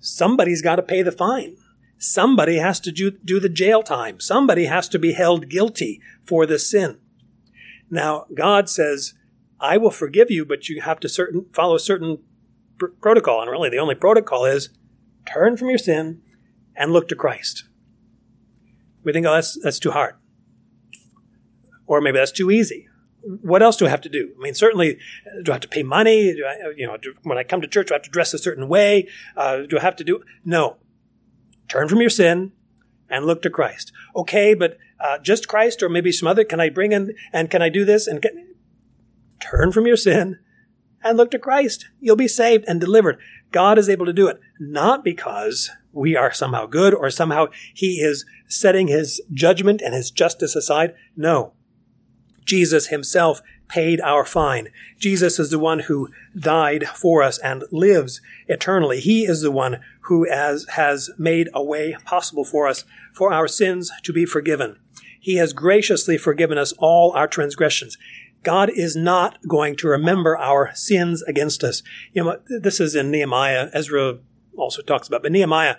Somebody's 0.00 0.60
got 0.60 0.76
to 0.76 0.82
pay 0.82 1.02
the 1.02 1.12
fine. 1.12 1.56
Somebody 1.96 2.56
has 2.56 2.80
to 2.80 2.90
do, 2.90 3.12
do 3.12 3.38
the 3.38 3.48
jail 3.48 3.84
time. 3.84 4.18
Somebody 4.18 4.64
has 4.64 4.88
to 4.88 4.98
be 4.98 5.12
held 5.12 5.48
guilty 5.48 6.00
for 6.26 6.46
the 6.46 6.58
sin. 6.58 6.98
Now, 7.88 8.26
God 8.34 8.68
says, 8.68 9.14
I 9.60 9.76
will 9.76 9.92
forgive 9.92 10.28
you, 10.28 10.44
but 10.44 10.68
you 10.68 10.80
have 10.80 10.98
to 11.00 11.08
certain 11.08 11.46
follow 11.52 11.78
certain 11.78 12.18
pr- 12.78 12.86
protocol. 13.00 13.40
And 13.40 13.50
really, 13.50 13.70
the 13.70 13.78
only 13.78 13.94
protocol 13.94 14.44
is 14.44 14.70
turn 15.24 15.56
from 15.56 15.68
your 15.68 15.78
sin 15.78 16.20
and 16.74 16.92
look 16.92 17.06
to 17.08 17.14
Christ. 17.14 17.64
We 19.04 19.12
think, 19.12 19.26
oh, 19.26 19.34
that's 19.34 19.56
that's 19.62 19.78
too 19.78 19.92
hard, 19.92 20.14
or 21.86 22.00
maybe 22.00 22.18
that's 22.18 22.32
too 22.32 22.50
easy. 22.50 22.88
What 23.24 23.62
else 23.62 23.76
do 23.76 23.86
I 23.86 23.90
have 23.90 24.00
to 24.02 24.08
do? 24.08 24.34
I 24.36 24.42
mean, 24.42 24.54
certainly, 24.54 24.98
do 25.42 25.52
I 25.52 25.54
have 25.54 25.62
to 25.62 25.68
pay 25.68 25.82
money? 25.82 26.34
Do 26.34 26.44
I, 26.44 26.72
you 26.76 26.86
know, 26.86 26.96
do, 26.96 27.14
when 27.22 27.38
I 27.38 27.44
come 27.44 27.60
to 27.60 27.68
church, 27.68 27.88
do 27.88 27.94
I 27.94 27.96
have 27.96 28.02
to 28.02 28.10
dress 28.10 28.34
a 28.34 28.38
certain 28.38 28.68
way? 28.68 29.08
Uh, 29.36 29.62
do 29.62 29.78
I 29.78 29.82
have 29.82 29.96
to 29.96 30.04
do? 30.04 30.22
No. 30.44 30.76
Turn 31.68 31.88
from 31.88 32.00
your 32.00 32.10
sin 32.10 32.52
and 33.08 33.24
look 33.24 33.42
to 33.42 33.50
Christ. 33.50 33.92
Okay, 34.16 34.54
but 34.54 34.78
uh, 34.98 35.18
just 35.18 35.48
Christ, 35.48 35.82
or 35.82 35.88
maybe 35.88 36.12
some 36.12 36.28
other? 36.28 36.44
Can 36.44 36.60
I 36.60 36.68
bring 36.68 36.92
in 36.92 37.14
and 37.32 37.50
can 37.50 37.62
I 37.62 37.68
do 37.68 37.84
this? 37.84 38.06
And 38.06 38.20
can, 38.22 38.52
turn 39.42 39.72
from 39.72 39.86
your 39.86 39.96
sin 39.96 40.38
and 41.02 41.16
look 41.16 41.30
to 41.32 41.38
Christ. 41.38 41.88
You'll 41.98 42.16
be 42.16 42.28
saved 42.28 42.64
and 42.68 42.80
delivered. 42.80 43.18
God 43.50 43.78
is 43.78 43.88
able 43.88 44.06
to 44.06 44.12
do 44.12 44.28
it, 44.28 44.40
not 44.58 45.04
because 45.04 45.70
we 45.92 46.16
are 46.16 46.32
somehow 46.32 46.66
good 46.66 46.94
or 46.94 47.10
somehow 47.10 47.48
he 47.74 48.00
is 48.00 48.24
setting 48.46 48.88
his 48.88 49.20
judgment 49.32 49.82
and 49.82 49.94
his 49.94 50.10
justice 50.10 50.56
aside. 50.56 50.94
No. 51.16 51.52
Jesus 52.44 52.88
himself 52.88 53.40
paid 53.68 54.00
our 54.00 54.24
fine. 54.24 54.68
Jesus 54.98 55.38
is 55.38 55.50
the 55.50 55.58
one 55.58 55.80
who 55.80 56.10
died 56.38 56.86
for 56.88 57.22
us 57.22 57.38
and 57.38 57.64
lives 57.70 58.20
eternally. 58.46 59.00
He 59.00 59.24
is 59.24 59.40
the 59.40 59.50
one 59.50 59.80
who 60.02 60.28
has, 60.30 60.66
has 60.74 61.10
made 61.16 61.48
a 61.54 61.62
way 61.62 61.96
possible 62.04 62.44
for 62.44 62.68
us 62.68 62.84
for 63.14 63.32
our 63.32 63.48
sins 63.48 63.90
to 64.02 64.12
be 64.12 64.26
forgiven. 64.26 64.78
He 65.18 65.36
has 65.36 65.52
graciously 65.52 66.18
forgiven 66.18 66.58
us 66.58 66.72
all 66.78 67.12
our 67.12 67.28
transgressions. 67.28 67.96
God 68.42 68.70
is 68.70 68.96
not 68.96 69.38
going 69.46 69.76
to 69.76 69.88
remember 69.88 70.36
our 70.36 70.74
sins 70.74 71.22
against 71.22 71.62
us. 71.62 71.82
You 72.12 72.24
know, 72.24 72.38
this 72.60 72.80
is 72.80 72.94
in 72.94 73.10
Nehemiah. 73.10 73.70
Ezra 73.72 74.18
also 74.56 74.82
talks 74.82 75.08
about, 75.08 75.22
but 75.22 75.32
Nehemiah 75.32 75.76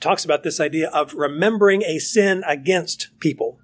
talks 0.00 0.24
about 0.24 0.42
this 0.42 0.60
idea 0.60 0.88
of 0.90 1.14
remembering 1.14 1.82
a 1.82 1.98
sin 1.98 2.44
against 2.46 3.08
people. 3.18 3.58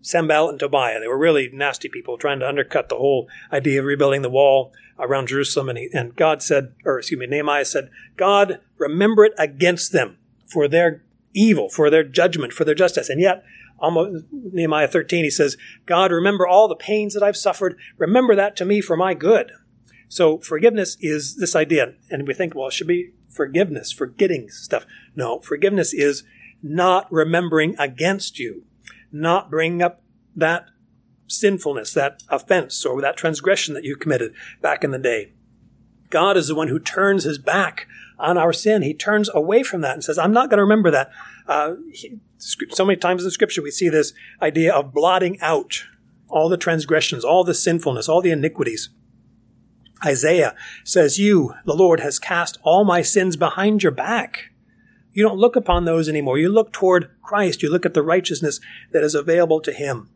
Sanballat 0.00 0.52
and 0.52 0.60
Tobiah, 0.60 1.00
they 1.00 1.08
were 1.08 1.18
really 1.18 1.50
nasty 1.52 1.88
people 1.88 2.16
trying 2.16 2.40
to 2.40 2.48
undercut 2.48 2.88
the 2.88 2.96
whole 2.96 3.28
idea 3.52 3.80
of 3.80 3.86
rebuilding 3.86 4.22
the 4.22 4.30
wall 4.30 4.72
around 4.98 5.28
Jerusalem. 5.28 5.68
And, 5.68 5.78
he, 5.78 5.88
and 5.92 6.16
God 6.16 6.42
said, 6.42 6.74
or 6.84 6.98
excuse 6.98 7.18
me, 7.18 7.26
Nehemiah 7.26 7.64
said, 7.64 7.90
God, 8.16 8.60
remember 8.78 9.24
it 9.24 9.34
against 9.38 9.92
them 9.92 10.18
for 10.46 10.68
their 10.68 11.02
evil, 11.34 11.68
for 11.68 11.90
their 11.90 12.04
judgment, 12.04 12.52
for 12.52 12.64
their 12.64 12.74
justice. 12.74 13.08
And 13.08 13.20
yet, 13.20 13.44
almost 13.78 14.24
Nehemiah 14.32 14.88
13, 14.88 15.24
he 15.24 15.30
says, 15.30 15.56
God, 15.86 16.10
remember 16.10 16.46
all 16.46 16.68
the 16.68 16.74
pains 16.74 17.14
that 17.14 17.22
I've 17.22 17.36
suffered. 17.36 17.78
Remember 17.96 18.34
that 18.34 18.56
to 18.56 18.64
me 18.64 18.80
for 18.80 18.96
my 18.96 19.14
good. 19.14 19.52
So 20.08 20.38
forgiveness 20.38 20.96
is 21.00 21.36
this 21.36 21.54
idea. 21.54 21.94
And 22.10 22.26
we 22.26 22.34
think, 22.34 22.54
well, 22.54 22.68
it 22.68 22.72
should 22.72 22.86
be 22.86 23.12
forgiveness, 23.28 23.92
forgetting 23.92 24.48
stuff. 24.48 24.86
No, 25.14 25.40
forgiveness 25.40 25.92
is 25.92 26.24
not 26.62 27.10
remembering 27.12 27.76
against 27.78 28.38
you, 28.38 28.64
not 29.12 29.50
bringing 29.50 29.82
up 29.82 30.02
that 30.36 30.66
sinfulness, 31.26 31.92
that 31.94 32.22
offense, 32.28 32.84
or 32.84 33.00
that 33.00 33.16
transgression 33.16 33.74
that 33.74 33.84
you 33.84 33.96
committed 33.96 34.32
back 34.62 34.84
in 34.84 34.90
the 34.90 34.98
day. 34.98 35.32
God 36.10 36.36
is 36.36 36.48
the 36.48 36.54
one 36.54 36.68
who 36.68 36.78
turns 36.78 37.24
his 37.24 37.38
back 37.38 37.86
on 38.18 38.38
our 38.38 38.52
sin. 38.52 38.82
He 38.82 38.94
turns 38.94 39.28
away 39.34 39.62
from 39.62 39.82
that 39.82 39.94
and 39.94 40.04
says, 40.04 40.18
I'm 40.18 40.32
not 40.32 40.48
going 40.48 40.58
to 40.58 40.64
remember 40.64 40.90
that. 40.90 41.10
Uh, 41.46 41.74
he, 41.92 42.18
so 42.38 42.84
many 42.84 42.96
times 42.96 43.24
in 43.24 43.30
Scripture 43.30 43.62
we 43.62 43.70
see 43.70 43.88
this 43.88 44.12
idea 44.40 44.72
of 44.72 44.94
blotting 44.94 45.40
out 45.40 45.84
all 46.28 46.48
the 46.48 46.56
transgressions, 46.56 47.24
all 47.24 47.44
the 47.44 47.54
sinfulness, 47.54 48.08
all 48.08 48.22
the 48.22 48.30
iniquities. 48.30 48.90
Isaiah 50.04 50.54
says, 50.84 51.18
You, 51.18 51.54
the 51.64 51.74
Lord, 51.74 52.00
has 52.00 52.18
cast 52.18 52.58
all 52.62 52.84
my 52.84 53.02
sins 53.02 53.36
behind 53.36 53.82
your 53.82 53.92
back. 53.92 54.50
You 55.18 55.24
don't 55.24 55.40
look 55.40 55.56
upon 55.56 55.84
those 55.84 56.08
anymore. 56.08 56.38
You 56.38 56.48
look 56.48 56.72
toward 56.72 57.10
Christ. 57.24 57.60
You 57.60 57.72
look 57.72 57.84
at 57.84 57.92
the 57.92 58.04
righteousness 58.04 58.60
that 58.92 59.02
is 59.02 59.16
available 59.16 59.60
to 59.62 59.72
him. 59.72 60.10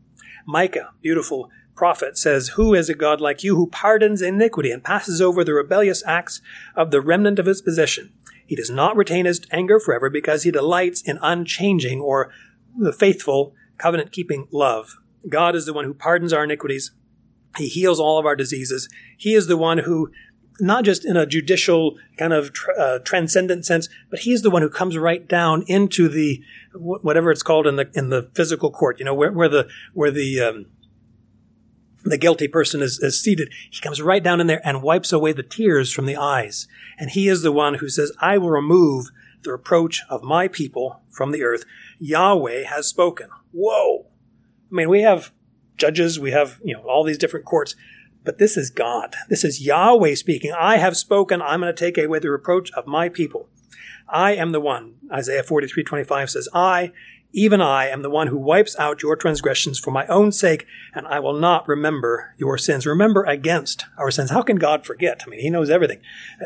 Micah, 0.45 0.93
beautiful 1.01 1.49
prophet, 1.75 2.17
says, 2.17 2.51
Who 2.55 2.73
is 2.73 2.87
a 2.87 2.93
God 2.93 3.19
like 3.19 3.43
you 3.43 3.57
who 3.57 3.67
pardons 3.67 4.21
iniquity 4.21 4.71
and 4.71 4.81
passes 4.81 5.19
over 5.19 5.43
the 5.43 5.53
rebellious 5.53 6.05
acts 6.07 6.39
of 6.73 6.91
the 6.91 7.01
remnant 7.01 7.37
of 7.37 7.47
his 7.47 7.61
possession? 7.61 8.13
He 8.45 8.55
does 8.55 8.69
not 8.69 8.95
retain 8.95 9.25
his 9.25 9.41
anger 9.51 9.77
forever 9.77 10.09
because 10.09 10.43
he 10.43 10.51
delights 10.51 11.01
in 11.01 11.19
unchanging 11.21 11.99
or 11.99 12.31
the 12.79 12.93
faithful 12.93 13.53
covenant 13.77 14.13
keeping 14.13 14.47
love. 14.53 14.95
God 15.27 15.53
is 15.53 15.65
the 15.65 15.73
one 15.73 15.83
who 15.83 15.93
pardons 15.93 16.31
our 16.31 16.45
iniquities. 16.45 16.91
He 17.57 17.67
heals 17.67 17.99
all 17.99 18.19
of 18.19 18.25
our 18.25 18.37
diseases. 18.37 18.87
He 19.17 19.33
is 19.33 19.47
the 19.47 19.57
one 19.57 19.79
who, 19.79 20.11
not 20.59 20.85
just 20.85 21.05
in 21.05 21.17
a 21.17 21.25
judicial 21.25 21.97
kind 22.17 22.33
of 22.33 22.51
uh, 22.77 22.99
transcendent 22.99 23.65
sense, 23.65 23.89
but 24.09 24.19
he's 24.19 24.41
the 24.41 24.49
one 24.49 24.61
who 24.61 24.69
comes 24.69 24.97
right 24.97 25.27
down 25.27 25.63
into 25.67 26.07
the 26.07 26.41
whatever 26.73 27.31
it's 27.31 27.43
called 27.43 27.67
in 27.67 27.75
the 27.75 27.89
in 27.93 28.09
the 28.09 28.29
physical 28.33 28.71
court. 28.71 28.99
You 28.99 29.05
know 29.05 29.13
where, 29.13 29.31
where 29.31 29.49
the 29.49 29.67
where 29.93 30.11
the 30.11 30.39
um, 30.39 30.65
the 32.03 32.17
guilty 32.17 32.47
person 32.47 32.81
is, 32.81 32.99
is 32.99 33.21
seated. 33.21 33.51
He 33.69 33.81
comes 33.81 34.01
right 34.01 34.23
down 34.23 34.41
in 34.41 34.47
there 34.47 34.61
and 34.65 34.83
wipes 34.83 35.13
away 35.13 35.33
the 35.33 35.43
tears 35.43 35.91
from 35.91 36.05
the 36.05 36.17
eyes. 36.17 36.67
And 36.97 37.11
he 37.11 37.27
is 37.27 37.41
the 37.41 37.51
one 37.51 37.75
who 37.75 37.89
says, 37.89 38.11
"I 38.19 38.37
will 38.37 38.51
remove 38.51 39.07
the 39.43 39.51
reproach 39.51 40.01
of 40.09 40.23
my 40.23 40.47
people 40.47 41.01
from 41.09 41.31
the 41.31 41.43
earth." 41.43 41.65
Yahweh 41.99 42.63
has 42.63 42.87
spoken. 42.87 43.29
Whoa! 43.51 44.07
I 44.71 44.75
mean, 44.75 44.89
we 44.89 45.01
have 45.01 45.31
judges, 45.77 46.19
we 46.19 46.31
have, 46.31 46.59
you 46.63 46.73
know, 46.73 46.81
all 46.83 47.03
these 47.03 47.17
different 47.17 47.45
courts, 47.45 47.75
but 48.23 48.37
this 48.37 48.57
is 48.57 48.69
God. 48.69 49.15
This 49.29 49.43
is 49.43 49.65
Yahweh 49.65 50.15
speaking. 50.15 50.51
I 50.51 50.77
have 50.77 50.97
spoken. 50.97 51.41
I'm 51.41 51.61
going 51.61 51.73
to 51.73 51.79
take 51.79 51.97
away 51.97 52.19
the 52.19 52.31
reproach 52.31 52.71
of 52.71 52.87
my 52.87 53.09
people. 53.09 53.49
I 54.07 54.33
am 54.35 54.51
the 54.51 54.59
one. 54.59 54.95
Isaiah 55.11 55.43
43, 55.43 55.83
25 55.83 56.29
says, 56.29 56.49
I, 56.53 56.91
even 57.31 57.61
I, 57.61 57.87
am 57.87 58.03
the 58.03 58.09
one 58.09 58.27
who 58.27 58.37
wipes 58.37 58.77
out 58.77 59.01
your 59.01 59.15
transgressions 59.15 59.79
for 59.79 59.89
my 59.89 60.05
own 60.07 60.31
sake, 60.31 60.67
and 60.93 61.07
I 61.07 61.19
will 61.19 61.33
not 61.33 61.67
remember 61.67 62.35
your 62.37 62.59
sins. 62.59 62.85
Remember 62.85 63.23
against 63.23 63.85
our 63.97 64.11
sins. 64.11 64.29
How 64.29 64.43
can 64.43 64.57
God 64.57 64.85
forget? 64.85 65.23
I 65.25 65.29
mean, 65.29 65.39
He 65.39 65.49
knows 65.49 65.69
everything. 65.69 66.01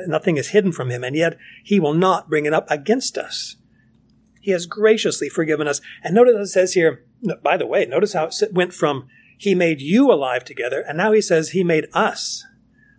Nothing 0.07 0.37
is 0.37 0.49
hidden 0.49 0.71
from 0.71 0.89
Him, 0.89 1.03
and 1.03 1.15
yet 1.15 1.37
He 1.63 1.79
will 1.79 1.93
not 1.93 2.29
bring 2.29 2.45
it 2.45 2.53
up 2.53 2.71
against 2.71 3.17
us. 3.17 3.57
He 4.39 4.51
has 4.51 4.65
graciously 4.65 5.27
forgiven 5.27 5.67
us. 5.67 5.81
And 6.03 6.15
notice 6.15 6.35
it 6.35 6.47
says 6.47 6.73
here, 6.73 7.03
by 7.43 7.57
the 7.57 7.67
way, 7.67 7.85
notice 7.85 8.13
how 8.13 8.29
it 8.41 8.53
went 8.53 8.73
from 8.73 9.09
He 9.37 9.55
made 9.55 9.81
you 9.81 10.11
alive 10.11 10.43
together, 10.43 10.81
and 10.81 10.97
now 10.97 11.11
He 11.11 11.21
says 11.21 11.49
He 11.49 11.63
made 11.63 11.87
us 11.93 12.45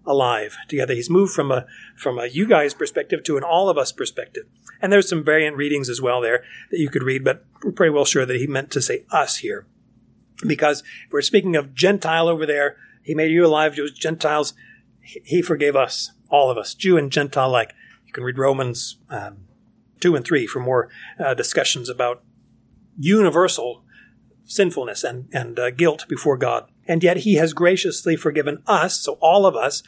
alive 0.09 0.57
together. 0.69 0.95
He's 0.95 1.11
moved 1.11 1.33
from 1.33 1.53
a 1.53 1.67
from 1.97 2.19
a 2.19 2.27
you 2.27 2.47
guys 2.47 2.75
perspective 2.75 3.23
to 3.25 3.37
an 3.37 3.45
all 3.45 3.69
of 3.69 3.79
us 3.79 3.93
perspective. 3.93 4.45
And 4.81 4.93
there's 4.93 5.09
some 5.09 5.25
variant 5.25 5.57
readings 5.57 5.89
as 5.89 6.01
well 6.01 6.21
there 6.21 6.45
that 6.71 6.79
you 6.79 6.89
could 6.89 7.03
read, 7.03 7.25
but 7.25 7.45
we're 7.63 7.73
pretty 7.73 7.93
well 7.93 8.05
sure 8.05 8.25
that 8.25 8.37
he 8.37 8.47
meant 8.47 8.71
to 8.73 8.81
say 8.81 9.05
us 9.11 9.39
here. 9.39 9.67
Because 10.47 10.81
if 11.07 11.13
we're 11.13 11.21
speaking 11.21 11.57
of 11.57 11.75
Gentile 11.75 12.29
over 12.29 12.47
there, 12.47 12.77
he 13.03 13.15
made 13.15 13.33
you 13.33 13.45
alive 13.45 13.75
to 13.77 13.91
Gentiles. 13.91 14.55
He 15.01 15.43
forgave 15.43 15.75
us, 15.75 16.13
all 16.31 16.51
of 16.51 16.59
us, 16.59 16.75
Jew 16.75 16.97
and 16.97 17.11
Gentile 17.11 17.51
like. 17.51 17.75
You 18.07 18.13
can 18.13 18.25
read 18.25 18.39
Romans 18.39 18.99
um, 19.11 19.39
2 20.01 20.15
and 20.15 20.25
3 20.25 20.47
for 20.47 20.61
more 20.61 20.89
uh, 21.19 21.35
discussions 21.35 21.89
about 21.89 22.23
universal 22.99 23.85
sinfulness 24.49 25.05
and, 25.05 25.29
and 25.33 25.59
uh, 25.59 25.71
guilt 25.71 26.07
before 26.09 26.37
God. 26.37 26.69
And 26.89 27.05
yet 27.05 27.19
he 27.19 27.35
has 27.35 27.53
graciously 27.53 28.17
forgiven 28.17 28.63
us, 28.67 28.99
so 29.01 29.13
all 29.21 29.47
of 29.47 29.55
us, 29.55 29.83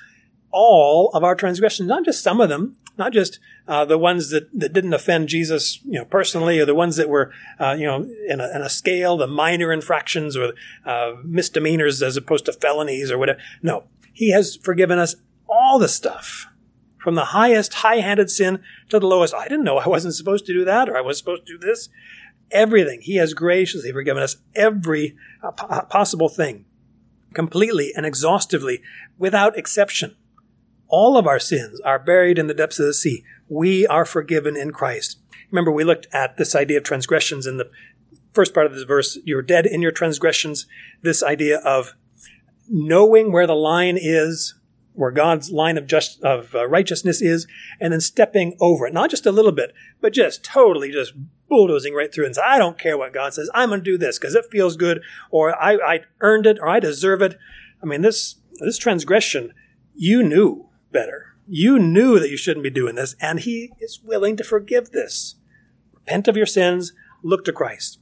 all 0.52 1.10
of 1.14 1.24
our 1.24 1.34
transgressions, 1.34 1.88
not 1.88 2.04
just 2.04 2.22
some 2.22 2.40
of 2.40 2.48
them, 2.48 2.76
not 2.98 3.12
just 3.12 3.40
uh, 3.66 3.84
the 3.84 3.96
ones 3.96 4.30
that, 4.30 4.48
that 4.52 4.72
didn't 4.72 4.92
offend 4.92 5.28
Jesus, 5.28 5.82
you 5.84 5.98
know, 5.98 6.04
personally, 6.04 6.60
or 6.60 6.66
the 6.66 6.74
ones 6.74 6.96
that 6.96 7.08
were, 7.08 7.32
uh, 7.58 7.72
you 7.72 7.86
know, 7.86 8.06
in 8.28 8.40
a, 8.40 8.54
in 8.54 8.60
a, 8.60 8.68
scale, 8.68 9.16
the 9.16 9.26
minor 9.26 9.72
infractions 9.72 10.36
or 10.36 10.52
uh, 10.84 11.14
misdemeanors 11.24 12.02
as 12.02 12.16
opposed 12.16 12.44
to 12.44 12.52
felonies 12.52 13.10
or 13.10 13.16
whatever. 13.16 13.40
No, 13.62 13.84
he 14.12 14.32
has 14.32 14.56
forgiven 14.56 14.98
us 14.98 15.14
all 15.48 15.78
the 15.78 15.88
stuff 15.88 16.46
from 16.98 17.14
the 17.14 17.26
highest 17.26 17.74
high-handed 17.74 18.30
sin 18.30 18.62
to 18.90 18.98
the 18.98 19.06
lowest. 19.06 19.34
I 19.34 19.44
didn't 19.44 19.64
know 19.64 19.78
I 19.78 19.88
wasn't 19.88 20.14
supposed 20.14 20.44
to 20.46 20.52
do 20.52 20.64
that 20.66 20.88
or 20.88 20.96
I 20.96 21.00
was 21.00 21.16
supposed 21.16 21.46
to 21.46 21.58
do 21.58 21.58
this. 21.58 21.88
Everything. 22.50 23.00
He 23.02 23.16
has 23.16 23.34
graciously 23.34 23.92
forgiven 23.92 24.22
us 24.22 24.36
every 24.54 25.16
uh, 25.42 25.52
possible 25.82 26.28
thing 26.28 26.64
completely 27.32 27.92
and 27.94 28.04
exhaustively 28.04 28.82
without 29.18 29.56
exception. 29.56 30.16
All 30.88 31.16
of 31.16 31.26
our 31.26 31.38
sins 31.38 31.80
are 31.82 31.98
buried 31.98 32.38
in 32.38 32.48
the 32.48 32.54
depths 32.54 32.80
of 32.80 32.86
the 32.86 32.94
sea. 32.94 33.24
We 33.48 33.86
are 33.86 34.04
forgiven 34.04 34.56
in 34.56 34.72
Christ. 34.72 35.18
Remember, 35.50 35.70
we 35.70 35.84
looked 35.84 36.08
at 36.12 36.36
this 36.36 36.54
idea 36.54 36.78
of 36.78 36.84
transgressions 36.84 37.46
in 37.46 37.56
the 37.56 37.70
first 38.32 38.54
part 38.54 38.66
of 38.66 38.74
this 38.74 38.82
verse. 38.82 39.18
You're 39.24 39.42
dead 39.42 39.66
in 39.66 39.82
your 39.82 39.92
transgressions. 39.92 40.66
This 41.02 41.22
idea 41.22 41.58
of 41.58 41.94
knowing 42.68 43.32
where 43.32 43.46
the 43.46 43.54
line 43.54 43.98
is 44.00 44.54
where 45.00 45.10
God's 45.10 45.50
line 45.50 45.78
of 45.78 45.86
just 45.86 46.22
of 46.22 46.54
uh, 46.54 46.66
righteousness 46.68 47.22
is, 47.22 47.46
and 47.80 47.92
then 47.92 48.00
stepping 48.00 48.56
over 48.60 48.86
it, 48.86 48.92
not 48.92 49.08
just 49.08 49.24
a 49.24 49.32
little 49.32 49.52
bit, 49.52 49.72
but 50.00 50.12
just 50.12 50.44
totally 50.44 50.90
just 50.90 51.14
bulldozing 51.50 51.92
right 51.92 52.12
through 52.12 52.24
and 52.24 52.34
say, 52.34 52.42
I 52.42 52.56
don't 52.56 52.78
care 52.78 52.96
what 52.96 53.12
God 53.12 53.34
says. 53.34 53.50
I'm 53.52 53.68
going 53.68 53.80
to 53.80 53.84
do 53.84 53.98
this 53.98 54.18
because 54.18 54.34
it 54.34 54.46
feels 54.50 54.76
good, 54.76 55.02
or 55.30 55.54
I, 55.62 55.74
I 55.74 56.00
earned 56.20 56.46
it, 56.46 56.58
or 56.58 56.68
I 56.68 56.80
deserve 56.80 57.20
it. 57.20 57.36
I 57.82 57.86
mean, 57.86 58.00
this 58.00 58.36
this 58.60 58.78
transgression, 58.78 59.52
you 59.94 60.22
knew 60.22 60.70
better. 60.92 61.34
You 61.46 61.78
knew 61.78 62.18
that 62.18 62.30
you 62.30 62.36
shouldn't 62.36 62.64
be 62.64 62.70
doing 62.70 62.94
this, 62.94 63.16
and 63.20 63.40
He 63.40 63.72
is 63.80 64.00
willing 64.02 64.36
to 64.38 64.44
forgive 64.44 64.92
this. 64.92 65.34
Repent 65.92 66.28
of 66.28 66.36
your 66.36 66.46
sins. 66.46 66.92
Look 67.22 67.44
to 67.44 67.52
Christ. 67.52 67.98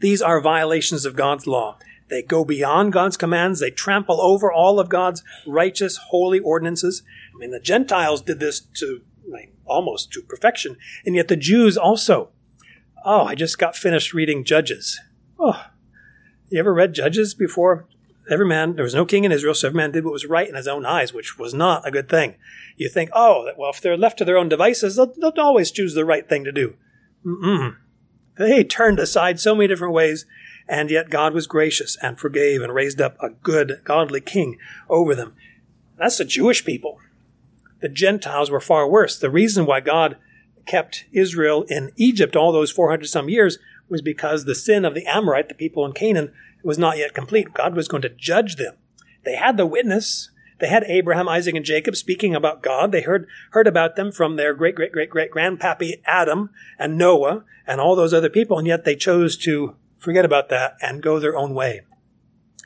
These 0.00 0.20
are 0.20 0.40
violations 0.40 1.06
of 1.06 1.16
God's 1.16 1.46
law. 1.46 1.78
They 2.08 2.22
go 2.22 2.44
beyond 2.44 2.92
God's 2.92 3.16
commands. 3.16 3.60
They 3.60 3.70
trample 3.70 4.20
over 4.20 4.52
all 4.52 4.80
of 4.80 4.88
God's 4.88 5.22
righteous, 5.46 5.96
holy 6.08 6.40
ordinances. 6.40 7.02
I 7.34 7.38
mean, 7.38 7.52
the 7.52 7.60
Gentiles 7.60 8.20
did 8.20 8.40
this 8.40 8.60
to 8.60 9.02
like, 9.30 9.54
almost 9.70 10.12
to 10.12 10.22
perfection, 10.22 10.76
and 11.06 11.14
yet 11.14 11.28
the 11.28 11.36
Jews 11.36 11.76
also. 11.76 12.30
Oh, 13.04 13.24
I 13.24 13.34
just 13.34 13.58
got 13.58 13.76
finished 13.76 14.12
reading 14.12 14.44
Judges. 14.44 15.00
Oh, 15.38 15.64
you 16.50 16.58
ever 16.58 16.74
read 16.74 16.92
Judges 16.92 17.32
before? 17.34 17.86
Every 18.30 18.46
man, 18.46 18.76
there 18.76 18.84
was 18.84 18.94
no 18.94 19.06
king 19.06 19.24
in 19.24 19.32
Israel, 19.32 19.54
so 19.54 19.68
every 19.68 19.78
man 19.78 19.92
did 19.92 20.04
what 20.04 20.12
was 20.12 20.26
right 20.26 20.48
in 20.48 20.54
his 20.54 20.68
own 20.68 20.84
eyes, 20.84 21.14
which 21.14 21.38
was 21.38 21.54
not 21.54 21.86
a 21.86 21.90
good 21.90 22.08
thing. 22.08 22.34
You 22.76 22.88
think, 22.88 23.10
oh, 23.14 23.50
well, 23.56 23.70
if 23.70 23.80
they're 23.80 23.96
left 23.96 24.18
to 24.18 24.24
their 24.24 24.36
own 24.36 24.48
devices, 24.48 24.96
they'll, 24.96 25.12
they'll 25.18 25.32
always 25.38 25.70
choose 25.70 25.94
the 25.94 26.04
right 26.04 26.28
thing 26.28 26.44
to 26.44 26.52
do. 26.52 26.76
Mm-mm. 27.24 27.76
They 28.36 28.62
turned 28.64 28.98
aside 28.98 29.40
so 29.40 29.54
many 29.54 29.68
different 29.68 29.94
ways 29.94 30.26
and 30.70 30.88
yet 30.88 31.10
God 31.10 31.34
was 31.34 31.48
gracious 31.48 31.98
and 32.00 32.18
forgave 32.18 32.62
and 32.62 32.72
raised 32.72 33.00
up 33.00 33.16
a 33.20 33.30
good, 33.30 33.80
godly 33.82 34.20
king 34.20 34.56
over 34.88 35.16
them. 35.16 35.34
That's 35.98 36.18
the 36.18 36.24
Jewish 36.24 36.64
people. 36.64 37.00
The 37.80 37.88
Gentiles 37.88 38.50
were 38.50 38.60
far 38.60 38.88
worse. 38.88 39.18
The 39.18 39.30
reason 39.30 39.66
why 39.66 39.80
God 39.80 40.16
kept 40.66 41.06
Israel 41.12 41.64
in 41.68 41.92
Egypt 41.96 42.36
all 42.36 42.52
those 42.52 42.70
400 42.70 43.06
some 43.06 43.28
years 43.28 43.58
was 43.88 44.02
because 44.02 44.44
the 44.44 44.54
sin 44.54 44.84
of 44.84 44.94
the 44.94 45.06
Amorite, 45.06 45.48
the 45.48 45.54
people 45.54 45.84
in 45.84 45.92
Canaan, 45.92 46.32
was 46.62 46.78
not 46.78 46.98
yet 46.98 47.14
complete. 47.14 47.54
God 47.54 47.74
was 47.74 47.88
going 47.88 48.02
to 48.02 48.08
judge 48.08 48.56
them. 48.56 48.74
They 49.24 49.36
had 49.36 49.56
the 49.56 49.66
witness. 49.66 50.30
They 50.58 50.68
had 50.68 50.84
Abraham, 50.84 51.28
Isaac, 51.28 51.54
and 51.54 51.64
Jacob 51.64 51.96
speaking 51.96 52.34
about 52.34 52.62
God. 52.62 52.92
They 52.92 53.00
heard, 53.00 53.26
heard 53.52 53.66
about 53.66 53.96
them 53.96 54.12
from 54.12 54.36
their 54.36 54.54
great, 54.54 54.74
great, 54.74 54.92
great, 54.92 55.10
great 55.10 55.30
grandpappy 55.30 56.02
Adam 56.04 56.50
and 56.78 56.98
Noah 56.98 57.44
and 57.66 57.80
all 57.80 57.96
those 57.96 58.12
other 58.12 58.28
people, 58.28 58.58
and 58.58 58.66
yet 58.66 58.84
they 58.84 58.94
chose 58.94 59.36
to 59.38 59.74
forget 59.96 60.24
about 60.24 60.48
that 60.50 60.76
and 60.82 61.02
go 61.02 61.18
their 61.18 61.36
own 61.36 61.54
way. 61.54 61.82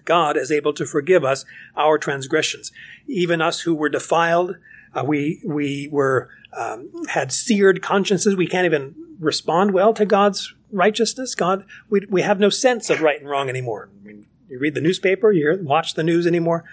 God 0.05 0.37
is 0.37 0.51
able 0.51 0.73
to 0.75 0.85
forgive 0.85 1.25
us 1.25 1.45
our 1.77 1.99
transgressions, 1.99 2.73
even 3.07 3.41
us 3.41 3.61
who 3.61 3.75
were 3.75 3.89
defiled. 3.89 4.57
Uh, 4.95 5.05
we 5.05 5.41
we 5.45 5.89
were 5.91 6.31
um, 6.57 6.91
had 7.09 7.33
seared 7.33 7.83
consciences. 7.83 8.37
We 8.37 8.47
can't 8.47 8.65
even 8.65 8.95
respond 9.19 9.73
well 9.73 9.95
to 9.95 10.05
God's 10.05 10.55
righteousness. 10.71 11.35
God, 11.35 11.65
we 11.89 12.07
we 12.09 12.23
have 12.23 12.39
no 12.39 12.51
sense 12.51 12.91
of 12.91 13.01
right 13.01 13.21
and 13.21 13.29
wrong 13.29 13.49
anymore. 13.49 13.91
I 14.01 14.07
mean, 14.07 14.27
you 14.49 14.59
read 14.59 14.75
the 14.75 14.81
newspaper, 14.81 15.33
you 15.33 15.59
watch 15.63 15.95
the 15.95 16.05
news 16.05 16.27
anymore. 16.27 16.65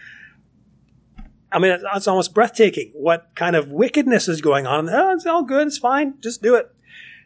I 1.53 1.59
mean, 1.59 1.77
it's 1.95 2.07
almost 2.07 2.33
breathtaking 2.33 2.91
what 2.93 3.29
kind 3.35 3.57
of 3.57 3.71
wickedness 3.71 4.29
is 4.29 4.39
going 4.39 4.65
on. 4.65 4.89
Oh, 4.89 5.11
it's 5.11 5.25
all 5.25 5.43
good. 5.43 5.67
It's 5.67 5.77
fine. 5.77 6.13
Just 6.21 6.41
do 6.41 6.55
it. 6.55 6.73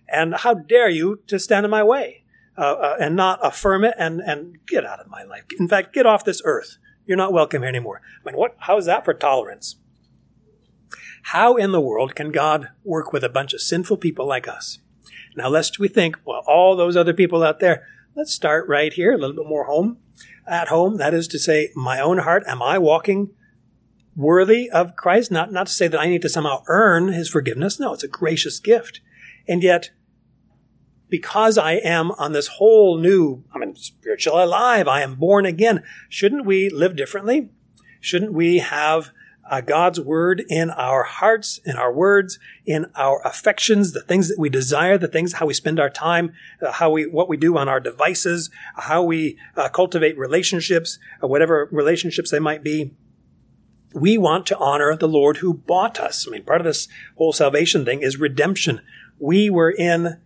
And 0.07 0.33
how 0.33 0.55
dare 0.55 0.89
you 0.89 1.19
to 1.27 1.37
stand 1.37 1.63
in 1.63 1.69
my 1.69 1.83
way? 1.83 2.23
uh, 2.57 2.61
uh, 2.61 2.95
and 2.99 3.15
not 3.15 3.39
affirm 3.43 3.83
it 3.83 3.93
and, 3.97 4.21
and 4.21 4.65
get 4.65 4.85
out 4.85 4.99
of 4.99 5.09
my 5.09 5.23
life. 5.23 5.43
In 5.59 5.67
fact, 5.67 5.93
get 5.93 6.05
off 6.05 6.23
this 6.23 6.41
earth. 6.45 6.77
You're 7.05 7.17
not 7.17 7.33
welcome 7.33 7.61
here 7.61 7.69
anymore. 7.69 8.01
I 8.21 8.29
mean, 8.29 8.39
what, 8.39 8.55
how 8.59 8.77
is 8.77 8.85
that 8.85 9.05
for 9.05 9.13
tolerance? 9.13 9.75
How 11.29 11.55
in 11.55 11.71
the 11.71 11.81
world 11.81 12.13
can 12.13 12.31
God 12.31 12.69
work 12.83 13.11
with 13.11 13.23
a 13.23 13.29
bunch 13.29 13.51
of 13.53 13.61
sinful 13.61 13.97
people 13.97 14.27
like 14.27 14.47
us? 14.47 14.77
Now, 15.35 15.49
lest 15.49 15.79
we 15.79 15.87
think, 15.87 16.19
well, 16.23 16.43
all 16.45 16.75
those 16.75 16.95
other 16.95 17.15
people 17.15 17.41
out 17.41 17.59
there, 17.59 17.83
let's 18.15 18.31
start 18.31 18.69
right 18.69 18.93
here, 18.93 19.11
a 19.11 19.17
little 19.17 19.35
bit 19.35 19.47
more 19.47 19.65
home, 19.65 19.97
at 20.45 20.67
home. 20.67 20.97
That 20.97 21.15
is 21.15 21.27
to 21.29 21.39
say, 21.39 21.71
my 21.75 21.99
own 21.99 22.19
heart, 22.19 22.43
am 22.45 22.61
I 22.61 22.77
walking 22.77 23.31
worthy 24.15 24.69
of 24.69 24.95
Christ? 24.95 25.31
Not, 25.31 25.51
not 25.51 25.65
to 25.65 25.73
say 25.73 25.87
that 25.87 25.99
I 25.99 26.09
need 26.09 26.21
to 26.21 26.29
somehow 26.29 26.61
earn 26.67 27.07
his 27.07 27.27
forgiveness. 27.27 27.79
No, 27.79 27.95
it's 27.95 28.03
a 28.03 28.07
gracious 28.07 28.59
gift. 28.59 29.01
And 29.47 29.63
yet, 29.63 29.89
because 31.09 31.57
I 31.57 31.73
am 31.77 32.11
on 32.11 32.33
this 32.33 32.47
whole 32.47 32.99
new, 32.99 33.43
I 33.51 33.57
mean, 33.57 33.75
spiritually 33.77 34.43
alive, 34.43 34.87
I 34.87 35.01
am 35.01 35.15
born 35.15 35.47
again, 35.47 35.81
shouldn't 36.07 36.45
we 36.45 36.69
live 36.69 36.95
differently? 36.95 37.49
Shouldn't 37.99 38.33
we 38.33 38.59
have 38.59 39.09
uh, 39.49 39.61
God's 39.61 39.99
word 39.99 40.43
in 40.49 40.71
our 40.71 41.03
hearts, 41.03 41.59
in 41.65 41.75
our 41.75 41.93
words, 41.93 42.39
in 42.65 42.87
our 42.95 43.21
affections, 43.25 43.91
the 43.91 44.01
things 44.01 44.27
that 44.29 44.39
we 44.39 44.49
desire, 44.49 44.97
the 44.97 45.07
things 45.07 45.33
how 45.33 45.45
we 45.45 45.53
spend 45.53 45.79
our 45.79 45.89
time, 45.89 46.33
uh, 46.61 46.71
how 46.71 46.89
we 46.89 47.05
what 47.05 47.29
we 47.29 47.37
do 47.37 47.57
on 47.57 47.69
our 47.69 47.79
devices, 47.79 48.49
how 48.75 49.03
we 49.03 49.37
uh, 49.55 49.69
cultivate 49.69 50.17
relationships, 50.17 50.97
uh, 51.23 51.27
whatever 51.27 51.69
relationships 51.71 52.31
they 52.31 52.39
might 52.39 52.63
be. 52.63 52.93
We 53.93 54.17
want 54.17 54.45
to 54.47 54.57
honor 54.57 54.95
the 54.95 55.07
Lord 55.07 55.37
who 55.37 55.53
bought 55.53 55.99
us. 55.99 56.27
I 56.27 56.31
mean, 56.31 56.43
part 56.43 56.59
of 56.59 56.65
this 56.65 56.87
whole 57.15 57.31
salvation 57.31 57.85
thing 57.85 58.01
is 58.01 58.17
redemption. 58.17 58.81
We 59.19 59.49
were 59.49 59.71
in 59.71 60.19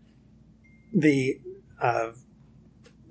the 0.91 1.39
uh, 1.79 2.11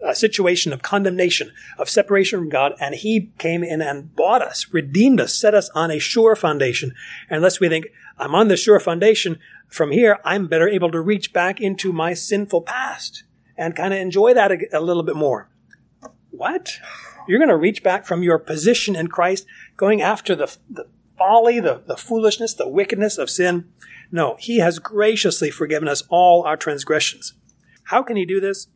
a 0.03 0.15
situation 0.15 0.73
of 0.73 0.83
condemnation, 0.83 1.53
of 1.79 1.89
separation 1.89 2.39
from 2.39 2.49
God, 2.49 2.75
and 2.81 2.95
He 2.95 3.31
came 3.39 3.65
in 3.65 3.81
and 3.81 4.15
bought 4.15 4.43
us, 4.43 4.73
redeemed 4.73 5.21
us, 5.21 5.35
set 5.35 5.55
us 5.55 5.71
on 5.75 5.91
a 5.91 5.99
sure 5.99 6.37
foundation. 6.37 6.95
Unless 7.31 7.61
we 7.61 7.69
think, 7.69 7.87
I'm 8.19 8.35
on 8.35 8.49
the 8.49 8.57
sure 8.57 8.81
foundation, 8.81 9.39
from 9.67 9.91
here, 9.91 10.19
I'm 10.25 10.47
better 10.47 10.69
able 10.69 10.91
to 10.93 11.01
reach 11.01 11.33
back 11.33 11.61
into 11.61 11.93
my 11.93 12.15
sinful 12.15 12.63
past 12.63 13.25
and 13.57 13.77
kind 13.77 13.93
of 13.93 14.01
enjoy 14.01 14.35
that 14.35 14.53
a, 14.53 14.79
a 14.79 14.81
little 14.81 15.03
bit 15.03 15.17
more. 15.17 15.49
What? 16.31 16.79
You're 17.27 17.39
going 17.39 17.49
to 17.49 17.57
reach 17.57 17.83
back 17.83 18.07
from 18.07 18.23
your 18.23 18.39
position 18.39 18.97
in 18.97 19.09
Christ, 19.09 19.47
going 19.77 20.01
after 20.01 20.35
the, 20.35 20.57
the 20.71 20.87
folly, 21.19 21.61
the, 21.61 21.83
the 21.87 21.97
foolishness, 21.97 22.55
the 22.55 22.69
wickedness 22.69 23.19
of 23.19 23.29
sin? 23.29 23.69
No, 24.11 24.37
He 24.39 24.59
has 24.59 24.79
graciously 24.79 25.51
forgiven 25.51 25.89
us 25.89 26.03
all 26.09 26.45
our 26.45 26.57
transgressions. 26.57 27.35
How 27.85 28.03
can 28.03 28.17
He 28.17 28.25
do 28.25 28.41
this? 28.41 28.69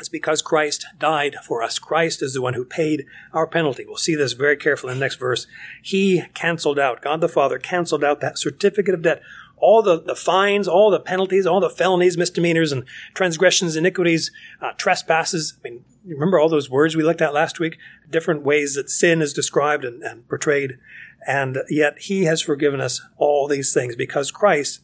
It's 0.00 0.08
because 0.08 0.42
Christ 0.42 0.86
died 0.98 1.36
for 1.46 1.62
us. 1.62 1.78
Christ 1.78 2.22
is 2.22 2.34
the 2.34 2.42
one 2.42 2.54
who 2.54 2.64
paid 2.64 3.06
our 3.32 3.46
penalty. 3.46 3.84
We'll 3.86 3.96
see 3.96 4.16
this 4.16 4.32
very 4.32 4.56
carefully 4.56 4.92
in 4.92 4.98
the 4.98 5.04
next 5.04 5.16
verse. 5.16 5.46
He 5.82 6.24
canceled 6.34 6.78
out, 6.78 7.00
God 7.00 7.20
the 7.20 7.28
Father 7.28 7.58
canceled 7.58 8.02
out 8.02 8.20
that 8.20 8.38
certificate 8.38 8.94
of 8.94 9.02
debt. 9.02 9.22
All 9.56 9.82
the, 9.82 10.00
the 10.00 10.16
fines, 10.16 10.66
all 10.66 10.90
the 10.90 11.00
penalties, 11.00 11.46
all 11.46 11.60
the 11.60 11.70
felonies, 11.70 12.18
misdemeanors, 12.18 12.72
and 12.72 12.84
transgressions, 13.14 13.76
iniquities, 13.76 14.32
uh, 14.60 14.72
trespasses. 14.72 15.54
I 15.64 15.68
mean, 15.68 15.84
remember 16.04 16.40
all 16.40 16.48
those 16.48 16.68
words 16.68 16.96
we 16.96 17.04
looked 17.04 17.22
at 17.22 17.32
last 17.32 17.60
week? 17.60 17.78
Different 18.10 18.42
ways 18.42 18.74
that 18.74 18.90
sin 18.90 19.22
is 19.22 19.32
described 19.32 19.84
and, 19.84 20.02
and 20.02 20.28
portrayed. 20.28 20.78
And 21.26 21.58
yet 21.70 22.00
He 22.00 22.24
has 22.24 22.42
forgiven 22.42 22.80
us 22.80 23.00
all 23.16 23.46
these 23.46 23.72
things 23.72 23.94
because 23.94 24.32
Christ 24.32 24.80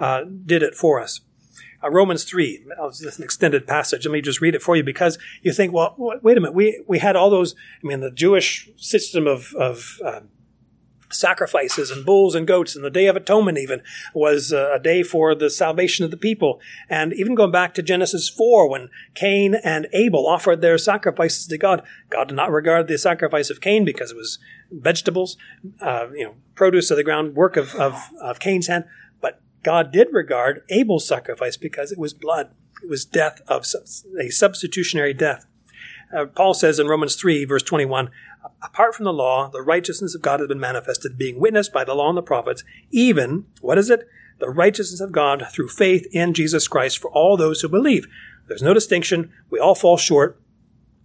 uh, 0.00 0.24
did 0.24 0.64
it 0.64 0.74
for 0.74 1.00
us. 1.00 1.20
Uh, 1.82 1.90
Romans 1.90 2.24
3, 2.24 2.64
this 2.88 3.00
is 3.00 3.18
an 3.18 3.24
extended 3.24 3.66
passage. 3.66 4.04
Let 4.04 4.12
me 4.12 4.20
just 4.20 4.40
read 4.40 4.54
it 4.54 4.62
for 4.62 4.76
you 4.76 4.82
because 4.82 5.18
you 5.42 5.52
think, 5.52 5.72
well, 5.72 5.94
wait 5.96 6.36
a 6.36 6.40
minute. 6.40 6.54
We, 6.54 6.82
we 6.88 6.98
had 6.98 7.14
all 7.14 7.30
those, 7.30 7.54
I 7.82 7.86
mean, 7.86 8.00
the 8.00 8.10
Jewish 8.10 8.68
system 8.76 9.26
of, 9.26 9.54
of 9.54 10.00
uh, 10.04 10.20
sacrifices 11.10 11.90
and 11.90 12.04
bulls 12.04 12.34
and 12.34 12.46
goats 12.46 12.74
and 12.74 12.84
the 12.84 12.90
Day 12.90 13.06
of 13.06 13.16
Atonement 13.16 13.58
even 13.58 13.82
was 14.14 14.52
uh, 14.52 14.72
a 14.74 14.78
day 14.78 15.02
for 15.02 15.34
the 15.34 15.50
salvation 15.50 16.04
of 16.04 16.10
the 16.10 16.16
people. 16.16 16.60
And 16.88 17.12
even 17.14 17.34
going 17.34 17.50
back 17.50 17.74
to 17.74 17.82
Genesis 17.82 18.28
4, 18.28 18.68
when 18.68 18.90
Cain 19.14 19.54
and 19.54 19.86
Abel 19.92 20.26
offered 20.26 20.60
their 20.60 20.78
sacrifices 20.78 21.46
to 21.46 21.58
God, 21.58 21.82
God 22.10 22.28
did 22.28 22.34
not 22.34 22.50
regard 22.50 22.88
the 22.88 22.98
sacrifice 22.98 23.50
of 23.50 23.60
Cain 23.60 23.84
because 23.84 24.10
it 24.10 24.16
was 24.16 24.38
vegetables, 24.70 25.36
uh, 25.80 26.08
you 26.12 26.24
know, 26.24 26.34
produce 26.54 26.90
of 26.90 26.96
the 26.96 27.04
ground, 27.04 27.34
work 27.34 27.56
of, 27.56 27.74
of, 27.76 27.94
of 28.20 28.40
Cain's 28.40 28.66
hand. 28.66 28.84
God 29.62 29.92
did 29.92 30.08
regard 30.12 30.62
Abel's 30.68 31.06
sacrifice 31.06 31.56
because 31.56 31.92
it 31.92 31.98
was 31.98 32.14
blood. 32.14 32.50
It 32.82 32.88
was 32.88 33.04
death 33.04 33.40
of 33.48 33.64
a 34.20 34.30
substitutionary 34.30 35.14
death. 35.14 35.46
Uh, 36.14 36.26
Paul 36.26 36.54
says 36.54 36.78
in 36.78 36.86
Romans 36.86 37.16
3, 37.16 37.44
verse 37.44 37.62
21, 37.62 38.10
apart 38.62 38.94
from 38.94 39.04
the 39.04 39.12
law, 39.12 39.50
the 39.50 39.60
righteousness 39.60 40.14
of 40.14 40.22
God 40.22 40.40
has 40.40 40.48
been 40.48 40.60
manifested, 40.60 41.18
being 41.18 41.40
witnessed 41.40 41.72
by 41.72 41.84
the 41.84 41.94
law 41.94 42.08
and 42.08 42.16
the 42.16 42.22
prophets, 42.22 42.64
even, 42.90 43.46
what 43.60 43.78
is 43.78 43.90
it? 43.90 44.08
The 44.38 44.48
righteousness 44.48 45.00
of 45.00 45.12
God 45.12 45.46
through 45.52 45.68
faith 45.68 46.06
in 46.12 46.32
Jesus 46.32 46.68
Christ 46.68 46.98
for 46.98 47.10
all 47.10 47.36
those 47.36 47.60
who 47.60 47.68
believe. 47.68 48.06
There's 48.46 48.62
no 48.62 48.72
distinction. 48.72 49.32
We 49.50 49.58
all 49.58 49.74
fall 49.74 49.96
short. 49.96 50.40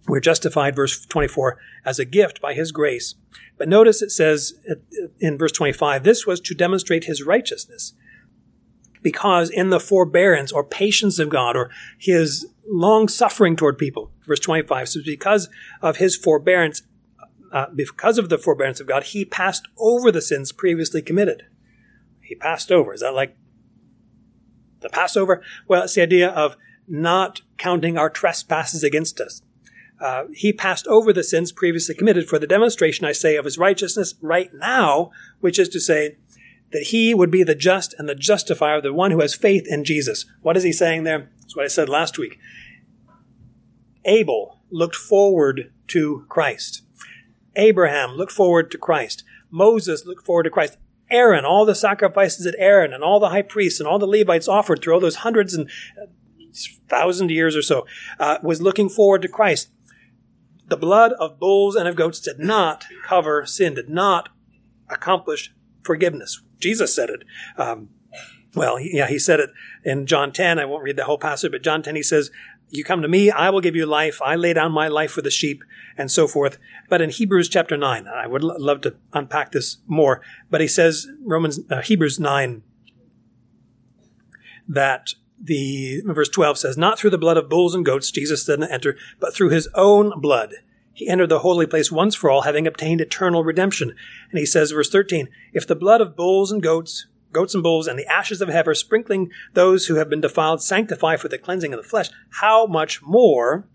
We're 0.06 0.20
justified, 0.20 0.76
verse 0.76 1.04
24, 1.06 1.58
as 1.84 1.98
a 1.98 2.04
gift 2.04 2.40
by 2.40 2.54
his 2.54 2.72
grace. 2.72 3.14
But 3.58 3.68
notice 3.68 4.02
it 4.02 4.10
says 4.10 4.54
in 5.18 5.38
verse 5.38 5.52
25, 5.52 6.04
this 6.04 6.26
was 6.26 6.40
to 6.40 6.54
demonstrate 6.54 7.04
his 7.04 7.22
righteousness 7.22 7.94
because 9.04 9.50
in 9.50 9.68
the 9.68 9.78
forbearance 9.78 10.50
or 10.50 10.64
patience 10.64 11.20
of 11.20 11.28
God 11.28 11.56
or 11.56 11.70
his 11.98 12.46
long 12.66 13.06
suffering 13.06 13.54
toward 13.54 13.78
people, 13.78 14.10
verse 14.26 14.40
25 14.40 14.88
says, 14.88 15.02
because 15.04 15.48
of 15.82 15.98
his 15.98 16.16
forbearance, 16.16 16.82
uh, 17.52 17.66
because 17.72 18.18
of 18.18 18.30
the 18.30 18.38
forbearance 18.38 18.80
of 18.80 18.88
God, 18.88 19.04
he 19.04 19.24
passed 19.24 19.68
over 19.76 20.10
the 20.10 20.22
sins 20.22 20.50
previously 20.50 21.02
committed. 21.02 21.44
He 22.20 22.34
passed 22.34 22.72
over. 22.72 22.94
Is 22.94 23.02
that 23.02 23.14
like 23.14 23.36
the 24.80 24.88
Passover? 24.88 25.42
Well, 25.68 25.84
it's 25.84 25.94
the 25.94 26.02
idea 26.02 26.30
of 26.30 26.56
not 26.88 27.42
counting 27.58 27.98
our 27.98 28.08
trespasses 28.08 28.82
against 28.82 29.20
us. 29.20 29.42
Uh, 30.00 30.24
he 30.32 30.52
passed 30.52 30.86
over 30.86 31.12
the 31.12 31.22
sins 31.22 31.52
previously 31.52 31.94
committed 31.94 32.26
for 32.26 32.38
the 32.38 32.46
demonstration, 32.46 33.04
I 33.04 33.12
say, 33.12 33.36
of 33.36 33.44
his 33.44 33.58
righteousness 33.58 34.14
right 34.20 34.50
now, 34.54 35.10
which 35.40 35.58
is 35.58 35.68
to 35.68 35.80
say, 35.80 36.16
that 36.74 36.88
he 36.88 37.14
would 37.14 37.30
be 37.30 37.44
the 37.44 37.54
just 37.54 37.94
and 37.98 38.08
the 38.08 38.16
justifier, 38.16 38.80
the 38.80 38.92
one 38.92 39.12
who 39.12 39.20
has 39.20 39.32
faith 39.32 39.64
in 39.68 39.84
Jesus. 39.84 40.26
What 40.42 40.56
is 40.56 40.64
he 40.64 40.72
saying 40.72 41.04
there? 41.04 41.30
That's 41.40 41.54
what 41.54 41.64
I 41.64 41.68
said 41.68 41.88
last 41.88 42.18
week. 42.18 42.36
Abel 44.04 44.58
looked 44.72 44.96
forward 44.96 45.72
to 45.86 46.26
Christ. 46.28 46.82
Abraham 47.54 48.16
looked 48.16 48.32
forward 48.32 48.72
to 48.72 48.78
Christ. 48.78 49.22
Moses 49.52 50.04
looked 50.04 50.26
forward 50.26 50.42
to 50.42 50.50
Christ. 50.50 50.76
Aaron, 51.12 51.44
all 51.44 51.64
the 51.64 51.76
sacrifices 51.76 52.44
that 52.44 52.56
Aaron 52.58 52.92
and 52.92 53.04
all 53.04 53.20
the 53.20 53.28
high 53.28 53.42
priests 53.42 53.78
and 53.78 53.88
all 53.88 54.00
the 54.00 54.06
Levites 54.06 54.48
offered 54.48 54.82
through 54.82 54.94
all 54.94 55.00
those 55.00 55.16
hundreds 55.16 55.54
and 55.54 55.70
uh, 56.02 56.06
thousand 56.88 57.30
years 57.30 57.54
or 57.54 57.62
so, 57.62 57.86
uh, 58.18 58.38
was 58.42 58.60
looking 58.60 58.88
forward 58.88 59.22
to 59.22 59.28
Christ. 59.28 59.70
The 60.66 60.76
blood 60.76 61.12
of 61.20 61.38
bulls 61.38 61.76
and 61.76 61.86
of 61.86 61.94
goats 61.94 62.18
did 62.18 62.40
not 62.40 62.84
cover 63.06 63.46
sin, 63.46 63.74
did 63.74 63.88
not 63.88 64.30
accomplish 64.90 65.54
forgiveness. 65.84 66.42
Jesus 66.58 66.94
said 66.94 67.10
it. 67.10 67.24
Um, 67.56 67.90
well, 68.54 68.78
yeah, 68.78 69.08
he 69.08 69.18
said 69.18 69.40
it 69.40 69.50
in 69.84 70.06
John 70.06 70.32
10. 70.32 70.58
I 70.58 70.64
won't 70.64 70.84
read 70.84 70.96
the 70.96 71.04
whole 71.04 71.18
passage, 71.18 71.50
but 71.50 71.62
John 71.62 71.82
10, 71.82 71.96
he 71.96 72.02
says, 72.02 72.30
You 72.70 72.84
come 72.84 73.02
to 73.02 73.08
me, 73.08 73.30
I 73.30 73.50
will 73.50 73.60
give 73.60 73.76
you 73.76 73.86
life. 73.86 74.20
I 74.22 74.36
lay 74.36 74.52
down 74.52 74.72
my 74.72 74.88
life 74.88 75.10
for 75.10 75.22
the 75.22 75.30
sheep, 75.30 75.64
and 75.96 76.10
so 76.10 76.28
forth. 76.28 76.58
But 76.88 77.00
in 77.00 77.10
Hebrews 77.10 77.48
chapter 77.48 77.76
9, 77.76 78.06
I 78.06 78.26
would 78.26 78.44
love 78.44 78.80
to 78.82 78.96
unpack 79.12 79.52
this 79.52 79.78
more, 79.86 80.20
but 80.50 80.60
he 80.60 80.68
says, 80.68 81.08
Romans, 81.24 81.60
uh, 81.70 81.82
Hebrews 81.82 82.20
9, 82.20 82.62
that 84.68 85.14
the 85.40 86.02
verse 86.06 86.28
12 86.28 86.58
says, 86.58 86.78
Not 86.78 86.98
through 86.98 87.10
the 87.10 87.18
blood 87.18 87.36
of 87.36 87.48
bulls 87.48 87.74
and 87.74 87.84
goats 87.84 88.10
Jesus 88.10 88.44
didn't 88.44 88.70
enter, 88.70 88.96
but 89.20 89.34
through 89.34 89.50
his 89.50 89.68
own 89.74 90.20
blood 90.20 90.54
he 90.94 91.08
entered 91.08 91.28
the 91.28 91.40
holy 91.40 91.66
place 91.66 91.90
once 91.90 92.14
for 92.14 92.30
all, 92.30 92.42
having 92.42 92.66
obtained 92.66 93.00
eternal 93.00 93.42
redemption. 93.42 93.94
And 94.30 94.38
he 94.38 94.46
says, 94.46 94.70
verse 94.70 94.88
13, 94.88 95.28
if 95.52 95.66
the 95.66 95.74
blood 95.74 96.00
of 96.00 96.16
bulls 96.16 96.52
and 96.52 96.62
goats, 96.62 97.08
goats 97.32 97.52
and 97.52 97.64
bulls, 97.64 97.88
and 97.88 97.98
the 97.98 98.06
ashes 98.06 98.40
of 98.40 98.48
heifer, 98.48 98.74
sprinkling 98.74 99.30
those 99.54 99.86
who 99.86 99.96
have 99.96 100.08
been 100.08 100.20
defiled, 100.20 100.62
sanctify 100.62 101.16
for 101.16 101.28
the 101.28 101.36
cleansing 101.36 101.74
of 101.74 101.82
the 101.82 101.88
flesh, 101.88 102.10
how 102.40 102.66
much 102.66 103.02
more 103.02 103.66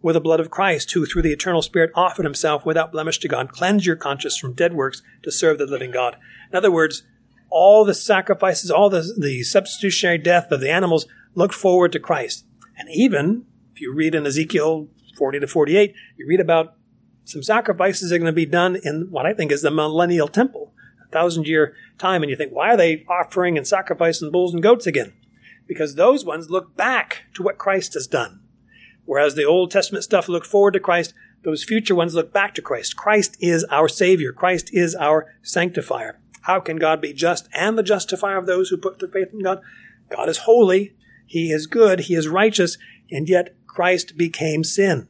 will 0.00 0.12
the 0.12 0.20
blood 0.20 0.38
of 0.38 0.50
Christ, 0.50 0.92
who 0.92 1.04
through 1.04 1.22
the 1.22 1.32
eternal 1.32 1.60
Spirit 1.60 1.90
offered 1.96 2.24
himself 2.24 2.64
without 2.64 2.92
blemish 2.92 3.18
to 3.18 3.28
God, 3.28 3.50
cleanse 3.50 3.84
your 3.84 3.96
conscience 3.96 4.38
from 4.38 4.52
dead 4.52 4.74
works 4.74 5.02
to 5.24 5.32
serve 5.32 5.58
the 5.58 5.66
living 5.66 5.90
God? 5.90 6.16
In 6.52 6.56
other 6.56 6.70
words, 6.70 7.02
all 7.50 7.84
the 7.84 7.94
sacrifices, 7.94 8.70
all 8.70 8.90
the, 8.90 9.14
the 9.18 9.42
substitutionary 9.42 10.18
death 10.18 10.52
of 10.52 10.60
the 10.60 10.70
animals 10.70 11.06
looked 11.34 11.54
forward 11.54 11.90
to 11.92 11.98
Christ. 11.98 12.44
And 12.76 12.88
even, 12.92 13.46
if 13.72 13.80
you 13.80 13.92
read 13.92 14.14
in 14.14 14.26
Ezekiel 14.26 14.88
40 15.16 15.40
to 15.40 15.46
48, 15.46 15.94
you 16.16 16.26
read 16.26 16.40
about 16.40 16.76
some 17.24 17.42
sacrifices 17.42 18.10
that 18.10 18.16
are 18.16 18.18
going 18.18 18.26
to 18.26 18.32
be 18.32 18.46
done 18.46 18.78
in 18.82 19.08
what 19.10 19.26
I 19.26 19.32
think 19.32 19.50
is 19.50 19.62
the 19.62 19.70
millennial 19.70 20.28
temple, 20.28 20.72
a 21.02 21.08
thousand 21.08 21.46
year 21.46 21.74
time. 21.98 22.22
And 22.22 22.30
you 22.30 22.36
think, 22.36 22.52
why 22.52 22.70
are 22.70 22.76
they 22.76 23.04
offering 23.08 23.56
and 23.56 23.66
sacrificing 23.66 24.30
bulls 24.30 24.52
and 24.52 24.62
goats 24.62 24.86
again? 24.86 25.14
Because 25.66 25.94
those 25.94 26.24
ones 26.24 26.50
look 26.50 26.76
back 26.76 27.24
to 27.34 27.42
what 27.42 27.58
Christ 27.58 27.94
has 27.94 28.06
done. 28.06 28.40
Whereas 29.06 29.34
the 29.34 29.44
Old 29.44 29.70
Testament 29.70 30.04
stuff 30.04 30.28
looked 30.28 30.46
forward 30.46 30.72
to 30.72 30.80
Christ, 30.80 31.14
those 31.42 31.64
future 31.64 31.94
ones 31.94 32.14
look 32.14 32.32
back 32.32 32.54
to 32.54 32.62
Christ. 32.62 32.96
Christ 32.96 33.36
is 33.40 33.64
our 33.64 33.88
Savior. 33.88 34.32
Christ 34.32 34.70
is 34.72 34.94
our 34.94 35.34
sanctifier. 35.42 36.20
How 36.42 36.60
can 36.60 36.76
God 36.76 37.00
be 37.00 37.12
just 37.12 37.48
and 37.54 37.78
the 37.78 37.82
justifier 37.82 38.36
of 38.36 38.46
those 38.46 38.68
who 38.68 38.76
put 38.76 38.98
their 38.98 39.08
faith 39.08 39.28
in 39.32 39.42
God? 39.42 39.60
God 40.10 40.28
is 40.28 40.38
holy. 40.38 40.96
He 41.26 41.50
is 41.50 41.66
good. 41.66 42.00
He 42.00 42.14
is 42.14 42.28
righteous. 42.28 42.76
And 43.10 43.28
yet 43.28 43.54
Christ 43.74 44.16
became 44.16 44.62
sin. 44.62 45.08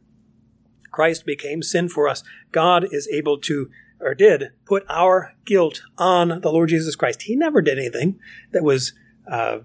Christ 0.91 1.27
became 1.27 1.63
sin 1.63 1.91
for 1.91 2.09
us. 2.09 2.23
God 2.51 2.87
is 2.91 3.07
able 3.13 3.37
to, 3.41 3.69
or 4.01 4.15
did, 4.15 4.53
put 4.65 4.87
our 4.89 5.35
guilt 5.45 5.83
on 5.99 6.41
the 6.41 6.51
Lord 6.51 6.71
Jesus 6.71 6.97
Christ. 6.97 7.23
He 7.23 7.37
never 7.37 7.61
did 7.61 7.79
anything 7.79 8.19
that 8.53 8.65
was 8.65 8.95
uh, 9.31 9.59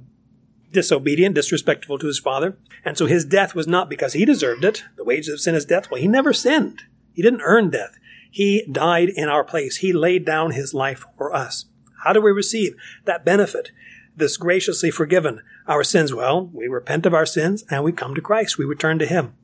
disobedient, 0.74 1.34
disrespectful 1.34 1.98
to 1.98 2.08
his 2.08 2.20
Father. 2.20 2.58
And 2.84 2.98
so 2.98 3.06
his 3.06 3.24
death 3.24 3.56
was 3.56 3.68
not 3.68 3.90
because 3.90 4.12
he 4.12 4.26
deserved 4.26 4.66
it. 4.66 4.84
The 4.98 5.06
wages 5.06 5.30
of 5.30 5.40
sin 5.40 5.56
is 5.56 5.64
death. 5.64 5.90
Well, 5.90 6.02
he 6.02 6.08
never 6.10 6.34
sinned. 6.34 6.82
He 7.14 7.22
didn't 7.22 7.44
earn 7.44 7.70
death. 7.70 7.98
He 8.30 8.68
died 8.70 9.08
in 9.08 9.30
our 9.30 9.46
place. 9.46 9.78
He 9.78 9.94
laid 9.94 10.26
down 10.26 10.52
his 10.52 10.74
life 10.74 11.06
for 11.18 11.34
us. 11.34 11.68
How 12.04 12.12
do 12.12 12.20
we 12.20 12.32
receive 12.32 12.76
that 13.06 13.24
benefit? 13.24 13.72
This 14.14 14.36
graciously 14.36 14.92
forgiven 14.92 15.42
our 15.70 15.86
sins. 15.86 16.14
Well, 16.14 16.50
we 16.52 16.68
repent 16.68 17.06
of 17.06 17.14
our 17.14 17.26
sins 17.26 17.64
and 17.70 17.86
we 17.86 17.94
come 17.94 18.14
to 18.16 18.22
Christ. 18.22 18.58
We 18.58 18.66
return 18.66 19.00
to 19.00 19.06
him 19.06 19.36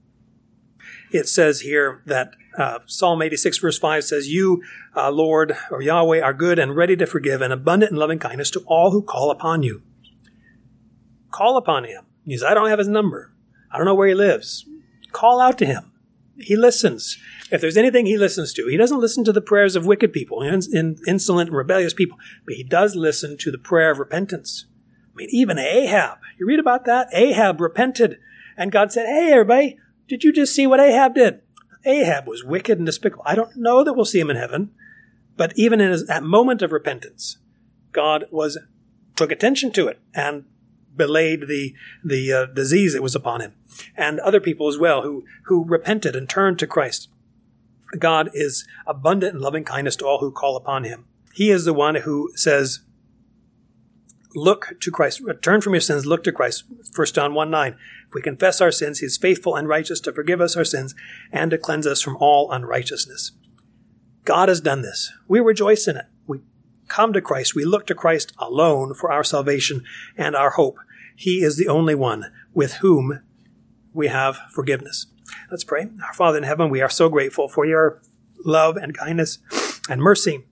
it 1.15 1.27
says 1.27 1.61
here 1.61 2.01
that 2.05 2.35
uh, 2.57 2.79
Psalm 2.85 3.21
86 3.21 3.57
verse 3.59 3.77
5 3.77 4.03
says, 4.03 4.29
You, 4.29 4.63
uh, 4.95 5.11
Lord, 5.11 5.57
or 5.71 5.81
Yahweh, 5.81 6.21
are 6.21 6.33
good 6.33 6.59
and 6.59 6.75
ready 6.75 6.95
to 6.97 7.05
forgive 7.05 7.41
and 7.41 7.53
abundant 7.53 7.91
in 7.91 7.97
loving 7.97 8.19
kindness 8.19 8.51
to 8.51 8.63
all 8.67 8.91
who 8.91 9.01
call 9.01 9.31
upon 9.31 9.63
you. 9.63 9.81
Call 11.31 11.57
upon 11.57 11.83
him. 11.83 12.05
He 12.25 12.37
says, 12.37 12.43
I 12.43 12.53
don't 12.53 12.69
have 12.69 12.79
his 12.79 12.87
number. 12.87 13.33
I 13.71 13.77
don't 13.77 13.85
know 13.85 13.95
where 13.95 14.07
he 14.07 14.15
lives. 14.15 14.65
Call 15.11 15.39
out 15.39 15.57
to 15.59 15.65
him. 15.65 15.91
He 16.37 16.55
listens. 16.55 17.17
If 17.51 17.61
there's 17.61 17.77
anything 17.77 18.05
he 18.05 18.17
listens 18.17 18.53
to, 18.53 18.67
he 18.67 18.77
doesn't 18.77 18.99
listen 18.99 19.23
to 19.25 19.33
the 19.33 19.41
prayers 19.41 19.75
of 19.75 19.85
wicked 19.85 20.11
people, 20.11 20.41
insolent 20.41 21.49
and 21.49 21.57
rebellious 21.57 21.93
people, 21.93 22.17
but 22.45 22.55
he 22.55 22.63
does 22.63 22.95
listen 22.95 23.37
to 23.37 23.51
the 23.51 23.57
prayer 23.57 23.91
of 23.91 23.99
repentance. 23.99 24.65
I 25.15 25.17
mean, 25.17 25.29
even 25.31 25.57
Ahab, 25.57 26.17
you 26.37 26.45
read 26.45 26.59
about 26.59 26.85
that? 26.85 27.07
Ahab 27.13 27.61
repented, 27.61 28.19
and 28.57 28.71
God 28.71 28.91
said, 28.91 29.05
Hey, 29.05 29.31
everybody, 29.31 29.77
did 30.07 30.23
you 30.23 30.33
just 30.33 30.53
see 30.53 30.67
what 30.67 30.81
Ahab 30.81 31.15
did? 31.15 31.41
Ahab 31.85 32.27
was 32.27 32.43
wicked 32.43 32.77
and 32.77 32.85
despicable. 32.85 33.23
I 33.25 33.35
don't 33.35 33.55
know 33.55 33.83
that 33.83 33.93
we'll 33.93 34.05
see 34.05 34.19
him 34.19 34.29
in 34.29 34.37
heaven, 34.37 34.71
but 35.37 35.53
even 35.55 35.79
in 35.79 35.91
his, 35.91 36.05
that 36.07 36.23
moment 36.23 36.61
of 36.61 36.71
repentance, 36.71 37.37
God 37.91 38.25
was 38.29 38.57
took 39.15 39.31
attention 39.31 39.71
to 39.71 39.87
it 39.87 39.99
and 40.13 40.43
belayed 40.95 41.47
the 41.47 41.73
the 42.03 42.33
uh, 42.33 42.45
disease 42.47 42.93
that 42.93 43.03
was 43.03 43.15
upon 43.15 43.39
him, 43.41 43.53
and 43.95 44.19
other 44.19 44.41
people 44.41 44.67
as 44.67 44.77
well 44.77 45.03
who 45.03 45.23
who 45.45 45.63
repented 45.63 46.15
and 46.15 46.27
turned 46.27 46.59
to 46.59 46.67
Christ. 46.67 47.07
God 47.99 48.29
is 48.33 48.67
abundant 48.85 49.35
in 49.35 49.41
loving 49.41 49.63
kindness 49.63 49.95
to 49.97 50.05
all 50.05 50.19
who 50.19 50.31
call 50.31 50.55
upon 50.55 50.83
Him. 50.83 51.05
He 51.33 51.49
is 51.49 51.65
the 51.65 51.73
one 51.73 51.95
who 51.95 52.31
says, 52.35 52.79
"Look 54.35 54.73
to 54.81 54.91
Christ. 54.91 55.21
Turn 55.41 55.61
from 55.61 55.73
your 55.73 55.81
sins. 55.81 56.05
Look 56.05 56.23
to 56.25 56.31
Christ." 56.31 56.65
First 56.93 57.15
John 57.15 57.33
one 57.33 57.49
nine. 57.49 57.77
If 58.07 58.13
we 58.13 58.21
confess 58.21 58.61
our 58.61 58.71
sins, 58.71 58.99
he 58.99 59.05
is 59.05 59.17
faithful 59.17 59.55
and 59.55 59.67
righteous 59.67 59.99
to 60.01 60.13
forgive 60.13 60.41
us 60.41 60.55
our 60.55 60.65
sins 60.65 60.93
and 61.31 61.51
to 61.51 61.57
cleanse 61.57 61.87
us 61.87 62.01
from 62.01 62.17
all 62.17 62.51
unrighteousness. 62.51 63.31
God 64.25 64.49
has 64.49 64.61
done 64.61 64.81
this. 64.81 65.11
We 65.27 65.39
rejoice 65.39 65.87
in 65.87 65.97
it. 65.97 66.05
We 66.27 66.41
come 66.87 67.13
to 67.13 67.21
Christ. 67.21 67.55
We 67.55 67.65
look 67.65 67.87
to 67.87 67.95
Christ 67.95 68.33
alone 68.37 68.93
for 68.93 69.11
our 69.11 69.23
salvation 69.23 69.83
and 70.17 70.35
our 70.35 70.51
hope. 70.51 70.77
He 71.15 71.43
is 71.43 71.57
the 71.57 71.67
only 71.67 71.95
one 71.95 72.31
with 72.53 72.73
whom 72.75 73.21
we 73.93 74.07
have 74.07 74.37
forgiveness. 74.51 75.07
Let's 75.49 75.63
pray. 75.63 75.87
Our 76.05 76.13
Father 76.13 76.37
in 76.37 76.43
heaven, 76.43 76.69
we 76.69 76.81
are 76.81 76.89
so 76.89 77.07
grateful 77.07 77.47
for 77.47 77.65
your 77.65 78.01
love 78.43 78.77
and 78.77 78.97
kindness 78.97 79.39
and 79.89 80.01
mercy 80.01 80.45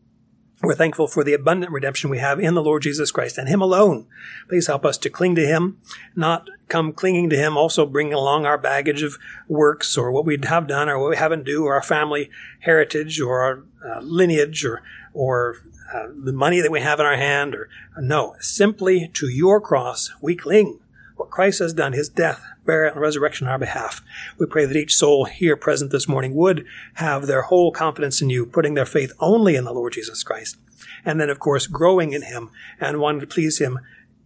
we're 0.64 0.76
thankful 0.76 1.08
for 1.08 1.26
the 1.26 1.34
abundant 1.34 1.74
redemption 1.74 2.10
we 2.10 2.20
have 2.20 2.40
in 2.40 2.54
the 2.54 2.64
Lord 2.64 2.84
Jesus 2.84 3.12
Christ 3.12 3.38
and 3.38 3.50
Him 3.50 3.62
alone. 3.62 4.08
Please 4.48 4.68
help 4.68 4.86
us 4.86 4.98
to 5.00 5.10
cling 5.10 5.36
to 5.36 5.46
Him, 5.46 5.78
not 6.16 6.48
come 6.70 6.94
clinging 6.94 7.30
to 7.32 7.36
Him, 7.36 7.58
also 7.58 7.86
bringing 7.86 8.14
along 8.14 8.46
our 8.46 8.58
baggage 8.58 9.04
of 9.04 9.18
works 9.50 9.98
or 9.98 10.10
what 10.10 10.26
we 10.26 10.40
have 10.42 10.68
done 10.68 10.88
or 10.88 10.98
what 10.98 11.10
we 11.10 11.18
haven't 11.18 11.44
do 11.44 11.66
or 11.66 11.74
our 11.74 11.84
family 11.84 12.30
heritage 12.62 13.20
or 13.20 13.42
our 13.42 13.64
uh, 13.86 14.00
lineage 14.00 14.64
or, 14.64 14.82
or 15.14 15.58
uh, 15.94 16.08
the 16.16 16.32
money 16.32 16.62
that 16.62 16.72
we 16.72 16.80
have 16.80 17.00
in 17.00 17.06
our 17.06 17.18
hand 17.18 17.54
or 17.54 17.70
no, 17.98 18.36
simply 18.40 19.10
to 19.14 19.28
your 19.28 19.60
cross 19.60 20.12
we 20.22 20.34
cling. 20.34 20.80
What 21.18 21.30
Christ 21.30 21.60
has 21.60 21.74
done, 21.74 21.92
His 21.92 22.08
death, 22.08 22.42
burial, 22.66 22.94
and 22.94 23.02
resurrection 23.02 23.48
on 23.48 23.54
our 23.54 23.60
behalf. 23.60 24.02
We 24.38 24.46
pray 24.46 24.66
that 24.66 24.76
each 24.76 24.96
soul 24.96 25.26
here 25.26 25.56
present 25.56 25.92
this 25.92 26.08
morning 26.08 26.36
would 26.36 26.66
have 26.96 27.28
their 27.28 27.44
whole 27.44 27.72
confidence 27.72 28.22
in 28.22 28.30
you, 28.30 28.46
putting 28.46 28.74
their 28.74 28.86
faith 28.86 29.12
only 29.20 29.56
in 29.56 29.66
the 29.66 29.74
Lord 29.74 29.94
Jesus 29.94 30.24
Christ. 30.24 30.58
And 31.06 31.20
then, 31.20 31.30
of 31.30 31.40
course, 31.40 31.68
growing 31.68 32.14
in 32.14 32.24
Him 32.24 32.50
and 32.80 33.00
wanting 33.00 33.22
to 33.22 33.28
please 33.28 33.60
Him 33.60 33.80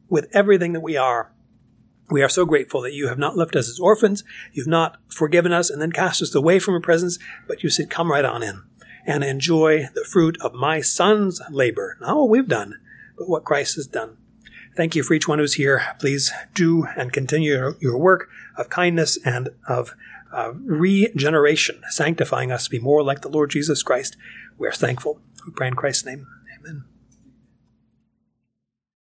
with 0.10 0.28
everything 0.34 0.74
that 0.74 0.82
we 0.82 0.98
are. 0.98 1.32
We 2.10 2.22
are 2.22 2.30
so 2.30 2.46
grateful 2.46 2.82
that 2.82 2.94
you 2.94 3.08
have 3.10 3.20
not 3.20 3.36
left 3.36 3.56
us 3.56 3.70
as 3.70 3.80
orphans. 3.80 4.24
You've 4.54 4.68
not 4.68 4.98
forgiven 5.10 5.52
us 5.52 5.70
and 5.70 5.82
then 5.82 5.92
cast 5.92 6.22
us 6.22 6.34
away 6.34 6.60
from 6.60 6.74
your 6.74 6.82
presence, 6.82 7.20
but 7.48 7.64
you 7.64 7.70
said, 7.70 7.90
come 7.90 8.12
right 8.12 8.24
on 8.24 8.44
in 8.44 8.64
and 9.06 9.24
enjoy 9.24 9.88
the 9.94 10.04
fruit 10.04 10.38
of 10.42 10.54
my 10.54 10.82
son's 10.82 11.42
labor. 11.50 11.98
Not 12.00 12.18
what 12.18 12.30
we've 12.30 12.48
done, 12.48 12.76
but 13.18 13.28
what 13.28 13.46
Christ 13.46 13.76
has 13.76 13.88
done. 13.88 14.18
Thank 14.78 14.96
you 14.96 15.02
for 15.02 15.16
each 15.16 15.28
one 15.28 15.40
who's 15.40 15.56
here. 15.56 15.84
Please 15.98 16.32
do 16.54 16.86
and 16.96 17.12
continue 17.12 17.74
your 17.80 17.98
work 17.98 18.30
of 18.56 18.70
kindness 18.70 19.18
and 19.26 19.50
of 19.68 19.96
uh, 20.32 20.54
regeneration, 20.54 21.82
sanctifying 21.90 22.52
us 22.52 22.66
to 22.66 22.70
be 22.70 22.78
more 22.78 23.02
like 23.02 23.22
the 23.22 23.28
Lord 23.28 23.50
Jesus 23.50 23.82
Christ. 23.82 24.16
We 24.56 24.68
are 24.68 24.72
thankful. 24.72 25.20
We 25.48 25.52
pray 25.52 25.70
in 25.70 25.74
Christ's 25.74 26.06
name. 26.06 26.28
Amen. 26.60 26.84